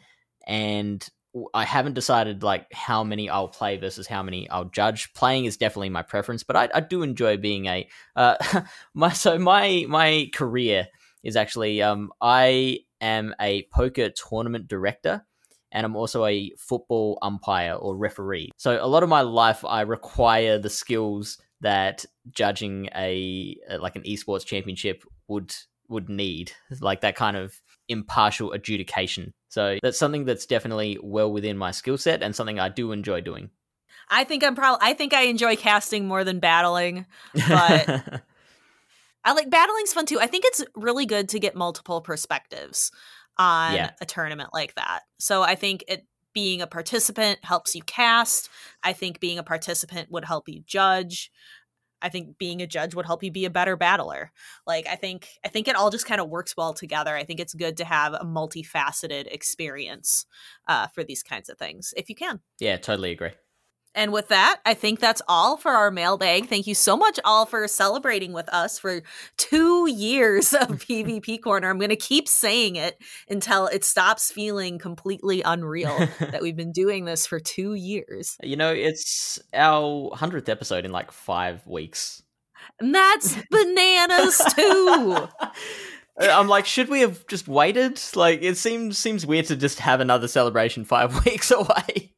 [0.47, 1.07] And
[1.53, 5.13] I haven't decided like how many I'll play versus how many I'll judge.
[5.13, 8.35] Playing is definitely my preference, but I, I do enjoy being a uh,
[8.93, 10.87] my so my my career
[11.23, 15.25] is actually um I am a poker tournament director
[15.71, 18.51] and I'm also a football umpire or referee.
[18.57, 24.03] So a lot of my life I require the skills that judging a like an
[24.03, 25.53] esports championship would
[25.89, 31.57] would need like that kind of impartial adjudication so that's something that's definitely well within
[31.57, 33.49] my skill set and something i do enjoy doing
[34.09, 34.79] I think I'm probably.
[34.85, 37.05] I think I enjoy casting more than battling.
[37.47, 38.21] But-
[39.23, 40.19] I like battling's fun too.
[40.19, 42.91] I think it's really good to get multiple perspectives
[43.37, 43.91] on Yeah.
[44.01, 45.03] a tournament like that.
[45.19, 48.49] So I think it being a participant helps you cast.
[48.83, 51.31] I think being a participant would help you judge.
[52.03, 54.31] I think being a judge would help you be a better battler.
[54.67, 57.15] Like I think I think it all just kind of works well together.
[57.15, 60.25] I think it's good to have a multifaceted experience
[60.67, 62.41] uh, for these kinds of things if you can.
[62.59, 63.31] yeah totally agree
[63.95, 66.47] And with that, I think that's all for our mailbag.
[66.47, 69.01] Thank you so much, all, for celebrating with us for
[69.37, 71.69] two years of PvP Corner.
[71.69, 72.97] I'm going to keep saying it
[73.29, 78.37] until it stops feeling completely unreal that we've been doing this for two years.
[78.43, 82.21] you know it's our 100th episode in like five weeks
[82.79, 85.27] And that's bananas, too.
[86.19, 89.99] i'm like should we have just waited like it seems seems weird to just have
[89.99, 92.13] another celebration five weeks away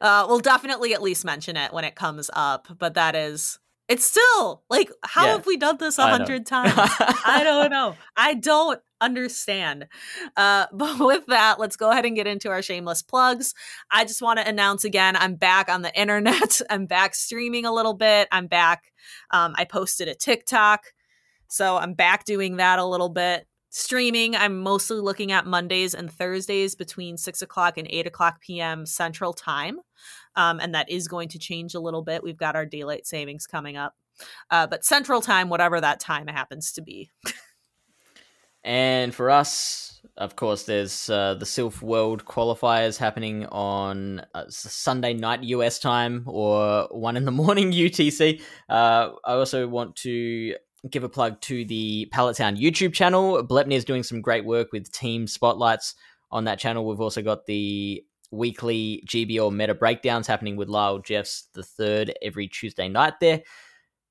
[0.00, 3.58] Uh, we'll definitely at least mention it when it comes up, but that is.
[3.88, 5.32] It's still like, how Yeah.
[5.32, 6.74] have we done this a hundred times?
[6.76, 7.96] I don't know.
[8.16, 9.88] I don't understand.
[10.36, 13.52] Uh, but with that, let's go ahead and get into our shameless plugs.
[13.90, 16.60] I just want to announce again I'm back on the internet.
[16.70, 18.28] I'm back streaming a little bit.
[18.30, 18.84] I'm back.
[19.32, 20.84] Um, I posted a TikTok.
[21.48, 23.44] So I'm back doing that a little bit.
[23.70, 28.84] Streaming, I'm mostly looking at Mondays and Thursdays between 6 o'clock and 8 o'clock p.m.
[28.84, 29.78] Central Time.
[30.34, 32.22] Um, and that is going to change a little bit.
[32.22, 33.94] We've got our daylight savings coming up.
[34.50, 37.10] Uh, but Central Time, whatever that time happens to be.
[38.62, 45.14] And for us, of course, there's uh, the Silph World qualifiers happening on uh, Sunday
[45.14, 48.42] night US time or one in the morning UTC.
[48.68, 50.56] Uh, I also want to
[50.88, 53.42] give a plug to the Pallet Town YouTube channel.
[53.44, 55.94] Blepney is doing some great work with team spotlights
[56.30, 56.86] on that channel.
[56.86, 62.46] We've also got the weekly GBL meta breakdowns happening with Lyle Jeffs the third every
[62.48, 63.42] Tuesday night there.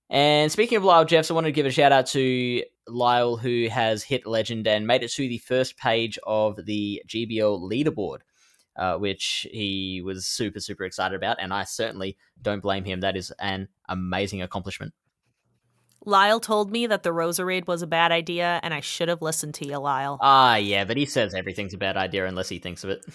[0.10, 3.68] And speaking of Lyle Jeffs, I wanted to give a shout out to Lyle, who
[3.70, 8.20] has hit legend and made it to the first page of the GBL leaderboard,
[8.76, 11.38] uh, which he was super, super excited about.
[11.40, 13.02] And I certainly don't blame him.
[13.02, 14.94] That is an amazing accomplishment.
[16.06, 19.54] Lyle told me that the Roserade was a bad idea, and I should have listened
[19.56, 20.18] to you, Lyle.
[20.22, 23.06] Ah, yeah, but he says everything's a bad idea unless he thinks of it.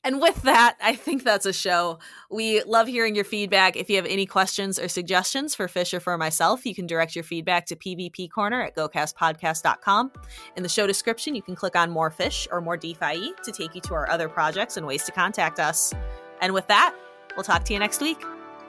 [0.07, 1.99] And with that, I think that's a show.
[2.31, 3.75] We love hearing your feedback.
[3.75, 7.13] If you have any questions or suggestions for Fish or for myself, you can direct
[7.13, 10.13] your feedback to PvP Corner at gocastpodcast.com.
[10.55, 13.75] In the show description, you can click on More Fish or More DPhiE to take
[13.75, 15.93] you to our other projects and ways to contact us.
[16.39, 16.95] And with that,
[17.35, 18.23] we'll talk to you next week.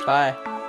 [0.04, 0.67] Bye.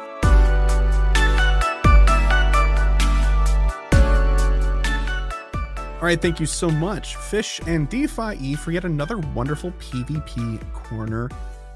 [5.99, 11.29] All right, thank you so much, Fish and DPhiE for yet another wonderful PvP corner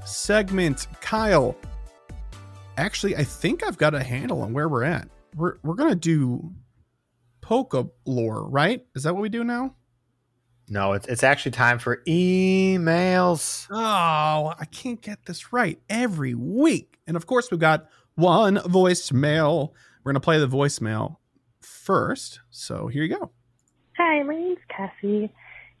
[0.06, 0.86] segment.
[1.02, 1.54] Kyle,
[2.78, 5.10] actually, I think I've got a handle on where we're at.
[5.36, 6.54] We're we're gonna do
[7.42, 8.86] Poke lore, right?
[8.94, 9.74] Is that what we do now?
[10.70, 13.66] No, it's it's actually time for emails.
[13.70, 16.98] Oh, I can't get this right every week.
[17.06, 19.72] And of course, we've got one voicemail.
[20.02, 21.16] We're gonna play the voicemail
[21.60, 22.40] first.
[22.48, 23.33] So here you go.
[23.96, 25.30] Hi, my name's Cassie,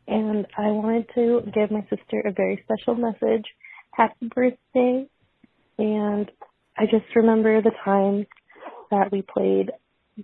[0.06, 3.44] and I wanted to give my sister a very special message.
[3.90, 5.08] Happy birthday.
[5.78, 6.30] And
[6.78, 8.26] I just remember the time
[8.92, 9.72] that we played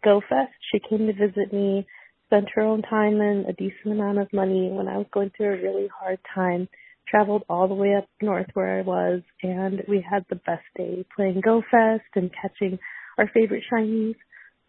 [0.05, 0.53] Go Fest.
[0.71, 1.85] She came to visit me,
[2.27, 5.55] spent her own time and a decent amount of money when I was going through
[5.55, 6.69] a really hard time.
[7.09, 11.05] Traveled all the way up north where I was, and we had the best day
[11.17, 12.79] playing Go Fest and catching
[13.19, 14.15] our favorite shinies.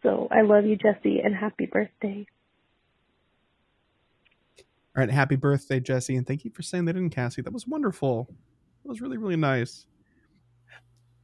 [0.02, 2.26] So I love you, Jesse, and happy birthday.
[4.95, 7.41] All right, happy birthday, Jesse, and thank you for saying that in, Cassie.
[7.41, 8.27] That was wonderful.
[8.84, 9.85] That was really, really nice.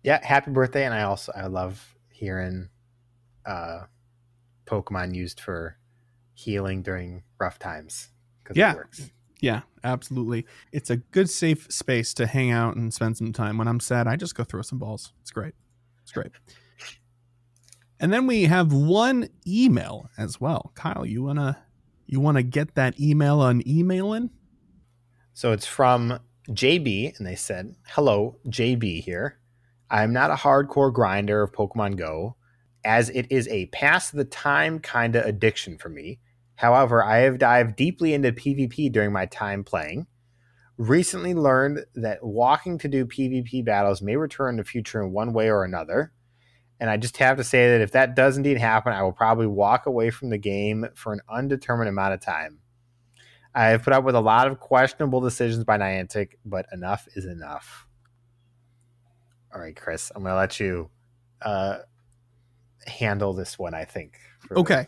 [0.04, 0.86] Yeah, happy birthday!
[0.86, 2.70] And I also I love hearing
[3.46, 3.82] uh,
[4.66, 5.78] Pokemon used for
[6.34, 8.10] healing during rough times.
[8.46, 8.76] 'cause it Yeah.
[8.76, 9.12] works.
[9.42, 10.46] Yeah, absolutely.
[10.72, 13.58] It's a good, safe space to hang out and spend some time.
[13.58, 15.14] When I'm sad, I just go throw some balls.
[15.22, 15.54] It's great.
[16.02, 16.32] It's great.
[18.00, 20.72] And then we have one email as well.
[20.76, 21.58] Kyle, you wanna
[22.08, 24.32] you wanna get that email on emailing?
[25.34, 26.20] So it's from
[26.50, 29.40] JB, and they said, Hello, JB here.
[29.90, 32.36] I'm not a hardcore grinder of Pokemon Go,
[32.84, 36.20] as it is a pass the time kind of addiction for me.
[36.56, 40.08] However, I have dived deeply into PvP during my time playing.
[40.78, 45.34] Recently learned that walking to do PvP battles may return in the future in one
[45.34, 46.12] way or another.
[46.80, 49.48] And I just have to say that if that does indeed happen, I will probably
[49.48, 52.60] walk away from the game for an undetermined amount of time.
[53.56, 57.26] I have put up with a lot of questionable decisions by Niantic, but enough is
[57.26, 57.88] enough.
[59.54, 60.92] All right, Chris, I'm going to let you
[61.42, 61.80] uh,
[62.86, 64.20] handle this one, I think.
[64.52, 64.86] Okay.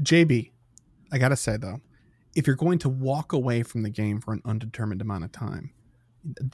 [0.00, 0.50] JB,
[1.12, 1.80] I gotta say though,
[2.34, 5.72] if you're going to walk away from the game for an undetermined amount of time,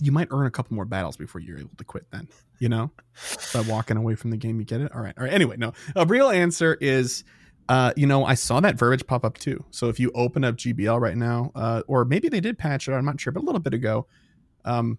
[0.01, 2.29] you might earn a couple more battles before you're able to quit then.
[2.59, 2.91] You know?
[3.53, 4.93] By walking away from the game, you get it?
[4.95, 5.15] All right.
[5.17, 5.33] All right.
[5.33, 5.73] Anyway, no.
[5.95, 7.25] A real answer is
[7.69, 9.63] uh, you know, I saw that verbiage pop up too.
[9.71, 12.93] So if you open up GBL right now, uh, or maybe they did patch it,
[12.93, 14.07] I'm not sure, but a little bit ago,
[14.65, 14.99] um,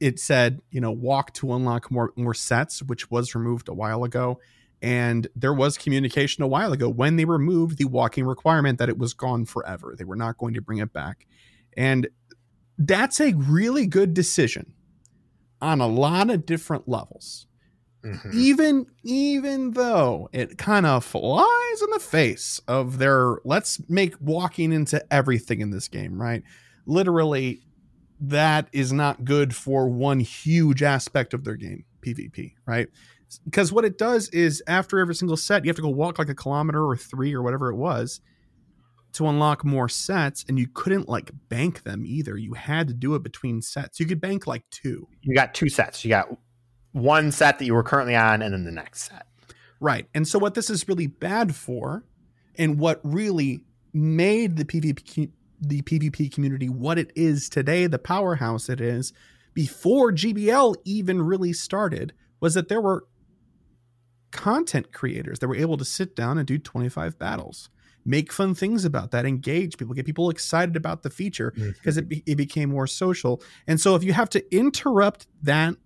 [0.00, 4.04] it said, you know, walk to unlock more more sets, which was removed a while
[4.04, 4.38] ago.
[4.82, 8.98] And there was communication a while ago when they removed the walking requirement that it
[8.98, 9.94] was gone forever.
[9.96, 11.26] They were not going to bring it back.
[11.76, 12.08] And
[12.78, 14.72] that's a really good decision
[15.60, 17.46] on a lot of different levels.
[18.04, 18.34] Mhm.
[18.34, 24.72] even even though it kind of flies in the face of their let's make walking
[24.74, 26.42] into everything in this game right?
[26.84, 27.62] Literally
[28.20, 32.88] that is not good for one huge aspect of their game pvp right?
[33.46, 36.28] Because what it does is after every single set you have to go walk like
[36.28, 38.20] a kilometer or three or whatever it was
[39.14, 43.14] to unlock more sets and you couldn't like bank them either you had to do
[43.14, 46.04] it between sets you could bank like two You got two sets.
[46.04, 46.28] You got
[46.94, 49.26] one set that you were currently on, and then the next set.
[49.80, 50.06] Right.
[50.14, 52.04] And so what this is really bad for
[52.56, 55.30] and what really made the PvP
[55.60, 59.12] the PvP community what it is today, the powerhouse it is,
[59.54, 63.06] before GBL even really started was that there were
[64.30, 67.70] content creators that were able to sit down and do 25 battles.
[68.04, 72.08] Make fun things about that, engage people, get people excited about the feature because it,
[72.08, 73.42] be, it became more social.
[73.66, 75.76] And so if you have to interrupt that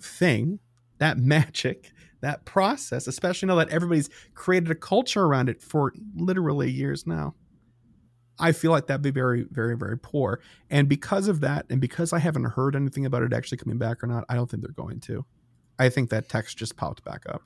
[0.00, 0.60] thing,
[0.98, 6.70] that magic, that process, especially now that everybody's created a culture around it for literally
[6.70, 7.34] years now.
[8.40, 10.40] I feel like that'd be very, very, very poor.
[10.70, 14.02] And because of that, and because I haven't heard anything about it actually coming back
[14.02, 15.24] or not, I don't think they're going to.
[15.78, 17.42] I think that text just popped back up.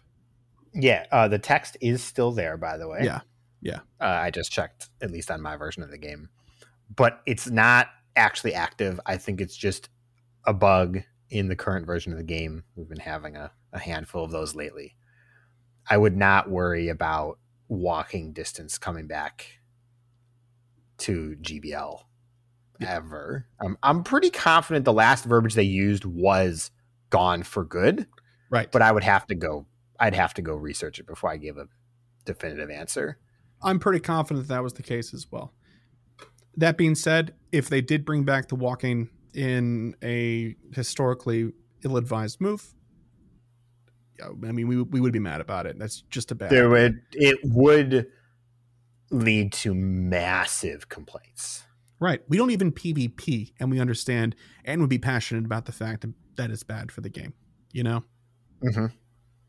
[0.75, 3.01] Yeah, uh, the text is still there, by the way.
[3.03, 3.21] Yeah.
[3.63, 3.81] Yeah.
[4.01, 6.29] Uh, I just checked, at least on my version of the game.
[6.95, 7.87] But it's not
[8.17, 9.01] actually active.
[9.07, 9.89] I think it's just
[10.47, 10.99] a bug
[11.31, 12.65] in the current version of the game.
[12.77, 14.97] We've been having a, a handful of those lately.
[15.89, 19.47] I would not worry about walking distance coming back
[20.99, 22.03] to GBL
[22.81, 23.47] ever.
[23.65, 26.71] Um, I'm pretty confident the last verbiage they used was
[27.11, 28.07] gone for good,
[28.51, 28.71] Right.
[28.71, 29.67] but I would have to go.
[29.99, 31.69] I'd have to go research it before I give a
[32.25, 33.19] definitive answer.
[33.63, 35.53] I'm pretty confident that that was the case as well.
[36.57, 41.53] That being said, if they did bring back the walking in a historically
[41.85, 42.75] ill-advised move,
[44.23, 45.79] I mean, we we would be mad about it.
[45.79, 46.51] That's just a bad.
[46.51, 48.07] There would it would
[49.11, 51.65] lead to massive complaints.
[51.99, 52.21] Right.
[52.29, 54.35] We don't even PvP, and we understand
[54.65, 57.35] and would be passionate about the fact that that is bad for the game.
[57.73, 58.05] You know.
[58.63, 58.87] Mm-hmm.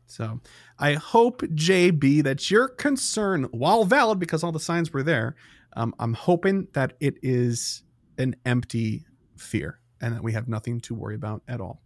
[0.06, 0.40] So
[0.78, 5.36] I hope JB that your concern, while valid because all the signs were there,
[5.76, 7.82] um, I'm hoping that it is
[8.18, 9.06] an empty
[9.36, 11.80] fear and that we have nothing to worry about at all.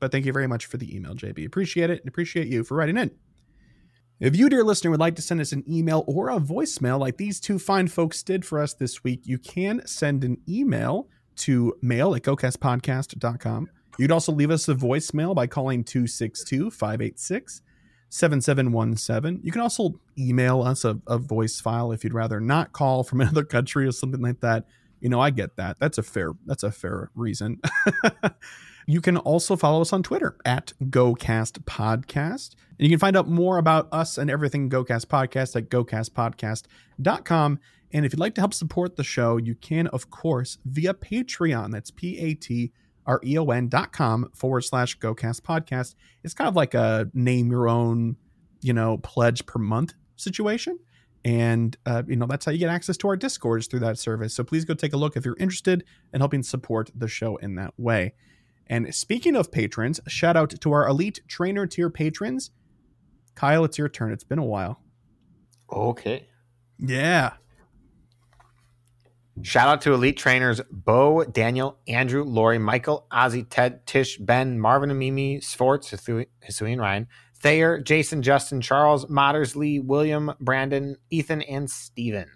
[0.00, 1.46] But thank you very much for the email, JB.
[1.46, 3.10] Appreciate it and appreciate you for writing in.
[4.20, 7.16] If you, dear listener, would like to send us an email or a voicemail like
[7.16, 11.74] these two fine folks did for us this week, you can send an email to
[11.82, 13.68] mail at gocastpodcast.com.
[13.98, 17.62] You'd also leave us a voicemail by calling 262 586
[18.14, 19.40] 7717.
[19.42, 23.20] You can also email us a, a voice file if you'd rather not call from
[23.22, 24.66] another country or something like that.
[25.00, 25.78] You know, I get that.
[25.80, 27.60] That's a fair that's a fair reason.
[28.86, 32.54] you can also follow us on Twitter at GoCast Podcast.
[32.78, 37.60] And you can find out more about us and everything GoCast Podcast at gocastpodcast.com.
[37.92, 41.70] And if you'd like to help support the show, you can, of course, via Patreon.
[41.70, 42.72] That's P A T
[43.06, 45.94] R E O N dot com forward slash GoCast Podcast.
[46.22, 48.16] It's kind of like a name your own,
[48.60, 50.78] you know, pledge per month situation.
[51.24, 54.34] And, uh, you know, that's how you get access to our Discords through that service.
[54.34, 55.82] So please go take a look if you're interested
[56.12, 58.12] in helping support the show in that way.
[58.66, 62.50] And speaking of patrons, shout out to our elite trainer tier patrons.
[63.34, 64.12] Kyle, it's your turn.
[64.12, 64.80] It's been a while.
[65.72, 66.28] Okay.
[66.78, 67.32] Yeah.
[69.42, 74.90] Shout out to elite trainers Bo, Daniel, Andrew, Lori, Michael, Ozzy, Ted, Tish, Ben, Marvin
[74.90, 77.08] and Mimi, Sforts, Hisui and Ryan,
[77.40, 82.30] Thayer, Jason, Justin, Charles, Motters, Lee, William, Brandon, Ethan, and Steven.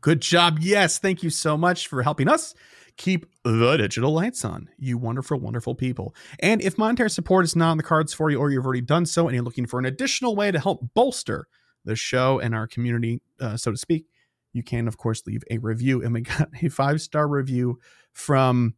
[0.00, 0.58] Good job.
[0.60, 0.98] Yes.
[0.98, 2.54] Thank you so much for helping us
[2.96, 6.14] keep the digital lights on, you wonderful, wonderful people.
[6.38, 9.06] And if monetary support is not on the cards for you, or you've already done
[9.06, 11.48] so, and you're looking for an additional way to help bolster
[11.84, 14.06] the show and our community, uh, so to speak,
[14.54, 16.02] you can, of course, leave a review.
[16.02, 17.78] And we got a five star review
[18.12, 18.74] from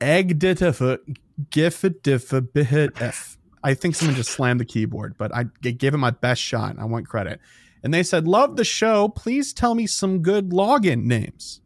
[0.00, 0.98] Egg F.
[3.64, 6.70] I think someone just slammed the keyboard, but I gave it my best shot.
[6.70, 7.40] And I want credit.
[7.82, 9.08] And they said, Love the show.
[9.08, 11.60] Please tell me some good login names.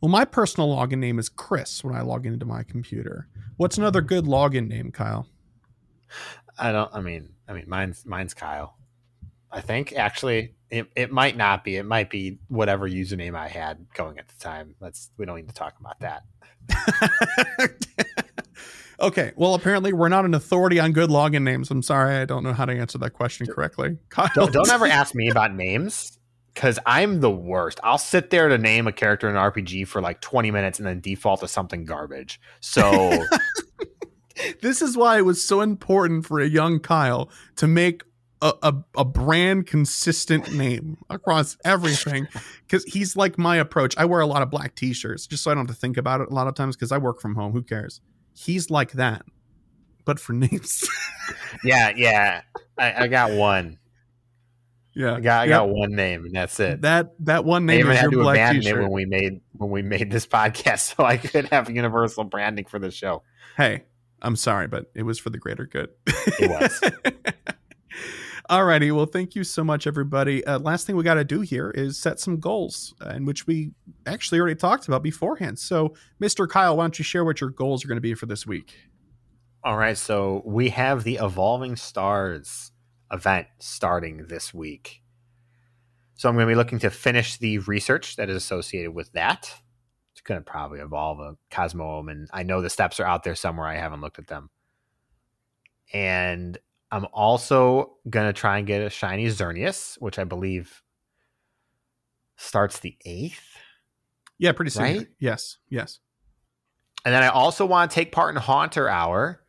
[0.00, 3.28] Well, my personal login name is Chris when I log into my computer.
[3.56, 5.28] What's another good login name, Kyle?
[6.58, 6.92] I don't.
[6.92, 8.76] I mean, I mean, mine's mine's Kyle.
[9.52, 11.76] I think actually it, it might not be.
[11.76, 14.74] It might be whatever username I had going at the time.
[14.80, 16.22] Let's we don't need to talk about that.
[19.00, 19.32] okay.
[19.36, 21.70] Well, apparently we're not an authority on good login names.
[21.70, 23.98] I'm sorry, I don't know how to answer that question correctly.
[24.08, 26.18] Kyle, Don't, don't ever ask me about names
[26.54, 27.78] because I'm the worst.
[27.84, 30.88] I'll sit there to name a character in an RPG for like 20 minutes and
[30.88, 32.40] then default to something garbage.
[32.60, 33.26] So
[34.62, 38.04] this is why it was so important for a young Kyle to make
[38.42, 42.26] a, a, a brand consistent name across everything
[42.66, 43.94] because he's like my approach.
[43.96, 46.20] I wear a lot of black t-shirts just so I don't have to think about
[46.20, 47.52] it a lot of times because I work from home.
[47.52, 48.00] Who cares?
[48.34, 49.22] He's like that,
[50.04, 50.86] but for names.
[51.64, 52.42] yeah, yeah,
[52.76, 53.78] I, I got one.
[54.94, 55.50] Yeah, I got I Yep.
[55.60, 56.82] got one name and that's it.
[56.82, 58.82] that that one I name even is had to black abandon it t-shirt.
[58.82, 62.78] when we made when we made this podcast so I could have universal branding for
[62.78, 63.22] the show.
[63.56, 63.84] Hey,
[64.20, 65.90] I'm sorry, but it was for the greater good.
[66.06, 66.80] It was.
[68.50, 70.44] Alrighty, well, thank you so much, everybody.
[70.44, 73.46] Uh, last thing we got to do here is set some goals, uh, in which
[73.46, 73.70] we
[74.04, 75.58] actually already talked about beforehand.
[75.58, 76.48] So, Mr.
[76.48, 78.74] Kyle, why don't you share what your goals are going to be for this week?
[79.62, 82.72] All right, so we have the Evolving Stars
[83.12, 85.02] event starting this week.
[86.14, 89.54] So I'm going to be looking to finish the research that is associated with that.
[90.12, 93.36] It's going to probably involve a Cosmoem, and I know the steps are out there
[93.36, 93.68] somewhere.
[93.68, 94.50] I haven't looked at them.
[95.92, 96.58] And
[96.92, 100.82] I'm also going to try and get a shiny Xerneas, which I believe
[102.36, 103.40] starts the 8th.
[104.38, 104.82] Yeah, pretty soon.
[104.82, 105.06] Right?
[105.18, 105.98] Yes, yes.
[107.04, 109.42] And then I also want to take part in Haunter Hour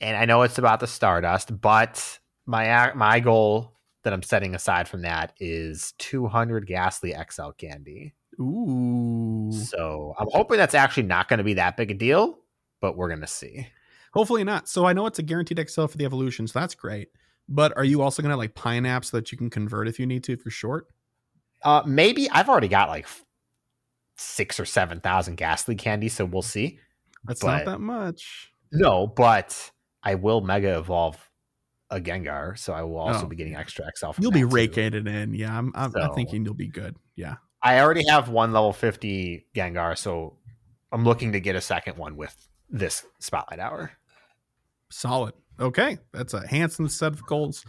[0.00, 4.86] and I know it's about the Stardust, but my my goal that I'm setting aside
[4.86, 8.12] from that is 200 Gastly XL candy.
[8.38, 9.50] Ooh.
[9.52, 12.38] So I'm hoping that's actually not going to be that big a deal,
[12.80, 13.66] but we're going to see.
[14.14, 14.68] Hopefully not.
[14.68, 17.08] So I know it's a guaranteed XL for the evolution, so that's great.
[17.48, 20.06] But are you also going to like pinaps so that you can convert if you
[20.06, 20.86] need to if you're short?
[21.62, 23.06] Uh, maybe I've already got like
[24.16, 26.78] six or seven thousand Gastly candy, so we'll see.
[27.24, 28.50] That's But- not that much.
[28.72, 29.70] No, but
[30.02, 31.16] I will mega evolve
[31.90, 34.12] a Gengar, so I will also Oh, be getting extra XL.
[34.12, 34.54] From You'll be that, too.
[34.54, 35.34] raking it in.
[35.34, 36.96] Yeah, I'm, I'm, I'm thinking you'll be good.
[37.14, 37.36] Yeah.
[37.62, 40.36] I already have one level 50 Gengar, so
[40.92, 42.34] I'm looking to get a second one with
[42.68, 43.92] this Spotlight Hour.
[44.94, 45.34] Solid.
[45.58, 45.98] Okay.
[46.12, 47.64] That's a handsome set of goals.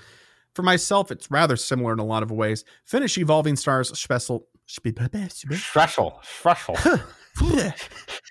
[0.53, 2.63] For myself, it's rather similar in a lot of ways.
[2.85, 4.47] Finish Evolving Stars special.
[4.69, 6.13] Threshold.
[6.23, 6.79] Threshold.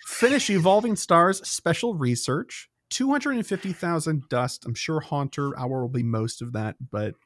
[0.06, 2.70] Finish Evolving Stars special research.
[2.90, 4.64] 250,000 dust.
[4.64, 7.16] I'm sure Haunter Hour will be most of that, but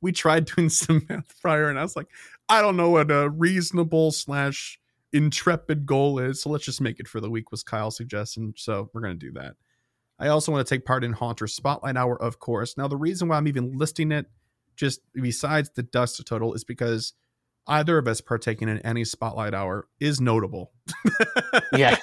[0.00, 2.06] we tried doing some math prior and I was like,
[2.48, 4.78] I don't know what a reasonable slash
[5.12, 6.40] intrepid goal is.
[6.40, 8.54] So let's just make it for the week, was Kyle's suggestion.
[8.56, 9.56] So we're going to do that.
[10.18, 12.76] I also want to take part in Haunter Spotlight Hour, of course.
[12.76, 14.26] Now, the reason why I'm even listing it,
[14.76, 17.12] just besides the dust total, is because
[17.66, 20.72] either of us partaking in any Spotlight Hour is notable.
[21.72, 21.96] yeah.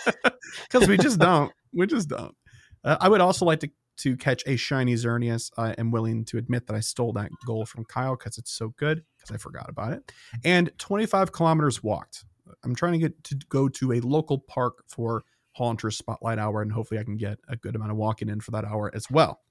[0.71, 1.51] because we just don't.
[1.73, 2.35] We just don't.
[2.83, 5.51] Uh, I would also like to to catch a shiny Xerneas.
[5.57, 8.73] I am willing to admit that I stole that goal from Kyle because it's so
[8.77, 10.11] good because I forgot about it.
[10.43, 12.25] And 25 kilometers walked.
[12.63, 15.23] I'm trying to get to go to a local park for
[15.53, 18.51] Haunter Spotlight Hour, and hopefully I can get a good amount of walking in for
[18.51, 19.41] that hour as well.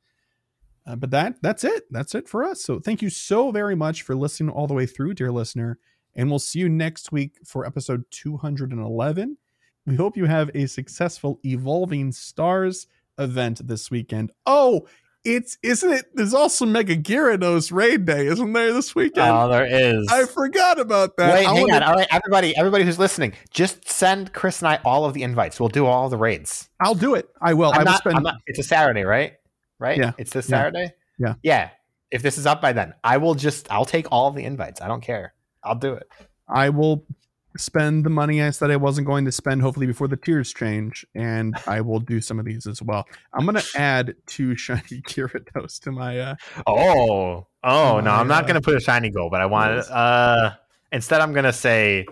[0.87, 1.85] Uh, but that that's it.
[1.91, 2.63] That's it for us.
[2.63, 5.79] So thank you so very much for listening all the way through, dear listener.
[6.15, 9.39] And we'll see you next week for episode 211.
[9.87, 12.87] We hope you have a successful Evolving Stars
[13.19, 14.31] event this weekend.
[14.47, 14.87] Oh,
[15.25, 16.07] it's isn't it?
[16.15, 19.29] There's also Mega Gyarados raid day, isn't there this weekend?
[19.31, 20.09] Oh, there is.
[20.11, 21.35] I forgot about that.
[21.35, 21.83] Wait, I hang wanna- on.
[21.85, 25.61] All right, everybody, everybody who's listening, just send Chris and I all of the invites.
[25.61, 26.69] We'll do all the raids.
[26.81, 27.29] I'll do it.
[27.41, 27.71] I will.
[27.71, 28.23] I I'm will not, spend.
[28.23, 29.35] Not- it's a Saturday, right?
[29.79, 29.99] Right?
[29.99, 30.13] Yeah.
[30.19, 30.57] It's this Yeah.
[30.57, 30.93] Saturday?
[31.19, 31.35] Yeah.
[31.43, 31.71] Yeah.
[32.11, 34.81] If this is up by then, I will just I'll take all of the invites.
[34.81, 35.35] I don't care.
[35.65, 36.07] I'll do it.
[36.49, 37.07] I will
[37.57, 39.63] spend the money I said I wasn't going to spend.
[39.63, 43.05] Hopefully before the tiers change, and I will do some of these as well.
[43.35, 46.19] I'm gonna add two shiny Gyarados to my.
[46.19, 46.35] uh
[46.67, 47.47] Oh.
[47.65, 48.49] Oh, no, I'm not God.
[48.49, 50.53] gonna put a shiny goal, but I want uh
[50.91, 52.07] instead I'm gonna say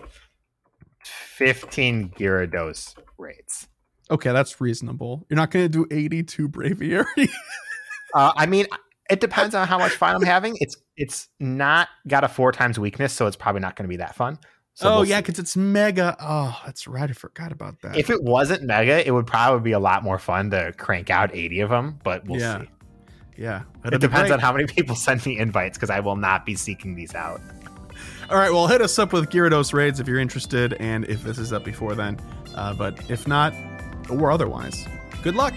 [1.03, 3.67] 15 Gyarados raids.
[4.09, 5.25] Okay, that's reasonable.
[5.29, 7.29] You're not gonna do 82 Braviary.
[8.13, 8.65] Uh, I mean,
[9.09, 10.57] it depends on how much fun I'm having.
[10.59, 13.95] It's it's not got a four times weakness, so it's probably not going to be
[13.95, 14.37] that fun.
[14.73, 16.15] So oh we'll yeah, because it's mega.
[16.19, 17.09] Oh, that's right.
[17.09, 17.97] I forgot about that.
[17.97, 21.35] If it wasn't mega, it would probably be a lot more fun to crank out
[21.35, 21.99] 80 of them.
[22.03, 22.61] But we'll Yeah.
[22.61, 22.69] see.
[23.37, 26.55] yeah, It depends on how many people send me invites because I will not be
[26.55, 27.41] seeking these out.
[28.29, 31.37] All right, well, hit us up with Gyarados raids if you're interested, and if this
[31.37, 32.17] is up before then.
[32.55, 33.53] Uh, but if not,
[34.09, 34.87] or otherwise,
[35.21, 35.53] good luck.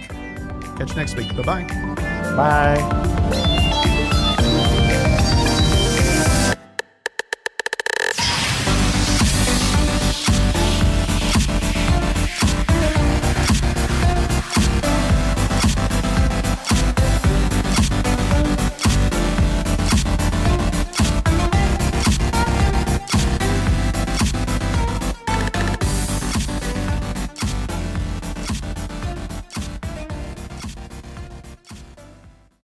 [0.76, 1.34] Catch you next week.
[1.36, 1.94] Bye bye.
[2.36, 3.60] Bye.